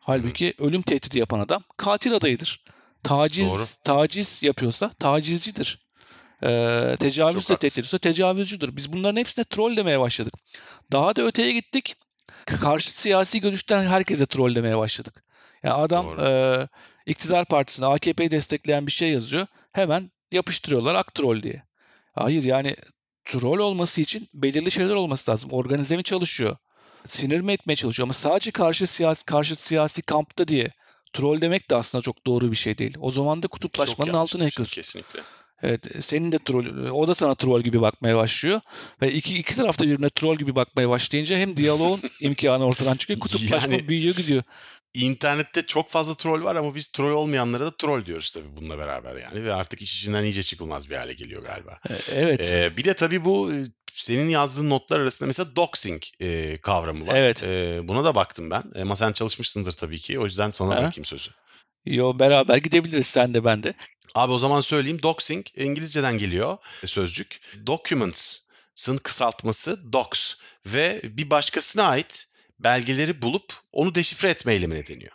Halbuki 0.00 0.54
ölüm 0.58 0.82
tehdidi 0.82 1.18
yapan 1.18 1.40
adam 1.40 1.62
katil 1.76 2.14
adayıdır. 2.14 2.64
Taciz 3.02 3.48
Doğru. 3.48 3.64
taciz 3.84 4.42
yapıyorsa 4.42 4.90
tacizcidir. 4.98 5.86
Ee, 6.42 6.96
tecavüz 7.00 7.48
de 7.48 7.56
tehdit 7.56 7.72
ediyorsa 7.72 7.98
tecavüzcüdür. 7.98 8.76
Biz 8.76 8.92
bunların 8.92 9.20
hepsine 9.20 9.44
troll 9.44 9.76
demeye 9.76 10.00
başladık. 10.00 10.34
Daha 10.92 11.16
da 11.16 11.22
öteye 11.22 11.52
gittik. 11.52 11.96
Karşı 12.46 12.98
siyasi 12.98 13.40
görüşten 13.40 13.84
herkese 13.84 14.26
troll 14.26 14.54
demeye 14.54 14.78
başladık. 14.78 15.24
Yani 15.62 15.74
adam 15.74 16.20
e, 16.20 16.68
iktidar 17.06 17.44
partisine 17.44 17.86
AKP'yi 17.86 18.30
destekleyen 18.30 18.86
bir 18.86 18.92
şey 18.92 19.10
yazıyor. 19.10 19.46
Hemen 19.72 20.10
yapıştırıyorlar 20.32 20.94
ak 20.94 21.14
troll 21.14 21.42
diye. 21.42 21.62
Hayır 22.14 22.44
yani 22.44 22.76
troll 23.24 23.58
olması 23.58 24.00
için 24.00 24.28
belirli 24.34 24.70
şeyler 24.70 24.94
olması 24.94 25.30
lazım. 25.30 25.50
Organize 25.52 25.96
mi 25.96 26.02
çalışıyor? 26.02 26.56
Sinir 27.06 27.40
mi 27.40 27.52
etmeye 27.52 27.76
çalışıyor? 27.76 28.06
Ama 28.06 28.12
sadece 28.12 28.50
karşı 28.50 28.86
siyasi 28.86 29.24
karşı 29.24 29.56
siyasi 29.56 30.02
kampta 30.02 30.48
diye 30.48 30.70
troll 31.12 31.40
demek 31.40 31.70
de 31.70 31.74
aslında 31.74 32.02
çok 32.02 32.26
doğru 32.26 32.50
bir 32.50 32.56
şey 32.56 32.78
değil. 32.78 32.96
O 33.00 33.10
zaman 33.10 33.42
da 33.42 33.48
kutuplaşmanın 33.48 34.14
altına 34.14 34.44
yakıyorsun. 34.44 34.74
Kesinlikle. 34.74 35.20
Evet, 35.62 35.86
senin 36.00 36.32
de 36.32 36.38
troll, 36.38 36.90
o 36.90 37.08
da 37.08 37.14
sana 37.14 37.34
troll 37.34 37.60
gibi 37.60 37.80
bakmaya 37.80 38.16
başlıyor. 38.16 38.60
Ve 39.02 39.12
iki, 39.12 39.38
iki 39.38 39.56
tarafta 39.56 39.84
birbirine 39.84 40.08
troll 40.08 40.36
gibi 40.36 40.54
bakmaya 40.54 40.90
başlayınca 40.90 41.36
hem 41.36 41.56
diyaloğun 41.56 42.00
imkanı 42.20 42.66
ortadan 42.66 42.96
çıkıyor, 42.96 43.20
kutuplaşma 43.20 43.72
yani, 43.72 43.88
büyüyor 43.88 44.16
gidiyor. 44.16 44.42
İnternette 44.96 45.66
çok 45.66 45.90
fazla 45.90 46.14
troll 46.14 46.44
var 46.44 46.56
ama 46.56 46.74
biz 46.74 46.88
troll 46.88 47.12
olmayanlara 47.12 47.64
da 47.64 47.76
troll 47.76 48.06
diyoruz 48.06 48.34
tabii 48.34 48.56
bununla 48.56 48.78
beraber 48.78 49.16
yani. 49.16 49.44
Ve 49.44 49.54
artık 49.54 49.82
iş 49.82 49.98
içinden 49.98 50.24
iyice 50.24 50.42
çıkılmaz 50.42 50.90
bir 50.90 50.96
hale 50.96 51.12
geliyor 51.12 51.42
galiba. 51.42 51.78
E, 51.90 51.94
evet. 52.14 52.50
Ee, 52.52 52.76
bir 52.76 52.84
de 52.84 52.94
tabii 52.94 53.24
bu 53.24 53.52
e, 53.52 53.56
senin 53.92 54.28
yazdığın 54.28 54.70
notlar 54.70 55.00
arasında 55.00 55.26
mesela 55.26 55.56
doxing 55.56 56.02
e, 56.20 56.58
kavramı 56.60 57.06
var. 57.06 57.14
Evet. 57.14 57.42
E, 57.42 57.80
buna 57.88 58.04
da 58.04 58.14
baktım 58.14 58.50
ben. 58.50 58.64
E, 58.74 58.82
ama 58.82 58.96
sen 58.96 59.12
çalışmışsındır 59.12 59.72
tabii 59.72 59.98
ki. 59.98 60.18
O 60.18 60.24
yüzden 60.24 60.50
sana 60.50 60.74
ha. 60.74 60.78
bırakayım 60.78 61.04
sözü. 61.04 61.30
Yo 61.86 62.18
beraber 62.18 62.56
gidebiliriz 62.56 63.06
sen 63.06 63.34
de 63.34 63.44
ben 63.44 63.62
de. 63.62 63.74
Abi 64.14 64.32
o 64.32 64.38
zaman 64.38 64.60
söyleyeyim. 64.60 65.02
Doxing 65.02 65.46
İngilizceden 65.56 66.18
geliyor 66.18 66.58
sözcük. 66.86 67.40
Documents'ın 67.66 68.96
kısaltması 68.96 69.92
docs 69.92 70.34
ve 70.66 71.00
bir 71.04 71.30
başkasına 71.30 71.82
ait 71.82 72.26
belgeleri 72.58 73.22
bulup 73.22 73.52
onu 73.72 73.94
deşifre 73.94 74.28
etme 74.28 74.54
eylemine 74.54 74.86
deniyor. 74.86 75.12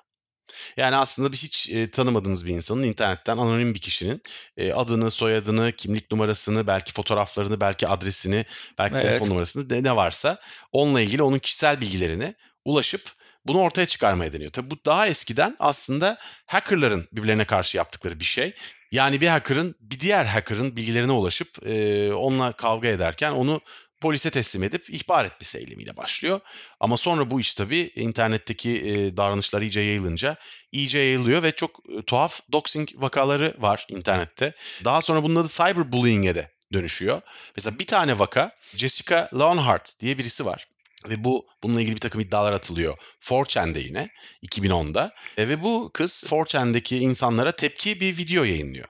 Yani 0.78 0.96
aslında 0.96 1.32
bir 1.32 1.38
hiç 1.38 1.70
e, 1.70 1.92
tanımadığınız 1.92 2.46
bir 2.46 2.52
insanın 2.52 2.84
internetten 2.84 3.38
anonim 3.38 3.74
bir 3.74 3.80
kişinin 3.80 4.22
e, 4.58 4.74
adını, 4.74 5.12
soyadını, 5.12 5.72
kimlik 5.72 6.12
numarasını, 6.12 6.68
belki 6.68 6.94
fotoğraflarını, 6.94 7.62
belki 7.62 7.88
adresini, 7.88 8.46
belki 8.78 8.94
evet. 8.94 9.04
telefon 9.04 9.30
numarasını 9.30 9.70
ne, 9.70 9.84
ne 9.84 9.96
varsa 9.96 10.38
onunla 10.72 11.02
ilgili 11.02 11.24
onun 11.24 11.40
kişisel 11.40 11.82
bilgilerine 11.82 12.36
ulaşıp 12.66 13.02
bunu 13.46 13.60
ortaya 13.60 13.86
çıkarmaya 13.86 14.34
deniyor. 14.34 14.52
Tabii 14.52 14.72
bu 14.72 14.76
daha 14.86 15.08
eskiden 15.08 15.56
aslında 15.60 16.18
hackerların 16.46 17.08
birbirlerine 17.12 17.46
karşı 17.46 17.78
yaptıkları 17.78 18.20
bir 18.20 18.26
şey. 18.26 18.54
Yani 18.92 19.22
bir 19.22 19.28
hacker'ın 19.28 19.76
bir 19.80 20.00
diğer 20.00 20.26
hacker'ın 20.26 20.76
bilgilerine 20.76 21.12
ulaşıp 21.12 21.68
e, 21.68 22.14
onunla 22.14 22.52
kavga 22.52 22.88
ederken 22.88 23.32
onu 23.32 23.62
polise 24.02 24.30
teslim 24.30 24.64
edip 24.64 24.90
ihbar 24.90 25.26
etmesi 25.26 25.58
eylemiyle 25.58 25.98
başlıyor. 25.98 26.40
Ama 26.80 26.98
sonra 26.98 27.32
bu 27.32 27.40
iş 27.40 27.56
tabii 27.56 27.92
internetteki 27.96 28.72
e, 28.72 29.18
davranışlar 29.18 29.62
iyice 29.62 29.82
yayılınca 29.82 30.36
iyice 30.72 31.00
yayılıyor 31.00 31.44
ve 31.44 31.52
çok 31.52 31.80
e, 31.90 32.02
tuhaf 32.02 32.40
doxing 32.52 32.90
vakaları 32.96 33.56
var 33.60 33.86
internette. 33.90 34.54
Daha 34.86 35.02
sonra 35.02 35.24
bunun 35.24 35.36
adı 35.36 35.48
cyberbullying'e 35.48 36.36
de 36.36 36.52
dönüşüyor. 36.74 37.22
Mesela 37.58 37.80
bir 37.80 37.88
tane 37.88 38.20
vaka 38.20 38.52
Jessica 38.76 39.30
Leonhardt 39.34 40.00
diye 40.00 40.18
birisi 40.18 40.46
var. 40.46 40.68
Ve 41.10 41.24
bu 41.24 41.48
bununla 41.64 41.82
ilgili 41.82 41.96
bir 41.96 42.02
takım 42.02 42.22
iddialar 42.22 42.54
atılıyor. 42.54 42.98
4chan'de 43.22 43.80
yine 43.80 44.10
2010'da. 44.44 45.12
E, 45.38 45.50
ve 45.50 45.64
bu 45.64 45.92
kız 45.94 46.24
4chan'deki 46.30 46.98
insanlara 46.98 47.52
tepki 47.52 48.00
bir 48.00 48.18
video 48.18 48.44
yayınlıyor. 48.44 48.88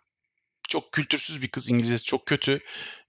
Çok 0.72 0.92
kültürsüz 0.92 1.42
bir 1.42 1.48
kız. 1.48 1.70
İngilizcesi 1.70 2.04
çok 2.04 2.26
kötü. 2.26 2.60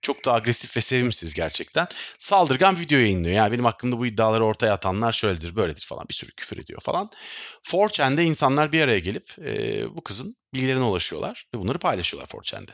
Çok 0.00 0.24
da 0.24 0.32
agresif 0.32 0.76
ve 0.76 0.80
sevimsiz 0.80 1.34
gerçekten. 1.34 1.88
Saldırgan 2.18 2.80
video 2.80 2.98
yayınlıyor. 2.98 3.34
Yani 3.34 3.52
benim 3.52 3.64
hakkımda 3.64 3.98
bu 3.98 4.06
iddiaları 4.06 4.44
ortaya 4.44 4.72
atanlar 4.72 5.12
şöyledir, 5.12 5.56
böyledir 5.56 5.86
falan. 5.88 6.08
Bir 6.08 6.14
sürü 6.14 6.32
küfür 6.32 6.56
ediyor 6.56 6.80
falan. 6.80 7.10
4chan'de 7.64 8.24
insanlar 8.24 8.72
bir 8.72 8.82
araya 8.82 8.98
gelip 8.98 9.38
e, 9.38 9.84
bu 9.96 10.02
kızın 10.02 10.36
bilgilerine 10.54 10.82
ulaşıyorlar. 10.82 11.46
Ve 11.54 11.58
bunları 11.58 11.78
paylaşıyorlar 11.78 12.28
4chan'de. 12.28 12.72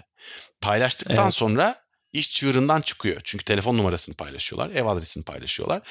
Paylaştıktan 0.61 1.24
evet. 1.24 1.34
sonra 1.34 1.88
iş 2.13 2.33
çığırından 2.33 2.81
çıkıyor. 2.81 3.21
Çünkü 3.25 3.45
telefon 3.45 3.79
numarasını 3.79 4.17
paylaşıyorlar, 4.17 4.77
ev 4.77 4.87
adresini 4.87 5.25
paylaşıyorlar. 5.25 5.83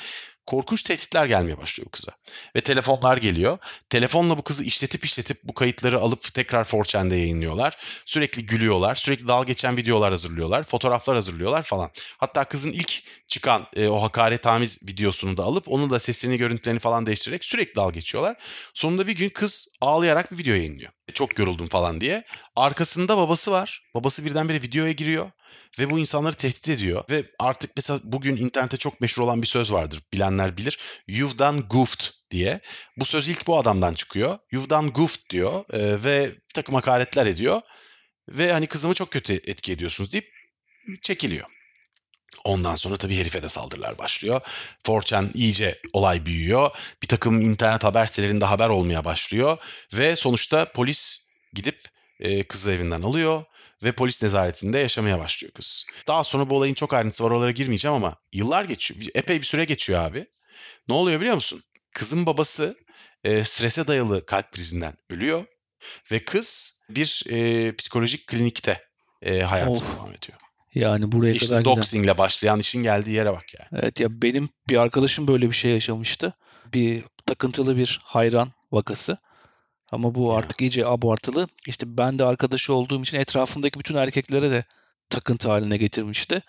Korkunç 0.46 0.84
tehditler 0.84 1.26
gelmeye 1.26 1.58
başlıyor 1.58 1.86
bu 1.86 1.92
kıza. 1.92 2.12
Ve 2.56 2.62
telefonlar 2.62 3.18
geliyor. 3.18 3.58
Telefonla 3.90 4.38
bu 4.38 4.44
kızı 4.44 4.64
işletip 4.64 5.06
işletip 5.06 5.44
bu 5.44 5.54
kayıtları 5.54 6.00
alıp 6.00 6.34
tekrar 6.34 6.64
4chan'de 6.64 7.16
yayınlıyorlar. 7.16 7.78
Sürekli 8.06 8.46
gülüyorlar. 8.46 8.96
Sürekli 8.96 9.28
dal 9.28 9.46
geçen 9.46 9.78
videolar 9.78 10.12
hazırlıyorlar. 10.12 10.64
Fotoğraflar 10.64 11.16
hazırlıyorlar 11.16 11.64
falan. 11.64 11.92
Hatta 12.18 12.44
kızın 12.44 12.72
ilk 12.72 13.04
çıkan 13.28 13.68
e, 13.76 13.88
o 13.88 14.02
hakaret 14.02 14.44
tamiz 14.44 14.88
videosunu 14.88 15.38
da 15.38 15.44
alıp 15.44 15.68
onu 15.68 15.90
da 15.90 16.00
sesini 16.00 16.38
görüntülerini 16.38 16.80
falan 16.80 17.06
değiştirerek 17.06 17.46
sürekli 17.46 17.76
dal 17.76 17.92
geçiyorlar. 17.92 18.36
Sonunda 18.74 19.08
bir 19.08 19.16
gün 19.16 19.30
kız 19.30 19.76
ağlayarak 19.82 20.32
bir 20.32 20.38
video 20.38 20.54
yayınlıyor. 20.54 20.92
Çok 21.14 21.40
yoruldum 21.40 21.68
falan 21.68 22.02
diye. 22.02 22.24
Arkasında 22.56 23.18
babası 23.18 23.52
var. 23.52 23.84
Babası 23.94 24.26
birdenbire 24.26 24.62
videoya 24.62 24.92
giriyor 24.92 25.32
ve 25.80 25.90
bu 25.90 26.00
insanları 26.00 26.36
tehdit 26.36 26.70
ediyor. 26.70 27.04
Ve 27.10 27.24
artık 27.40 27.72
mesela 27.76 28.00
bugün 28.04 28.38
internette 28.38 28.78
çok 28.78 29.02
meşhur 29.02 29.24
olan 29.24 29.42
bir 29.42 29.48
söz 29.48 29.72
vardır. 29.72 30.02
Bilenler 30.14 30.58
bilir. 30.58 30.80
You've 31.08 31.38
done 31.38 31.60
goofed 31.60 32.06
diye. 32.32 32.60
Bu 32.98 33.06
söz 33.06 33.30
ilk 33.30 33.48
bu 33.48 33.58
adamdan 33.58 33.94
çıkıyor. 33.94 34.38
You've 34.52 34.70
done 34.70 34.90
goofed 34.90 35.30
diyor 35.30 35.66
e, 35.74 36.04
ve 36.04 36.32
bir 36.32 36.54
takım 36.54 36.76
hakaretler 36.76 37.26
ediyor. 37.26 37.62
Ve 38.30 38.52
hani 38.52 38.68
kızımı 38.68 38.94
çok 38.94 39.12
kötü 39.12 39.34
etki 39.34 39.72
ediyorsunuz 39.72 40.14
deyip 40.14 40.34
çekiliyor. 41.02 41.48
Ondan 42.44 42.76
sonra 42.76 42.98
tabii 42.98 43.18
herife 43.18 43.44
de 43.44 43.50
saldırılar 43.50 43.98
başlıyor. 43.98 44.42
4chan 44.86 45.30
iyice 45.34 45.80
olay 45.94 46.26
büyüyor. 46.26 46.72
Bir 47.04 47.08
takım 47.08 47.42
internet 47.42 47.84
haber 47.84 48.06
sitelerinde 48.06 48.46
haber 48.46 48.70
olmaya 48.70 49.06
başlıyor. 49.06 49.58
Ve 49.94 50.16
sonuçta 50.16 50.72
polis 50.72 51.30
gidip 51.54 51.82
e, 52.20 52.44
kızı 52.44 52.72
evinden 52.72 53.02
alıyor 53.02 53.44
ve 53.84 53.92
polis 53.92 54.24
nezaretinde 54.24 54.78
yaşamaya 54.78 55.20
başlıyor 55.20 55.54
kız. 55.54 55.86
Daha 56.08 56.24
sonra 56.24 56.50
bu 56.50 56.56
olayın 56.56 56.74
çok 56.74 56.94
ayrıntısı 56.94 57.24
var 57.24 57.32
oralara 57.32 57.52
girmeyeceğim 57.52 57.96
ama 57.96 58.16
yıllar 58.34 58.64
geçiyor. 58.64 59.00
Epey 59.16 59.40
bir 59.40 59.46
süre 59.46 59.66
geçiyor 59.66 60.04
abi. 60.04 60.28
Ne 60.88 60.94
oluyor 60.94 61.20
biliyor 61.20 61.36
musun? 61.36 61.64
Kızın 61.94 62.26
babası 62.26 62.78
e, 63.24 63.44
strese 63.44 63.88
dayalı 63.88 64.26
kalp 64.26 64.52
krizinden 64.52 64.94
ölüyor 65.10 65.46
ve 66.12 66.26
kız 66.26 66.82
bir 66.90 67.24
e, 67.30 67.72
psikolojik 67.76 68.28
klinikte 68.28 68.82
e, 69.22 69.40
hayatına 69.40 69.96
devam 69.96 70.14
ediyor. 70.14 70.38
Yani 70.76 71.12
buraya 71.12 71.34
işte 71.34 71.48
kadar 71.48 71.66
doxingle 71.66 72.18
başlayan 72.18 72.60
işin 72.60 72.84
geldiği 72.84 73.12
yere 73.12 73.34
bak 73.34 73.46
yani. 73.54 73.82
Evet 73.82 74.00
ya 74.00 74.22
benim 74.22 74.50
bir 74.70 74.78
arkadaşım 74.78 75.28
böyle 75.28 75.48
bir 75.50 75.56
şey 75.56 75.72
yaşamıştı. 75.72 76.34
Bir 76.74 77.04
takıntılı 77.26 77.78
bir 77.78 78.00
hayran 78.04 78.52
vakası. 78.72 79.18
Ama 79.92 80.16
bu 80.16 80.36
artık 80.36 80.62
iyice 80.62 80.86
abartılı. 80.86 81.48
İşte 81.68 81.98
ben 81.98 82.20
de 82.20 82.24
arkadaşı 82.26 82.74
olduğum 82.74 83.02
için 83.02 83.18
etrafındaki 83.18 83.80
bütün 83.80 83.96
erkeklere 83.96 84.52
de 84.52 84.66
takıntı 85.10 85.50
haline 85.50 85.78
getirmişti. 85.78 86.42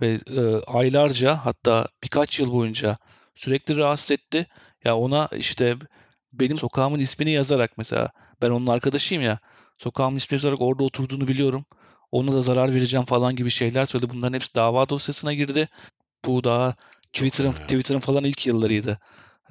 Ve 0.00 0.20
e, 0.26 0.40
aylarca 0.66 1.36
hatta 1.44 1.88
birkaç 2.02 2.40
yıl 2.40 2.52
boyunca 2.52 2.96
sürekli 3.34 3.76
rahatsız 3.76 4.10
etti. 4.10 4.46
Ya 4.84 4.96
ona 4.96 5.28
işte 5.32 5.76
benim 6.32 6.58
sokağımın 6.58 6.98
ismini 6.98 7.30
yazarak 7.30 7.78
mesela 7.78 8.10
ben 8.42 8.50
onun 8.50 8.66
arkadaşıyım 8.66 9.22
ya 9.24 9.38
sokağımın 9.78 10.16
ismini 10.16 10.36
yazarak 10.36 10.60
orada 10.60 10.84
oturduğunu 10.84 11.28
biliyorum. 11.28 11.64
Ona 12.12 12.32
da 12.32 12.42
zarar 12.42 12.74
vereceğim 12.74 13.06
falan 13.06 13.36
gibi 13.36 13.50
şeyler 13.50 13.86
söyledi. 13.86 14.10
Bunların 14.10 14.34
hepsi 14.34 14.54
dava 14.54 14.88
dosyasına 14.88 15.32
girdi. 15.34 15.68
Bu 16.24 16.44
daha 16.44 16.74
Twitter'ın 17.12 17.52
Twitter'ın 17.52 18.00
falan 18.00 18.24
ilk 18.24 18.46
yıllarıydı 18.46 18.98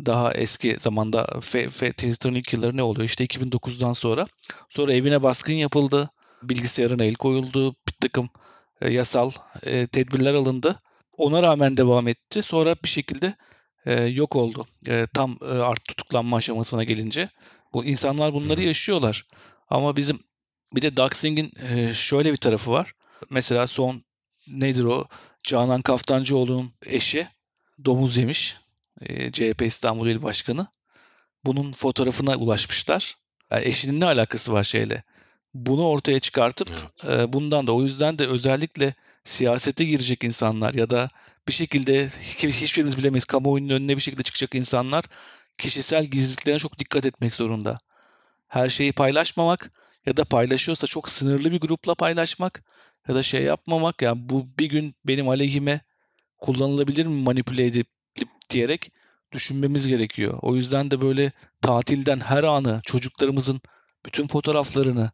daha 0.06 0.34
eski 0.34 0.78
zamanda 0.80 1.40
Twitter'ın 1.40 2.36
ilk 2.36 2.54
yılları 2.54 2.78
ne 2.78 2.84
oluyor? 2.84 3.06
İşte 3.06 3.26
2009'dan 3.26 3.94
sonra. 3.94 4.28
Sonra 4.70 4.94
evine 4.94 5.24
baskın 5.24 5.54
yapıldı. 5.54 6.10
Bilgisayarına 6.44 7.04
el 7.04 7.14
koyuldu. 7.14 7.72
Bir 7.88 7.94
takım 8.02 8.30
e, 8.82 8.94
yasal 8.94 9.32
e, 9.64 9.88
tedbirler 9.88 10.34
alındı. 10.34 10.82
Ona 11.18 11.44
rağmen 11.44 11.78
devam 11.78 12.08
etti. 12.08 12.42
Sonra 12.42 12.76
bir 12.84 12.90
şekilde 12.90 13.36
e, 13.86 14.04
yok 14.04 14.36
oldu. 14.36 14.68
E, 14.88 15.08
tam 15.14 15.38
e, 15.42 15.46
art 15.46 15.86
tutuklanma 15.86 16.38
aşamasına 16.38 16.84
gelince. 16.84 17.30
Bu 17.74 17.86
insanlar 17.86 18.34
bunları 18.34 18.62
yaşıyorlar. 18.62 19.26
Ama 19.70 19.96
bizim 19.96 20.20
bir 20.76 20.82
de 20.82 20.98
Doxing'in 20.98 21.52
e, 21.70 21.94
şöyle 21.94 22.32
bir 22.32 22.38
tarafı 22.38 22.72
var. 22.72 22.94
Mesela 23.30 23.68
son 23.68 24.04
nedir 24.48 24.84
o? 24.84 25.08
Canan 25.44 25.82
Kaftancıoğlu'nun 25.82 26.74
eşi 26.86 27.28
domuz 27.86 28.18
yemiş 28.18 28.56
e, 29.02 29.32
CHP 29.32 29.62
İstanbul 29.62 30.08
İl 30.08 30.22
Başkanı. 30.22 30.68
Bunun 31.46 31.72
fotoğrafına 31.72 32.36
ulaşmışlar. 32.36 33.16
Yani 33.52 33.66
eşinin 33.66 34.00
ne 34.00 34.06
alakası 34.06 34.54
var 34.54 34.64
şeyle? 34.64 35.04
Bunu 35.54 35.88
ortaya 35.88 36.20
çıkartıp 36.20 36.70
evet. 37.04 37.20
e, 37.20 37.34
bundan 37.34 37.68
da 37.68 37.72
o 37.76 37.84
yüzden 37.84 38.20
de 38.20 38.28
özellikle 38.28 38.96
siyasete 39.24 39.86
girecek 39.86 40.24
insanlar 40.24 40.74
ya 40.74 40.90
da 40.90 41.10
bir 41.48 41.54
şekilde 41.54 42.08
hiçbirimiz 42.62 42.98
bilemeyiz 42.98 43.26
kamuoyunun 43.26 43.70
önüne 43.70 43.96
bir 43.96 44.02
şekilde 44.02 44.24
çıkacak 44.24 44.56
insanlar 44.56 45.06
kişisel 45.58 46.06
gizliliklerine 46.06 46.60
çok 46.60 46.78
dikkat 46.80 47.06
etmek 47.06 47.34
zorunda. 47.34 47.80
Her 48.48 48.70
şeyi 48.70 48.94
paylaşmamak 48.94 49.72
ya 50.06 50.18
da 50.18 50.26
paylaşıyorsa 50.26 50.88
çok 50.88 51.10
sınırlı 51.10 51.52
bir 51.52 51.60
grupla 51.60 51.96
paylaşmak 51.96 52.64
ya 53.08 53.16
da 53.16 53.24
şey 53.24 53.44
yapmamak 53.44 54.02
yani 54.02 54.30
bu 54.30 54.48
bir 54.60 54.70
gün 54.70 54.96
benim 55.06 55.30
aleyhime 55.30 55.82
kullanılabilir 56.38 57.06
mi 57.06 57.24
manipüle 57.24 57.66
edip 57.66 57.88
diyerek 58.50 58.92
düşünmemiz 59.32 59.88
gerekiyor. 59.88 60.40
O 60.42 60.56
yüzden 60.56 60.92
de 60.92 61.02
böyle 61.02 61.32
tatilden 61.62 62.20
her 62.20 62.44
anı 62.44 62.82
çocuklarımızın 62.84 63.62
bütün 64.06 64.28
fotoğraflarını 64.28 65.12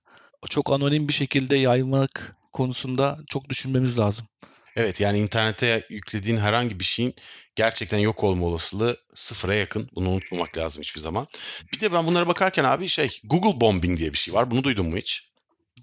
çok 0.49 0.71
anonim 0.71 1.07
bir 1.07 1.13
şekilde 1.13 1.57
yaymak 1.57 2.35
konusunda 2.53 3.19
çok 3.29 3.49
düşünmemiz 3.49 3.99
lazım. 3.99 4.27
Evet 4.75 4.99
yani 4.99 5.19
internete 5.19 5.85
yüklediğin 5.89 6.37
herhangi 6.37 6.79
bir 6.79 6.83
şeyin 6.83 7.15
gerçekten 7.55 7.97
yok 7.97 8.23
olma 8.23 8.45
olasılığı 8.45 8.97
sıfıra 9.15 9.55
yakın. 9.55 9.89
Bunu 9.95 10.09
unutmamak 10.09 10.57
lazım 10.57 10.81
hiçbir 10.83 11.01
zaman. 11.01 11.27
Bir 11.73 11.79
de 11.79 11.93
ben 11.93 12.07
bunlara 12.07 12.27
bakarken 12.27 12.63
abi 12.63 12.87
şey 12.87 13.19
Google 13.23 13.61
bombing 13.61 13.99
diye 13.99 14.13
bir 14.13 14.17
şey 14.17 14.33
var. 14.33 14.51
Bunu 14.51 14.63
duydun 14.63 14.85
mu 14.85 14.97
hiç? 14.97 15.31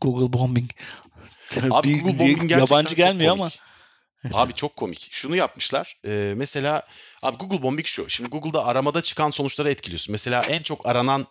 Google 0.01 0.33
bombing. 0.39 0.71
Abi 1.71 1.89
bir, 1.89 2.03
Google 2.03 2.19
bombing 2.19 2.51
yabancı 2.51 2.95
gelmiyor 2.95 3.33
ama. 3.33 3.51
Abi 4.33 4.53
çok 4.55 4.77
komik. 4.77 5.09
Şunu 5.11 5.37
yapmışlar. 5.37 5.97
Ee, 6.07 6.33
mesela 6.37 6.83
abi 7.23 7.37
Google 7.37 7.63
bombing 7.63 7.87
şu. 7.87 8.11
Şimdi 8.11 8.31
Google'da 8.31 8.65
aramada 8.67 9.03
çıkan 9.03 9.31
sonuçları 9.31 9.71
etkiliyorsun. 9.71 10.13
Mesela 10.13 10.43
en 10.43 10.63
çok 10.63 10.87
aranan 10.87 11.27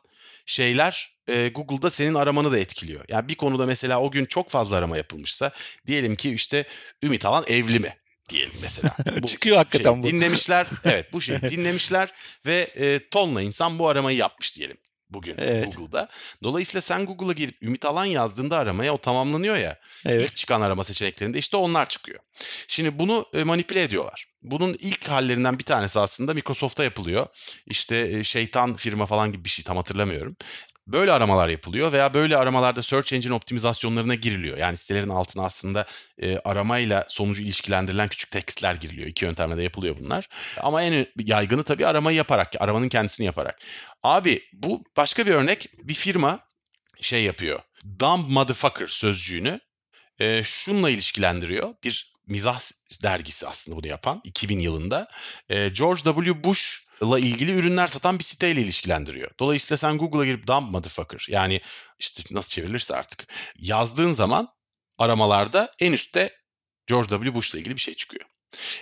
şeyler 0.45 1.17
e, 1.27 1.49
Google'da 1.49 1.89
senin 1.89 2.13
aramanı 2.13 2.51
da 2.51 2.59
etkiliyor. 2.59 3.05
Yani 3.09 3.27
bir 3.29 3.35
konuda 3.35 3.65
mesela 3.65 4.01
o 4.01 4.11
gün 4.11 4.25
çok 4.25 4.49
fazla 4.49 4.77
arama 4.77 4.97
yapılmışsa 4.97 5.51
diyelim 5.87 6.15
ki 6.15 6.31
işte 6.33 6.65
Ümit 7.03 7.25
Alan 7.25 7.43
evli 7.47 7.79
mi? 7.79 7.97
diyelim 8.29 8.53
mesela. 8.61 8.95
Bu 9.23 9.27
Çıkıyor 9.27 9.57
hakikaten 9.57 10.03
bu. 10.03 10.07
Dinlemişler. 10.07 10.67
evet 10.83 11.13
bu 11.13 11.21
şeyi 11.21 11.41
dinlemişler 11.49 12.09
ve 12.45 12.67
e, 12.75 13.09
tonla 13.09 13.41
insan 13.41 13.79
bu 13.79 13.87
aramayı 13.89 14.17
yapmış 14.17 14.55
diyelim 14.57 14.77
bugün 15.09 15.35
evet. 15.37 15.75
Google'da. 15.77 16.07
Dolayısıyla 16.43 16.81
sen 16.81 17.05
Google'a 17.05 17.33
girip 17.33 17.63
Ümit 17.63 17.85
Alan 17.85 18.05
yazdığında 18.05 18.57
aramaya 18.57 18.93
o 18.93 18.97
tamamlanıyor 18.97 19.55
ya. 19.55 19.79
Evet. 20.05 20.25
İlk 20.25 20.35
çıkan 20.35 20.61
arama 20.61 20.83
seçeneklerinde 20.83 21.39
işte 21.39 21.57
onlar 21.57 21.85
çıkıyor. 21.89 22.19
Şimdi 22.67 22.99
bunu 22.99 23.25
e, 23.33 23.43
manipüle 23.43 23.83
ediyorlar. 23.83 24.27
Bunun 24.41 24.73
ilk 24.79 25.07
hallerinden 25.07 25.59
bir 25.59 25.63
tanesi 25.63 25.99
aslında 25.99 26.33
Microsoft'ta 26.33 26.83
yapılıyor. 26.83 27.27
İşte 27.65 27.97
e, 27.97 28.23
şeytan 28.23 28.75
firma 28.75 29.05
falan 29.05 29.31
gibi 29.31 29.43
bir 29.43 29.49
şey 29.49 29.65
tam 29.65 29.77
hatırlamıyorum. 29.77 30.35
Böyle 30.87 31.11
aramalar 31.11 31.49
yapılıyor 31.49 31.91
veya 31.91 32.13
böyle 32.13 32.37
aramalarda 32.37 32.83
search 32.83 33.13
engine 33.13 33.33
optimizasyonlarına 33.33 34.15
giriliyor. 34.15 34.57
Yani 34.57 34.77
sitelerin 34.77 35.09
altına 35.09 35.45
aslında 35.45 35.85
e, 36.21 36.37
aramayla 36.37 37.05
sonucu 37.09 37.41
ilişkilendirilen 37.41 38.07
küçük 38.07 38.31
tekstler 38.31 38.75
giriliyor. 38.75 39.07
İki 39.07 39.25
yöntemle 39.25 39.57
de 39.57 39.63
yapılıyor 39.63 39.95
bunlar. 39.99 40.29
Ama 40.57 40.83
en 40.83 41.05
yaygını 41.17 41.63
tabii 41.63 41.87
aramayı 41.87 42.17
yaparak, 42.17 42.53
aramanın 42.59 42.89
kendisini 42.89 43.25
yaparak. 43.25 43.59
Abi 44.03 44.43
bu 44.53 44.83
başka 44.97 45.25
bir 45.25 45.31
örnek. 45.31 45.67
Bir 45.83 45.93
firma 45.93 46.39
şey 47.01 47.23
yapıyor. 47.23 47.59
Dumb 47.99 48.29
motherfucker 48.29 48.87
sözcüğünü 48.87 49.59
e, 50.19 50.43
şunla 50.43 50.89
ilişkilendiriyor. 50.89 51.73
Bir 51.83 52.16
mizah 52.27 52.59
dergisi 53.03 53.47
aslında 53.47 53.77
bunu 53.77 53.87
yapan 53.87 54.21
2000 54.23 54.59
yılında. 54.59 55.07
E, 55.49 55.69
George 55.69 56.01
W. 56.03 56.43
Bush 56.43 56.87
ile 57.01 57.27
ilgili 57.27 57.51
ürünler 57.51 57.87
satan 57.87 58.19
bir 58.19 58.23
siteyle 58.23 58.61
ilişkilendiriyor. 58.61 59.31
Dolayısıyla 59.39 59.77
sen 59.77 59.97
Google'a 59.97 60.25
girip 60.25 60.47
dumb 60.47 60.71
motherfucker 60.71 61.25
yani 61.29 61.61
işte 61.99 62.23
nasıl 62.31 62.49
çevrilirse 62.49 62.95
artık 62.95 63.27
yazdığın 63.55 64.11
zaman 64.11 64.47
aramalarda 64.97 65.73
en 65.79 65.93
üstte 65.93 66.37
George 66.87 67.09
W. 67.09 67.33
Bush 67.33 67.51
ile 67.51 67.59
ilgili 67.59 67.75
bir 67.75 67.81
şey 67.81 67.93
çıkıyor. 67.93 68.25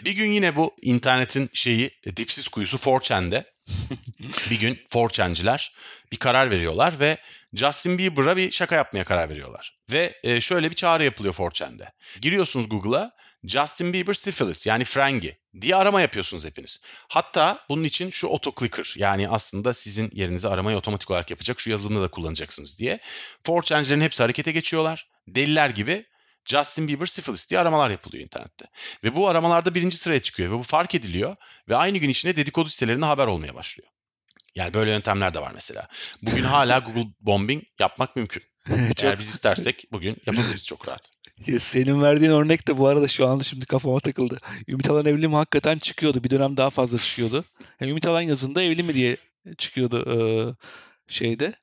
Bir 0.06 0.12
gün 0.12 0.32
yine 0.32 0.56
bu 0.56 0.76
internetin 0.82 1.50
şeyi 1.54 1.92
dipsiz 2.18 2.48
kuyusu 2.48 2.78
4chan'de 2.78 3.44
bir 4.52 4.60
gün 4.60 4.76
4chan'ciler 4.92 5.74
bir 6.12 6.18
karar 6.18 6.52
veriyorlar 6.52 7.00
ve 7.00 7.18
Justin 7.54 7.98
Bieber'a 7.98 8.38
bir 8.38 8.52
şaka 8.52 8.76
yapmaya 8.76 9.04
karar 9.04 9.30
veriyorlar. 9.30 9.78
Ve 9.92 10.20
e, 10.24 10.42
şöyle 10.42 10.70
bir 10.70 10.76
çağrı 10.76 11.04
yapılıyor 11.04 11.34
4chan'de. 11.34 11.92
Giriyorsunuz 12.22 12.70
Google'a 12.70 13.12
Justin 13.48 13.94
Bieber 13.94 14.14
syphilis 14.14 14.68
yani 14.68 14.84
frengi 14.86 15.38
diye 15.62 15.76
arama 15.76 16.02
yapıyorsunuz 16.02 16.46
hepiniz. 16.46 16.82
Hatta 17.10 17.66
bunun 17.70 17.84
için 17.84 18.10
şu 18.10 18.30
autoclicker 18.30 18.94
yani 18.98 19.30
aslında 19.30 19.74
sizin 19.74 20.12
yerinize 20.14 20.50
aramayı 20.50 20.78
otomatik 20.78 21.12
olarak 21.12 21.32
yapacak 21.32 21.60
şu 21.60 21.70
yazılımı 21.70 22.02
da 22.02 22.08
kullanacaksınız 22.08 22.80
diye. 22.80 23.00
4chan'cilerin 23.46 24.02
hepsi 24.02 24.24
harekete 24.24 24.52
geçiyorlar. 24.52 25.10
Deliler 25.28 25.70
gibi 25.70 26.06
Justin 26.46 26.88
Bieber 26.88 27.06
syphilis 27.06 27.50
diye 27.50 27.60
aramalar 27.60 27.90
yapılıyor 27.90 28.24
internette. 28.24 28.66
Ve 29.04 29.16
bu 29.16 29.28
aramalarda 29.28 29.76
birinci 29.76 29.98
sıraya 29.98 30.22
çıkıyor 30.22 30.52
ve 30.52 30.54
bu 30.54 30.64
fark 30.64 30.96
ediliyor 30.96 31.36
ve 31.70 31.76
aynı 31.76 31.98
gün 31.98 32.10
içinde 32.10 32.36
dedikodu 32.36 32.70
sitelerinde 32.70 33.06
haber 33.06 33.28
olmaya 33.28 33.56
başlıyor. 33.56 33.90
Yani 34.56 34.74
böyle 34.74 34.92
yöntemler 34.92 35.34
de 35.34 35.42
var 35.42 35.52
mesela. 35.54 35.88
Bugün 36.22 36.44
hala 36.44 36.80
Google 36.80 37.10
bombing 37.20 37.64
yapmak 37.80 38.16
mümkün. 38.16 38.44
Eğer 39.02 39.20
biz 39.20 39.30
istersek 39.30 39.86
bugün 39.92 40.18
yapabiliriz 40.26 40.68
çok 40.68 40.88
rahat. 40.88 41.15
Senin 41.60 42.02
verdiğin 42.02 42.32
örnek 42.32 42.68
de 42.68 42.78
bu 42.78 42.88
arada 42.88 43.08
şu 43.08 43.28
anda 43.28 43.44
şimdi 43.44 43.66
kafama 43.66 44.00
takıldı. 44.00 44.40
Ümit 44.68 44.90
Alan 44.90 45.06
evli 45.06 45.28
mi 45.28 45.36
hakikaten 45.36 45.78
çıkıyordu. 45.78 46.24
Bir 46.24 46.30
dönem 46.30 46.58
daha 46.58 46.70
fazla 46.70 46.98
çıkıyordu. 46.98 47.46
Yani 47.80 47.92
Ümit 47.92 48.08
Alan 48.08 48.22
yazında 48.22 48.62
evli 48.62 48.84
mi 48.84 48.94
diye 48.94 49.18
çıkıyordu 49.58 50.06
e, 50.12 50.18
şeyde. 51.08 51.56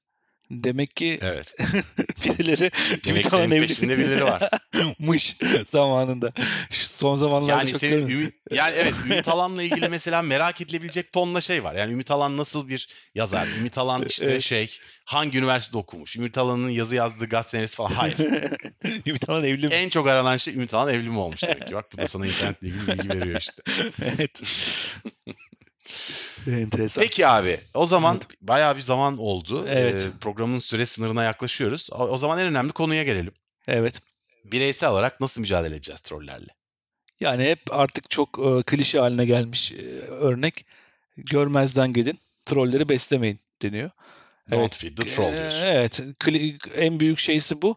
Demek 0.51 0.97
ki 0.97 1.19
evet. 1.23 1.55
birileri 2.25 2.71
Demek 3.05 3.31
senin 3.31 3.51
evli... 3.51 3.67
peşinde 3.67 3.99
birileri 3.99 4.25
var. 4.25 4.51
Mış 4.99 5.37
zamanında. 5.71 6.33
Şu 6.71 6.87
son 6.87 7.17
zamanlarda 7.17 7.59
yani 7.59 7.73
çok 7.73 7.81
senin 7.81 8.09
Ümit, 8.09 8.35
yani 8.51 8.75
evet 8.77 8.95
Ümit 9.05 9.29
Alan'la 9.29 9.63
ilgili 9.63 9.89
mesela 9.89 10.23
merak 10.23 10.61
edilebilecek 10.61 11.13
tonla 11.13 11.41
şey 11.41 11.65
var. 11.65 11.75
Yani 11.75 11.93
Ümit 11.93 12.11
Alan 12.11 12.37
nasıl 12.37 12.69
bir 12.69 12.89
yazar? 13.15 13.49
Ümit 13.59 13.79
Alan 13.79 14.05
işte 14.09 14.25
evet. 14.25 14.43
şey 14.43 14.79
hangi 15.05 15.39
üniversitede 15.39 15.79
okumuş? 15.79 16.17
Ümit 16.17 16.39
Alan'ın 16.39 16.69
yazı 16.69 16.97
yazdığı 16.97 17.27
gazete 17.27 17.59
neresi 17.59 17.77
falan. 17.77 17.91
Hayır. 17.91 18.17
Ümit 19.07 19.29
Alan 19.29 19.45
evli 19.45 19.67
mi? 19.67 19.75
En 19.75 19.89
çok 19.89 20.09
aranan 20.09 20.37
şey 20.37 20.55
Ümit 20.55 20.75
Alan 20.75 20.95
evli 20.95 21.09
mi 21.09 21.19
olmuş 21.19 21.43
demek 21.43 21.67
ki. 21.67 21.75
Bak 21.75 21.93
bu 21.93 21.99
da 21.99 22.07
sana 22.07 22.27
internetle 22.27 22.69
ilgili 22.69 22.89
bilgi 22.89 23.09
veriyor 23.09 23.41
işte. 23.41 23.63
evet. 24.19 24.43
Enteresan. 26.47 27.03
Peki 27.03 27.27
abi 27.27 27.59
o 27.75 27.87
zaman 27.87 28.17
evet. 28.17 28.27
bayağı 28.41 28.77
bir 28.77 28.81
zaman 28.81 29.19
oldu. 29.19 29.67
Evet. 29.69 30.03
Ee, 30.03 30.19
programın 30.21 30.59
süre 30.59 30.87
sınırına 30.87 31.25
yaklaşıyoruz. 31.25 31.91
O, 31.93 32.09
o 32.09 32.19
zaman 32.19 32.39
en 32.39 32.47
önemli 32.47 32.73
konuya 32.73 33.03
gelelim. 33.03 33.33
Evet. 33.69 34.01
Bireysel 34.45 34.91
olarak 34.91 35.21
nasıl 35.21 35.41
mücadele 35.41 35.75
edeceğiz 35.75 36.01
trollerle? 36.01 36.49
Yani 37.21 37.45
hep 37.45 37.61
artık 37.71 38.11
çok 38.11 38.39
e, 38.39 38.63
klişe 38.63 38.99
haline 38.99 39.25
gelmiş 39.25 39.73
e, 39.73 40.01
örnek. 40.01 40.67
Görmezden 41.17 41.93
gelin, 41.93 42.19
trolleri 42.47 42.89
beslemeyin 42.89 43.41
deniyor. 43.63 43.91
Don't 44.51 44.61
evet. 44.61 44.77
feed 44.77 44.97
the 44.97 45.15
troll 45.15 45.33
diyorsun. 45.33 45.67
Evet. 45.67 46.01
En 46.77 47.01
büyük 47.01 47.19
şeysi 47.19 47.63
bu. 47.63 47.77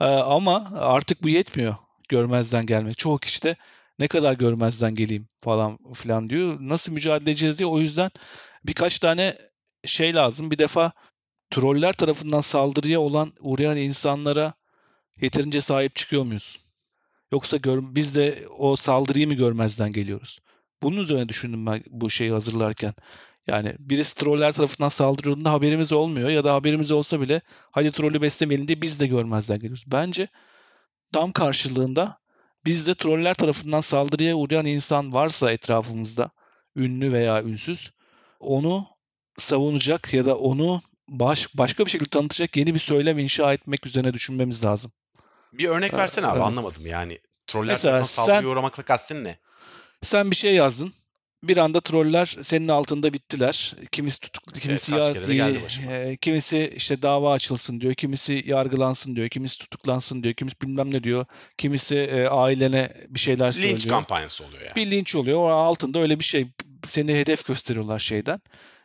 E, 0.00 0.04
ama 0.04 0.72
artık 0.78 1.22
bu 1.22 1.28
yetmiyor 1.28 1.76
görmezden 2.08 2.66
gelmek. 2.66 2.98
Çoğu 2.98 3.18
kişi 3.18 3.42
de 3.42 3.56
ne 3.98 4.08
kadar 4.08 4.34
görmezden 4.34 4.94
geleyim 4.94 5.28
falan 5.40 5.78
filan 5.94 6.30
diyor. 6.30 6.56
Nasıl 6.60 6.92
mücadele 6.92 7.30
edeceğiz 7.30 7.58
diye 7.58 7.66
o 7.66 7.80
yüzden 7.80 8.10
birkaç 8.64 8.98
tane 8.98 9.38
şey 9.84 10.14
lazım. 10.14 10.50
Bir 10.50 10.58
defa 10.58 10.92
troller 11.50 11.92
tarafından 11.92 12.40
saldırıya 12.40 13.00
olan 13.00 13.32
uğrayan 13.40 13.76
insanlara 13.76 14.54
yeterince 15.20 15.60
sahip 15.60 15.96
çıkıyor 15.96 16.22
muyuz? 16.24 16.58
Yoksa 17.32 17.56
gör, 17.56 17.80
biz 17.82 18.14
de 18.14 18.46
o 18.58 18.76
saldırıyı 18.76 19.26
mı 19.26 19.34
görmezden 19.34 19.92
geliyoruz? 19.92 20.38
Bunun 20.82 20.96
üzerine 20.96 21.28
düşündüm 21.28 21.66
ben 21.66 21.84
bu 21.86 22.10
şeyi 22.10 22.32
hazırlarken. 22.32 22.94
Yani 23.46 23.76
birisi 23.78 24.14
troller 24.14 24.52
tarafından 24.52 24.88
saldırıldığında 24.88 25.52
haberimiz 25.52 25.92
olmuyor 25.92 26.28
ya 26.28 26.44
da 26.44 26.54
haberimiz 26.54 26.90
olsa 26.90 27.20
bile 27.20 27.40
hadi 27.70 27.92
trolü 27.92 28.22
beslemeyelim 28.22 28.68
diye 28.68 28.82
biz 28.82 29.00
de 29.00 29.06
görmezden 29.06 29.58
geliyoruz. 29.58 29.84
Bence 29.86 30.28
tam 31.12 31.32
karşılığında 31.32 32.18
Bizde 32.66 32.94
troller 32.94 33.34
tarafından 33.34 33.80
saldırıya 33.80 34.34
uğrayan 34.34 34.66
insan 34.66 35.12
varsa 35.12 35.52
etrafımızda, 35.52 36.30
ünlü 36.76 37.12
veya 37.12 37.42
ünsüz, 37.42 37.92
onu 38.40 38.86
savunacak 39.38 40.14
ya 40.14 40.24
da 40.24 40.36
onu 40.36 40.80
baş, 41.08 41.58
başka 41.58 41.84
bir 41.86 41.90
şekilde 41.90 42.10
tanıtacak 42.10 42.56
yeni 42.56 42.74
bir 42.74 42.78
söylem 42.78 43.18
inşa 43.18 43.52
etmek 43.52 43.86
üzerine 43.86 44.12
düşünmemiz 44.12 44.64
lazım. 44.64 44.92
Bir 45.52 45.68
örnek 45.68 45.94
versene 45.94 46.26
abi 46.26 46.40
anlamadım 46.40 46.86
yani. 46.86 47.20
Troller 47.46 47.72
Mesela 47.72 47.98
tarafından 47.98 48.26
saldırıya 48.26 48.52
uğramakla 48.52 48.82
kastın 48.82 49.24
ne? 49.24 49.38
Sen 50.02 50.30
bir 50.30 50.36
şey 50.36 50.54
yazdın 50.54 50.92
bir 51.48 51.56
anda 51.56 51.80
troller 51.80 52.36
senin 52.42 52.68
altında 52.68 53.12
bittiler. 53.12 53.74
Kimisi 53.92 54.20
tutuklu, 54.20 54.60
kimisi 54.60 54.94
evet, 54.94 55.28
ya, 55.28 55.50
e, 55.90 56.16
kimisi 56.16 56.72
işte 56.76 57.02
dava 57.02 57.32
açılsın 57.32 57.80
diyor, 57.80 57.94
kimisi 57.94 58.42
yargılansın 58.46 59.16
diyor, 59.16 59.28
kimisi 59.28 59.58
tutuklansın 59.58 60.22
diyor, 60.22 60.34
kimisi 60.34 60.60
bilmem 60.60 60.94
ne 60.94 61.04
diyor, 61.04 61.26
kimisi 61.58 61.96
e, 61.96 62.26
ailene 62.26 62.92
bir 63.08 63.20
şeyler 63.20 63.46
linç 63.46 63.54
söylüyor. 63.54 63.72
Linç 63.78 63.88
kampanyası 63.88 64.44
oluyor 64.44 64.62
yani. 64.62 64.76
Bir 64.76 64.90
linç 64.90 65.14
oluyor. 65.14 65.38
O 65.38 65.48
altında 65.48 65.98
öyle 65.98 66.18
bir 66.18 66.24
şey 66.24 66.48
seni 66.86 67.14
hedef 67.14 67.46
gösteriyorlar 67.46 67.98
şeyden. 67.98 68.40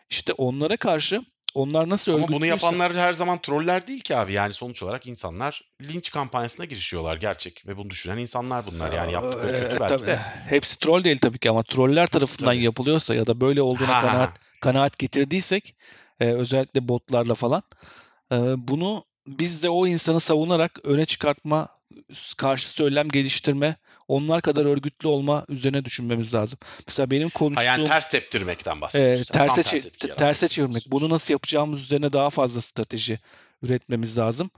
İşte 0.09 0.33
onlara 0.33 0.77
karşı 0.77 1.21
onlar 1.55 1.89
nasıl 1.89 2.13
Ama 2.13 2.27
bunu 2.27 2.45
yapanlar 2.45 2.93
her 2.93 3.13
zaman 3.13 3.41
troller 3.41 3.87
değil 3.87 4.01
ki 4.01 4.17
abi. 4.17 4.33
Yani 4.33 4.53
sonuç 4.53 4.83
olarak 4.83 5.07
insanlar 5.07 5.61
linç 5.81 6.11
kampanyasına 6.11 6.65
girişiyorlar 6.65 7.17
gerçek 7.17 7.67
ve 7.67 7.77
bunu 7.77 7.89
düşünen 7.89 8.17
insanlar 8.17 8.67
bunlar. 8.67 8.93
Yani 8.93 9.13
yaptıkları 9.13 9.51
kötü 9.51 9.75
ee, 9.75 9.79
belki 9.79 9.97
tabii. 9.97 10.07
de. 10.07 10.19
Hepsi 10.47 10.79
troll 10.79 11.03
değil 11.03 11.17
tabii 11.17 11.39
ki 11.39 11.49
ama 11.49 11.63
troller 11.63 12.07
tarafından 12.07 12.53
tabii. 12.53 12.63
yapılıyorsa 12.63 13.15
ya 13.15 13.25
da 13.25 13.41
böyle 13.41 13.61
olduğuna 13.61 13.97
ha, 13.97 14.01
kanaat, 14.01 14.39
kanaat 14.61 14.99
getirdiysek 14.99 15.75
e, 16.19 16.25
özellikle 16.25 16.87
botlarla 16.87 17.35
falan 17.35 17.63
e, 18.31 18.37
bunu 18.57 19.05
biz 19.27 19.63
de 19.63 19.69
o 19.69 19.87
insanı 19.87 20.19
savunarak 20.19 20.79
öne 20.83 21.05
çıkartma, 21.05 21.67
karşı 22.37 22.71
söylem 22.71 23.09
geliştirme, 23.09 23.75
onlar 24.07 24.41
kadar 24.41 24.65
örgütlü 24.65 25.07
olma 25.07 25.45
üzerine 25.49 25.85
düşünmemiz 25.85 26.33
lazım. 26.33 26.59
Mesela 26.87 27.11
benim 27.11 27.29
konuştuğum... 27.29 27.65
Ha 27.65 27.71
yani 27.71 27.87
ters 27.87 28.11
teptirmekten 28.11 28.81
bahsediyorsun. 28.81 29.35
E, 29.35 29.37
terse, 29.37 29.63
terse, 29.63 30.15
terse 30.15 30.47
çevirmek. 30.47 30.83
Bunu 30.87 31.09
nasıl 31.09 31.33
yapacağımız 31.33 31.81
üzerine 31.81 32.13
daha 32.13 32.29
fazla 32.29 32.61
strateji 32.61 33.19
üretmemiz 33.63 34.17
lazım. 34.17 34.49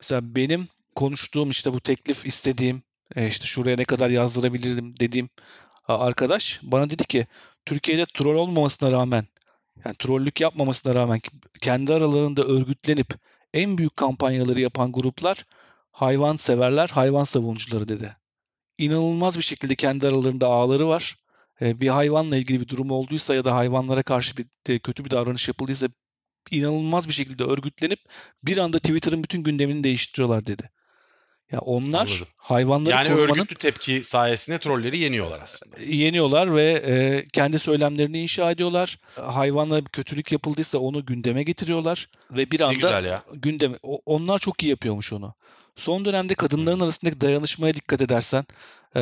Mesela 0.00 0.34
benim 0.34 0.68
konuştuğum 0.96 1.50
işte 1.50 1.72
bu 1.72 1.80
teklif 1.80 2.26
istediğim 2.26 2.82
e, 3.16 3.26
işte 3.26 3.46
şuraya 3.46 3.76
ne 3.76 3.84
kadar 3.84 4.10
yazdırabilirim 4.10 5.00
dediğim 5.00 5.28
arkadaş 5.88 6.60
bana 6.62 6.90
dedi 6.90 7.04
ki 7.04 7.26
Türkiye'de 7.66 8.04
troll 8.14 8.34
olmamasına 8.34 8.92
rağmen 8.92 9.26
yani 9.84 9.96
trollük 9.98 10.40
yapmamasına 10.40 10.94
rağmen 10.94 11.20
kendi 11.60 11.94
aralarında 11.94 12.42
örgütlenip 12.42 13.14
en 13.54 13.78
büyük 13.78 13.96
kampanyaları 13.96 14.60
yapan 14.60 14.92
gruplar 14.92 15.46
hayvan 15.90 16.36
severler, 16.36 16.88
hayvan 16.88 17.24
savunucuları 17.24 17.88
dedi. 17.88 18.16
İnanılmaz 18.78 19.36
bir 19.36 19.42
şekilde 19.42 19.74
kendi 19.74 20.08
aralarında 20.08 20.46
ağları 20.46 20.88
var. 20.88 21.16
Bir 21.60 21.88
hayvanla 21.88 22.36
ilgili 22.36 22.60
bir 22.60 22.68
durum 22.68 22.90
olduysa 22.90 23.34
ya 23.34 23.44
da 23.44 23.54
hayvanlara 23.54 24.02
karşı 24.02 24.36
bir 24.36 24.78
kötü 24.78 25.04
bir 25.04 25.10
davranış 25.10 25.48
yapıldıysa 25.48 25.88
inanılmaz 26.50 27.08
bir 27.08 27.12
şekilde 27.12 27.44
örgütlenip 27.44 28.00
bir 28.44 28.56
anda 28.56 28.78
Twitter'ın 28.78 29.22
bütün 29.22 29.42
gündemini 29.42 29.84
değiştiriyorlar 29.84 30.46
dedi. 30.46 30.70
Ya 31.52 31.58
onlar 31.58 32.00
Anladım. 32.00 32.26
hayvanları 32.36 32.94
yani 32.94 33.08
korumanın... 33.08 33.32
örgütlü 33.32 33.56
tepki 33.56 34.04
sayesinde 34.04 34.58
trolleri 34.58 34.98
yeniyorlar 34.98 35.40
aslında. 35.40 35.76
Yeniyorlar 35.80 36.54
ve 36.54 36.82
e, 36.86 37.26
kendi 37.32 37.58
söylemlerini 37.58 38.22
inşa 38.22 38.50
ediyorlar. 38.50 38.98
Hayvanlara 39.14 39.84
bir 39.84 39.90
kötülük 39.90 40.32
yapıldıysa 40.32 40.78
onu 40.78 41.06
gündeme 41.06 41.42
getiriyorlar 41.42 42.08
ve 42.30 42.50
bir 42.50 42.60
anda 42.60 42.74
güzel 42.74 43.04
ya. 43.04 43.22
gündeme 43.34 43.76
onlar 44.06 44.38
çok 44.38 44.62
iyi 44.62 44.70
yapıyormuş 44.70 45.12
onu. 45.12 45.34
Son 45.80 46.04
dönemde 46.04 46.34
kadınların 46.34 46.80
arasındaki 46.80 47.20
dayanışmaya 47.20 47.74
dikkat 47.74 48.02
edersen 48.02 48.44
e, 48.96 49.00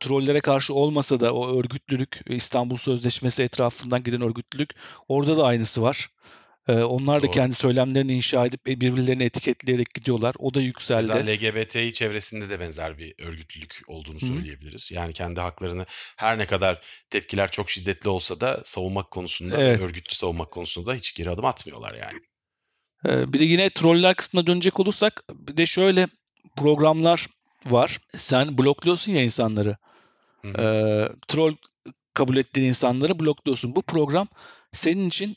trollere 0.00 0.40
karşı 0.40 0.74
olmasa 0.74 1.20
da 1.20 1.34
o 1.34 1.58
örgütlülük 1.58 2.20
İstanbul 2.26 2.76
Sözleşmesi 2.76 3.42
etrafından 3.42 4.02
giden 4.02 4.20
örgütlülük 4.20 4.70
orada 5.08 5.36
da 5.36 5.44
aynısı 5.44 5.82
var. 5.82 6.10
Ee, 6.68 6.72
onlar 6.72 7.22
da 7.22 7.26
Doğru. 7.26 7.30
kendi 7.30 7.54
söylemlerini 7.54 8.12
inşa 8.12 8.46
edip 8.46 8.68
e, 8.68 8.80
birbirlerini 8.80 9.24
etiketleyerek 9.24 9.94
gidiyorlar. 9.94 10.34
O 10.38 10.54
da 10.54 10.60
yükseldi. 10.60 11.08
Mesela 11.14 11.32
LGBTİ 11.32 11.92
çevresinde 11.92 12.50
de 12.50 12.60
benzer 12.60 12.98
bir 12.98 13.14
örgütlülük 13.18 13.82
olduğunu 13.88 14.20
Hı. 14.20 14.26
söyleyebiliriz. 14.26 14.92
Yani 14.92 15.12
kendi 15.12 15.40
haklarını 15.40 15.86
her 16.16 16.38
ne 16.38 16.46
kadar 16.46 16.80
tepkiler 17.10 17.50
çok 17.50 17.70
şiddetli 17.70 18.08
olsa 18.08 18.40
da 18.40 18.62
savunmak 18.64 19.10
konusunda, 19.10 19.62
evet. 19.62 19.80
örgütlü 19.80 20.14
savunmak 20.14 20.50
konusunda 20.50 20.94
hiç 20.94 21.14
geri 21.14 21.30
adım 21.30 21.44
atmıyorlar 21.44 21.94
yani. 21.94 22.20
Ee, 23.06 23.32
bir 23.32 23.40
de 23.40 23.44
yine 23.44 23.70
troller 23.70 24.14
kısmına 24.14 24.46
dönecek 24.46 24.80
olursak 24.80 25.22
bir 25.32 25.56
de 25.56 25.66
şöyle 25.66 26.08
programlar 26.56 27.26
var. 27.66 27.98
Sen 28.16 28.58
blokluyorsun 28.58 29.12
ya 29.12 29.22
insanları. 29.22 29.76
Hı 30.42 30.48
hı. 30.48 30.62
Ee, 30.62 31.08
troll 31.28 31.54
kabul 32.14 32.36
ettiğin 32.36 32.68
insanları 32.68 33.20
blokluyorsun. 33.20 33.76
Bu 33.76 33.82
program 33.82 34.28
senin 34.72 35.08
için 35.08 35.36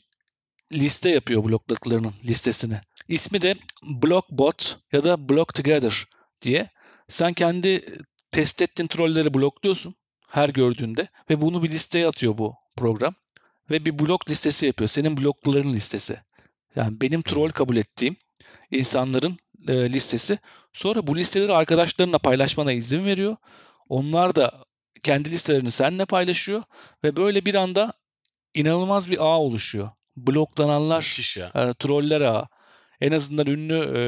liste 0.72 1.10
yapıyor 1.10 1.44
blokladıklarının 1.44 2.12
listesini. 2.24 2.80
İsmi 3.08 3.42
de 3.42 3.54
Blockbot 3.82 4.78
ya 4.92 5.04
da 5.04 5.28
Block 5.28 5.54
Together 5.54 6.06
diye. 6.42 6.70
Sen 7.08 7.32
kendi 7.32 7.98
tespit 8.32 8.62
ettiğin 8.62 8.86
trolleri 8.86 9.34
blokluyorsun 9.34 9.94
her 10.28 10.48
gördüğünde 10.48 11.08
ve 11.30 11.40
bunu 11.40 11.62
bir 11.62 11.68
listeye 11.68 12.06
atıyor 12.06 12.38
bu 12.38 12.54
program. 12.76 13.14
Ve 13.70 13.84
bir 13.84 13.98
blok 13.98 14.30
listesi 14.30 14.66
yapıyor. 14.66 14.88
Senin 14.88 15.16
blokların 15.16 15.72
listesi. 15.72 16.20
Yani 16.76 17.00
benim 17.00 17.22
troll 17.22 17.50
kabul 17.50 17.76
ettiğim 17.76 18.16
insanların 18.70 19.38
e, 19.68 19.92
listesi. 19.92 20.38
Sonra 20.72 21.06
bu 21.06 21.16
listeleri 21.16 21.52
arkadaşlarına 21.52 22.18
paylaşmana 22.18 22.72
izin 22.72 23.04
veriyor. 23.04 23.36
Onlar 23.88 24.34
da 24.36 24.64
kendi 25.02 25.30
listelerini 25.30 25.70
seninle 25.70 26.04
paylaşıyor 26.04 26.62
ve 27.04 27.16
böyle 27.16 27.46
bir 27.46 27.54
anda 27.54 27.92
inanılmaz 28.54 29.10
bir 29.10 29.18
ağ 29.18 29.38
oluşuyor 29.38 29.90
bloklananlar, 30.26 31.36
e, 31.54 31.74
troller 31.74 32.20
ağı. 32.20 32.48
En 33.00 33.12
azından 33.12 33.46
ünlü 33.46 33.98
e, 33.98 34.02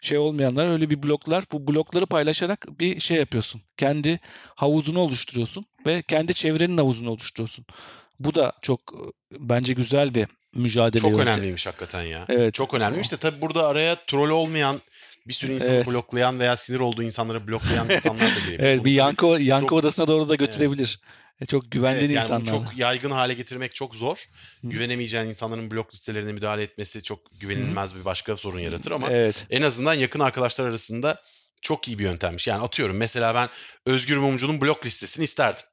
şey 0.00 0.18
olmayanlar 0.18 0.66
öyle 0.66 0.90
bir 0.90 1.02
bloklar. 1.02 1.44
Bu 1.52 1.68
blokları 1.68 2.06
paylaşarak 2.06 2.66
bir 2.80 3.00
şey 3.00 3.16
yapıyorsun. 3.16 3.62
Kendi 3.76 4.20
havuzunu 4.54 5.00
oluşturuyorsun 5.00 5.66
ve 5.86 6.02
kendi 6.02 6.34
çevrenin 6.34 6.78
havuzunu 6.78 7.10
oluşturuyorsun. 7.10 7.64
Bu 8.20 8.34
da 8.34 8.52
çok 8.62 8.80
e, 8.80 9.02
bence 9.38 9.72
güzel 9.72 10.14
bir 10.14 10.28
mücadele. 10.54 11.02
Çok 11.02 11.10
yöntemi. 11.10 11.30
önemliymiş 11.30 11.66
hakikaten 11.66 12.02
ya. 12.02 12.24
Evet. 12.28 12.54
Çok 12.54 12.74
önemliymiş 12.74 13.12
de 13.12 13.16
tabii 13.16 13.40
burada 13.40 13.66
araya 13.66 13.96
troll 14.06 14.30
olmayan 14.30 14.80
bir 15.28 15.32
sürü 15.32 15.52
insanı 15.52 15.74
evet. 15.74 15.86
bloklayan 15.86 16.38
veya 16.38 16.56
sinir 16.56 16.80
olduğu 16.80 17.02
insanları 17.02 17.48
bloklayan 17.48 17.90
insanlar 17.96 18.36
da 18.36 18.40
gelebilir. 18.40 18.60
evet 18.60 18.84
bir 18.84 18.92
yankı, 18.92 19.26
yankı 19.26 19.68
çok... 19.68 19.78
odasına 19.78 20.08
doğru 20.08 20.28
da 20.28 20.34
götürebilir. 20.34 21.00
Evet. 21.40 21.48
Çok 21.48 21.70
güvendiğin 21.70 22.10
evet, 22.10 22.16
yani 22.16 22.42
insanlar. 22.42 22.46
Çok 22.46 22.78
yaygın 22.78 23.10
hale 23.10 23.34
getirmek 23.34 23.74
çok 23.74 23.94
zor. 23.94 24.24
Hı. 24.60 24.68
Güvenemeyeceğin 24.68 25.26
insanların 25.26 25.70
blok 25.70 25.94
listelerine 25.94 26.32
müdahale 26.32 26.62
etmesi 26.62 27.02
çok 27.02 27.40
güvenilmez 27.40 27.94
Hı. 27.94 28.00
bir 28.00 28.04
başka 28.04 28.36
sorun 28.36 28.58
yaratır 28.58 28.90
ama 28.90 29.10
evet. 29.10 29.46
en 29.50 29.62
azından 29.62 29.94
yakın 29.94 30.20
arkadaşlar 30.20 30.68
arasında 30.68 31.22
çok 31.62 31.88
iyi 31.88 31.98
bir 31.98 32.04
yöntemmiş. 32.04 32.46
Yani 32.46 32.62
atıyorum 32.62 32.96
mesela 32.96 33.34
ben 33.34 33.48
Özgür 33.86 34.16
Mumcu'nun 34.16 34.60
blok 34.60 34.86
listesini 34.86 35.24
isterdim. 35.24 35.64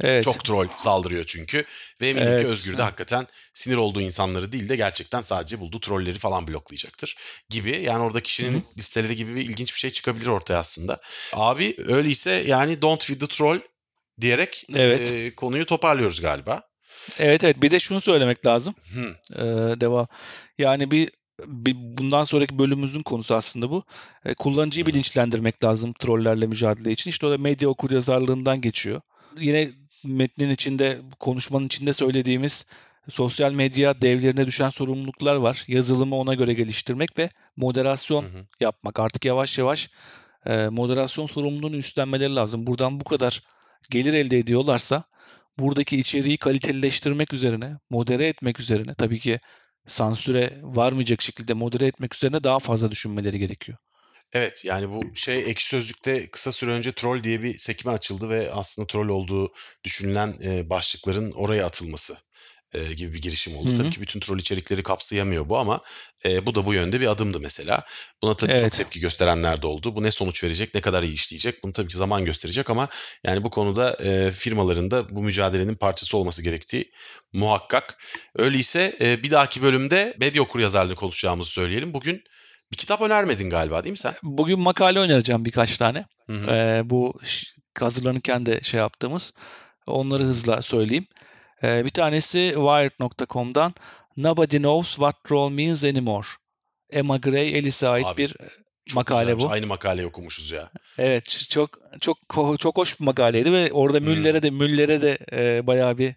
Evet. 0.00 0.24
Çok 0.24 0.44
troll 0.44 0.68
saldırıyor 0.78 1.24
çünkü. 1.26 1.64
Ve 2.00 2.08
eminim 2.08 2.28
evet. 2.28 2.42
ki 2.42 2.48
Özgür 2.48 2.78
de 2.78 2.82
hakikaten 2.82 3.26
sinir 3.54 3.76
olduğu 3.76 4.00
insanları 4.00 4.52
değil 4.52 4.68
de 4.68 4.76
gerçekten 4.76 5.20
sadece 5.20 5.60
bulduğu 5.60 5.80
trolleri 5.80 6.18
falan 6.18 6.48
bloklayacaktır 6.48 7.16
gibi. 7.50 7.80
Yani 7.82 8.02
orada 8.02 8.20
kişinin 8.20 8.52
Hı-hı. 8.52 8.78
listeleri 8.78 9.16
gibi 9.16 9.34
bir 9.34 9.40
ilginç 9.40 9.74
bir 9.74 9.78
şey 9.78 9.90
çıkabilir 9.90 10.26
ortaya 10.26 10.56
aslında. 10.56 11.00
Abi 11.32 11.76
öyleyse 11.86 12.30
yani 12.30 12.82
don't 12.82 13.04
feed 13.04 13.20
the 13.20 13.26
troll 13.26 13.58
diyerek 14.20 14.66
evet. 14.74 15.12
e, 15.12 15.34
konuyu 15.34 15.66
toparlıyoruz 15.66 16.20
galiba. 16.20 16.62
Evet 17.18 17.44
evet 17.44 17.62
bir 17.62 17.70
de 17.70 17.80
şunu 17.80 18.00
söylemek 18.00 18.46
lazım. 18.46 18.74
Ee, 19.34 19.42
devam. 19.80 20.08
Yani 20.58 20.90
bir, 20.90 21.10
bundan 21.74 22.24
sonraki 22.24 22.58
bölümümüzün 22.58 23.02
konusu 23.02 23.34
aslında 23.34 23.70
bu. 23.70 23.84
Kullanıcıyı 24.38 24.86
bilinçlendirmek 24.86 25.64
lazım 25.64 25.92
trollerle 25.92 26.46
mücadele 26.46 26.92
için. 26.92 27.10
İşte 27.10 27.26
o 27.26 27.30
da 27.30 27.38
medya 27.38 27.68
okur 27.68 27.90
yazarlığından 27.90 28.60
geçiyor. 28.60 29.00
Yine 29.38 29.70
metnin 30.04 30.50
içinde, 30.50 31.00
konuşmanın 31.20 31.66
içinde 31.66 31.92
söylediğimiz 31.92 32.66
sosyal 33.08 33.52
medya 33.52 34.02
devlerine 34.02 34.46
düşen 34.46 34.70
sorumluluklar 34.70 35.36
var. 35.36 35.64
Yazılımı 35.68 36.16
ona 36.16 36.34
göre 36.34 36.54
geliştirmek 36.54 37.18
ve 37.18 37.30
moderasyon 37.56 38.22
hı 38.22 38.26
hı. 38.26 38.46
yapmak. 38.60 39.00
Artık 39.00 39.24
yavaş 39.24 39.58
yavaş 39.58 39.90
e, 40.46 40.68
moderasyon 40.68 41.26
sorumluluğunu 41.26 41.76
üstlenmeleri 41.76 42.34
lazım. 42.34 42.66
Buradan 42.66 43.00
bu 43.00 43.04
kadar 43.04 43.42
gelir 43.90 44.14
elde 44.14 44.38
ediyorlarsa 44.38 45.04
buradaki 45.58 45.96
içeriği 45.96 46.36
kalitelileştirmek 46.36 47.32
üzerine, 47.32 47.78
modere 47.90 48.26
etmek 48.26 48.60
üzerine 48.60 48.94
tabii 48.94 49.18
ki 49.18 49.40
sansüre 49.86 50.60
varmayacak 50.62 51.22
şekilde 51.22 51.54
modere 51.54 51.86
etmek 51.86 52.14
üzerine 52.14 52.44
daha 52.44 52.58
fazla 52.58 52.90
düşünmeleri 52.90 53.38
gerekiyor. 53.38 53.78
Evet 54.36 54.64
yani 54.64 54.90
bu 54.90 55.16
şey 55.16 55.38
ekşi 55.50 55.68
sözlükte 55.68 56.30
kısa 56.30 56.52
süre 56.52 56.70
önce 56.70 56.92
troll 56.92 57.22
diye 57.22 57.42
bir 57.42 57.58
sekme 57.58 57.92
açıldı 57.92 58.30
ve 58.30 58.52
aslında 58.52 58.86
troll 58.86 59.08
olduğu 59.08 59.52
düşünülen 59.84 60.34
başlıkların 60.70 61.32
oraya 61.32 61.66
atılması 61.66 62.16
e, 62.76 62.92
gibi 62.92 63.12
bir 63.12 63.22
girişim 63.22 63.56
oldu. 63.56 63.68
Hı 63.68 63.72
hı. 63.72 63.76
Tabii 63.76 63.90
ki 63.90 64.00
bütün 64.00 64.20
troll 64.20 64.38
içerikleri 64.38 64.82
kapsayamıyor 64.82 65.48
bu 65.48 65.58
ama 65.58 65.80
e, 66.24 66.46
bu 66.46 66.54
da 66.54 66.66
bu 66.66 66.74
yönde 66.74 67.00
bir 67.00 67.06
adımdı 67.06 67.40
mesela. 67.40 67.84
Buna 68.22 68.36
tabii 68.36 68.52
evet. 68.52 68.60
çok 68.60 68.72
tepki 68.72 69.00
gösterenler 69.00 69.62
de 69.62 69.66
oldu. 69.66 69.96
Bu 69.96 70.02
ne 70.02 70.10
sonuç 70.10 70.44
verecek, 70.44 70.74
ne 70.74 70.80
kadar 70.80 71.02
iyi 71.02 71.12
işleyecek 71.12 71.64
bunu 71.64 71.72
tabii 71.72 71.88
ki 71.88 71.96
zaman 71.96 72.24
gösterecek 72.24 72.70
ama 72.70 72.88
yani 73.24 73.44
bu 73.44 73.50
konuda 73.50 73.96
e, 74.04 74.30
firmaların 74.30 74.90
da 74.90 75.16
bu 75.16 75.22
mücadelenin 75.22 75.74
parçası 75.74 76.16
olması 76.16 76.42
gerektiği 76.42 76.90
muhakkak. 77.32 77.98
Öyleyse 78.34 78.96
e, 79.00 79.22
bir 79.22 79.30
dahaki 79.30 79.62
bölümde 79.62 80.14
medya 80.18 80.42
okur 80.42 80.60
yazarlığı 80.60 80.94
konuşacağımızı 80.94 81.50
söyleyelim. 81.50 81.94
Bugün 81.94 82.24
bir 82.72 82.76
kitap 82.76 83.02
önermedin 83.02 83.50
galiba 83.50 83.84
değil 83.84 83.90
mi 83.90 83.98
sen? 83.98 84.14
Bugün 84.22 84.60
makale 84.60 84.98
önereceğim 84.98 85.44
birkaç 85.44 85.76
tane. 85.78 86.04
Hı 86.26 86.32
hı. 86.32 86.50
Ee, 86.50 86.82
bu 86.84 87.18
hazırlanırken 87.78 88.46
de 88.46 88.60
şey 88.62 88.80
yaptığımız. 88.80 89.32
Onları 89.86 90.22
hızla 90.22 90.62
söyleyeyim. 90.62 91.06
Ee, 91.62 91.84
bir 91.84 91.90
tanesi 91.90 92.52
Wired.com'dan 92.54 93.74
Nobody 94.16 94.56
Knows 94.56 94.90
What 94.90 95.24
Troll 95.24 95.50
Means 95.50 95.84
Anymore. 95.84 96.26
Emma 96.90 97.16
Gray, 97.16 97.58
Ellis'e 97.58 97.88
ait 97.88 98.06
Abi, 98.06 98.22
bir 98.22 98.36
makale 98.94 99.20
güzelmiş. 99.20 99.44
bu. 99.44 99.50
Aynı 99.50 99.66
makaleyi 99.66 100.06
okumuşuz 100.06 100.50
ya. 100.50 100.70
Evet, 100.98 101.46
çok 101.50 101.78
çok 102.00 102.18
çok 102.58 102.76
hoş 102.76 103.00
bir 103.00 103.04
makaleydi 103.04 103.52
ve 103.52 103.72
orada 103.72 104.00
Müller'e 104.00 104.42
de 104.42 104.50
Müller'e 104.50 105.02
de 105.02 105.18
e, 105.32 105.66
bayağı 105.66 105.98
bir 105.98 106.08
e, 106.08 106.16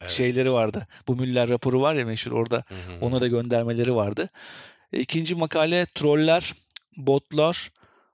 evet. 0.00 0.12
şeyleri 0.12 0.52
vardı. 0.52 0.86
Bu 1.08 1.16
Müller 1.16 1.48
raporu 1.48 1.80
var 1.80 1.94
ya 1.94 2.04
meşhur 2.04 2.32
orada 2.32 2.56
hı. 2.56 2.74
ona 3.00 3.20
da 3.20 3.26
göndermeleri 3.28 3.94
vardı. 3.94 4.30
İkinci 4.92 5.34
makale 5.34 5.86
troller, 5.94 6.54
botlar, 6.96 7.70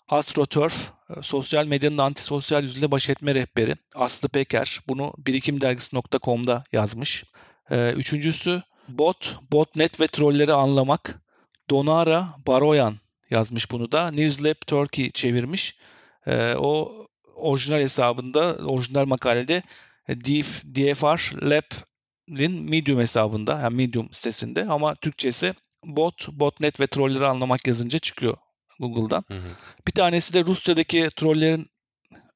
AstroTurf, 0.08 0.92
e, 1.16 1.22
sosyal 1.22 1.66
medyanın 1.66 1.98
antisosyal 1.98 2.62
yüzüyle 2.62 2.90
baş 2.90 3.08
etme 3.08 3.34
rehberi. 3.34 3.74
Aslı 3.94 4.28
Peker 4.28 4.80
bunu 4.88 5.12
birikimdergisi.com'da 5.18 6.64
yazmış. 6.72 7.24
E, 7.70 7.92
üçüncüsü 7.92 8.62
bot, 8.88 9.38
botnet 9.52 10.00
ve 10.00 10.06
trolleri 10.06 10.52
anlamak. 10.52 11.22
Donara 11.70 12.28
Baroyan 12.46 12.96
yazmış 13.30 13.70
bunu 13.70 13.92
da. 13.92 14.10
Newslab 14.10 14.66
Turkey 14.66 15.10
çevirmiş. 15.10 15.78
E, 16.26 16.54
o 16.54 16.92
orijinal 17.34 17.80
hesabında, 17.80 18.56
orijinal 18.66 19.06
makalede 19.06 19.62
DF, 20.08 20.64
DFR 20.64 21.42
Lab'in 21.50 22.70
Medium 22.70 23.00
hesabında, 23.00 23.60
yani 23.60 23.76
Medium 23.76 24.08
sitesinde 24.12 24.64
ama 24.64 24.94
Türkçesi 24.94 25.54
bot, 25.84 26.28
botnet 26.28 26.80
ve 26.80 26.86
trolleri 26.86 27.26
anlamak 27.26 27.66
yazınca 27.66 27.98
çıkıyor 27.98 28.36
Google'dan. 28.80 29.24
Hı 29.28 29.34
hı. 29.34 29.48
Bir 29.86 29.92
tanesi 29.92 30.34
de 30.34 30.42
Rusya'daki 30.42 31.08
trollerin 31.16 31.70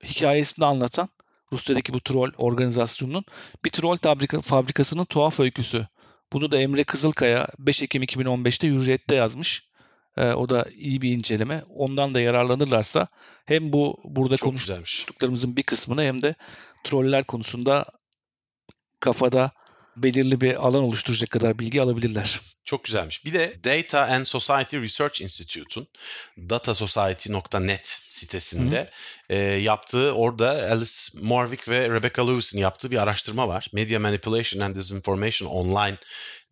hikayesini 0.05 0.65
anlatan 0.65 1.09
Rusya'daki 1.53 1.93
bu 1.93 2.01
troll 2.01 2.31
organizasyonunun 2.39 3.25
bir 3.65 3.71
troll 3.71 3.97
fabrika, 3.97 4.41
fabrikasının 4.41 5.05
tuhaf 5.05 5.41
öyküsü. 5.41 5.87
Bunu 6.33 6.53
da 6.53 6.59
Emre 6.59 6.85
Kızılkaya 6.85 7.49
5 7.59 7.83
Ekim 7.83 8.03
2015'te 8.03 8.69
Hürriyet'te 8.69 9.15
yazmış. 9.15 9.69
Ee, 10.17 10.33
o 10.33 10.49
da 10.49 10.67
iyi 10.77 11.03
bir 11.03 11.11
inceleme. 11.11 11.63
Ondan 11.75 12.15
da 12.15 12.21
yararlanırlarsa 12.21 13.09
hem 13.45 13.73
bu 13.73 14.01
burada 14.05 14.37
Çok 14.37 14.49
konuştuklarımızın 14.49 15.57
bir 15.57 15.63
kısmını 15.63 16.03
hem 16.03 16.23
de 16.23 16.35
troller 16.85 17.25
konusunda 17.25 17.85
kafada 19.01 19.51
belirli 20.03 20.41
bir 20.41 20.67
alan 20.67 20.83
oluşturacak 20.83 21.31
kadar 21.31 21.59
bilgi 21.59 21.83
alabilirler. 21.83 22.41
Çok 22.65 22.85
güzelmiş. 22.85 23.25
Bir 23.25 23.33
de 23.33 23.57
Data 23.65 24.07
and 24.07 24.25
Society 24.25 24.77
Research 24.77 25.23
Institute'un 25.23 25.87
datasociety.net 26.39 27.87
sitesinde 28.11 28.91
e, 29.29 29.37
yaptığı 29.39 30.13
orada 30.13 30.51
Alice 30.51 30.93
Morwick 31.23 31.69
ve 31.69 31.91
Rebecca 31.91 32.27
Lewis'in 32.27 32.59
yaptığı 32.59 32.91
bir 32.91 33.03
araştırma 33.03 33.49
var. 33.49 33.69
Media 33.73 33.99
Manipulation 33.99 34.61
and 34.61 34.77
Disinformation 34.77 35.49
Online 35.49 35.97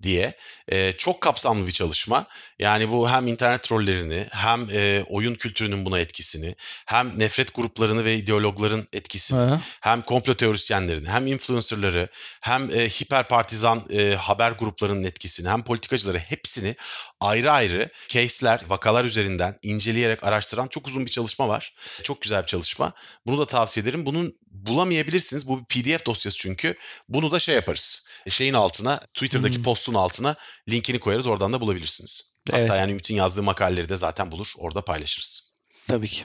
diye. 0.03 0.35
E, 0.69 0.93
çok 0.93 1.21
kapsamlı 1.21 1.67
bir 1.67 1.73
çalışma. 1.73 2.27
Yani 2.59 2.91
bu 2.91 3.11
hem 3.11 3.27
internet 3.27 3.63
trollerini 3.63 4.27
hem 4.31 4.69
e, 4.73 5.05
oyun 5.09 5.35
kültürünün 5.35 5.85
buna 5.85 5.99
etkisini 5.99 6.55
hem 6.87 7.19
nefret 7.19 7.55
gruplarını 7.55 8.05
ve 8.05 8.17
ideologların 8.17 8.89
etkisini 8.93 9.39
Hı. 9.39 9.61
hem 9.81 10.03
komplo 10.03 10.35
teorisyenlerini 10.35 11.09
hem 11.09 11.27
influencerları 11.27 12.09
hem 12.41 12.71
e, 12.71 12.89
hiper 12.89 13.29
partizan 13.29 13.85
e, 13.91 14.15
haber 14.15 14.51
gruplarının 14.51 15.05
etkisini 15.05 15.49
hem 15.49 15.63
politikacıları 15.65 16.19
hepsini 16.19 16.75
ayrı 17.21 17.53
ayrı 17.53 17.91
case'ler, 18.09 18.61
vakalar 18.69 19.05
üzerinden 19.05 19.59
inceleyerek 19.63 20.25
araştıran 20.25 20.69
çok 20.69 20.87
uzun 20.87 21.07
bir 21.07 21.11
çalışma 21.11 21.49
var. 21.49 21.75
Çok 22.03 22.23
güzel 22.23 22.43
bir 22.43 22.47
çalışma. 22.47 22.93
Bunu 23.27 23.39
da 23.39 23.47
tavsiye 23.47 23.83
ederim. 23.83 24.07
Bunun 24.07 24.39
bulamayabilirsiniz. 24.47 25.49
Bu 25.49 25.61
bir 25.61 25.65
PDF 25.65 26.07
dosyası 26.07 26.39
çünkü. 26.39 26.75
Bunu 27.09 27.31
da 27.31 27.41
şey 27.41 27.55
yaparız. 27.55 28.09
Şeyin 28.29 28.55
altına, 28.55 28.99
Twitter'daki 28.99 29.57
hmm. 29.57 29.63
postun 29.63 29.95
altına 29.95 30.37
linkini 30.69 31.01
koyarız. 31.01 31.27
Oradan 31.27 31.53
da 31.53 31.61
bulabilirsiniz. 31.61 32.37
Hatta 32.47 32.59
evet. 32.59 32.71
yani 32.71 32.91
Ümit'in 32.91 33.15
yazdığı 33.15 33.43
makaleleri 33.43 33.89
de 33.89 33.97
zaten 33.97 34.33
bulur. 34.33 34.53
Orada 34.59 34.81
paylaşırız. 34.81 35.57
Tabii 35.89 36.09
ki. 36.09 36.25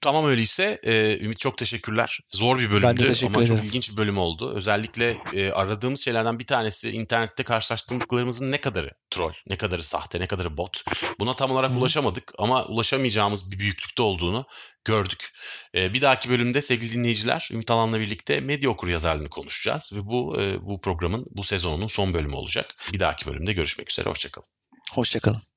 Tamam 0.00 0.26
öyleyse 0.26 0.80
e, 0.82 1.18
Ümit 1.20 1.38
çok 1.38 1.58
teşekkürler. 1.58 2.20
Zor 2.32 2.58
bir 2.58 2.70
bölümdü 2.70 3.12
ama 3.26 3.42
ederim. 3.42 3.56
çok 3.56 3.64
ilginç 3.66 3.90
bir 3.90 3.96
bölüm 3.96 4.18
oldu. 4.18 4.52
Özellikle 4.54 5.16
e, 5.32 5.50
aradığımız 5.50 6.00
şeylerden 6.00 6.38
bir 6.38 6.46
tanesi 6.46 6.90
internette 6.90 7.42
karşılaştırdıklarımızın 7.42 8.52
ne 8.52 8.60
kadarı 8.60 8.90
troll, 9.10 9.32
ne 9.46 9.56
kadarı 9.56 9.82
sahte, 9.82 10.20
ne 10.20 10.26
kadarı 10.26 10.56
bot. 10.56 10.84
Buna 11.20 11.32
tam 11.32 11.50
olarak 11.50 11.70
Hı. 11.70 11.74
ulaşamadık 11.74 12.32
ama 12.38 12.64
ulaşamayacağımız 12.64 13.52
bir 13.52 13.58
büyüklükte 13.58 14.02
olduğunu 14.02 14.46
gördük. 14.84 15.32
E, 15.74 15.94
bir 15.94 16.02
dahaki 16.02 16.30
bölümde 16.30 16.62
sevgili 16.62 16.92
dinleyiciler 16.92 17.48
Ümit 17.52 17.70
Alan'la 17.70 18.00
birlikte 18.00 18.40
medya 18.40 18.70
okur 18.70 18.88
yazarlığını 18.88 19.30
konuşacağız 19.30 19.92
ve 19.94 20.06
bu 20.06 20.40
e, 20.40 20.62
bu 20.62 20.80
programın 20.80 21.26
bu 21.30 21.44
sezonunun 21.44 21.86
son 21.86 22.14
bölümü 22.14 22.34
olacak. 22.34 22.74
Bir 22.92 23.00
dahaki 23.00 23.26
bölümde 23.26 23.52
görüşmek 23.52 23.90
üzere. 23.90 24.08
Hoşçakalın. 24.08 24.48
Hoşçakalın. 24.92 25.55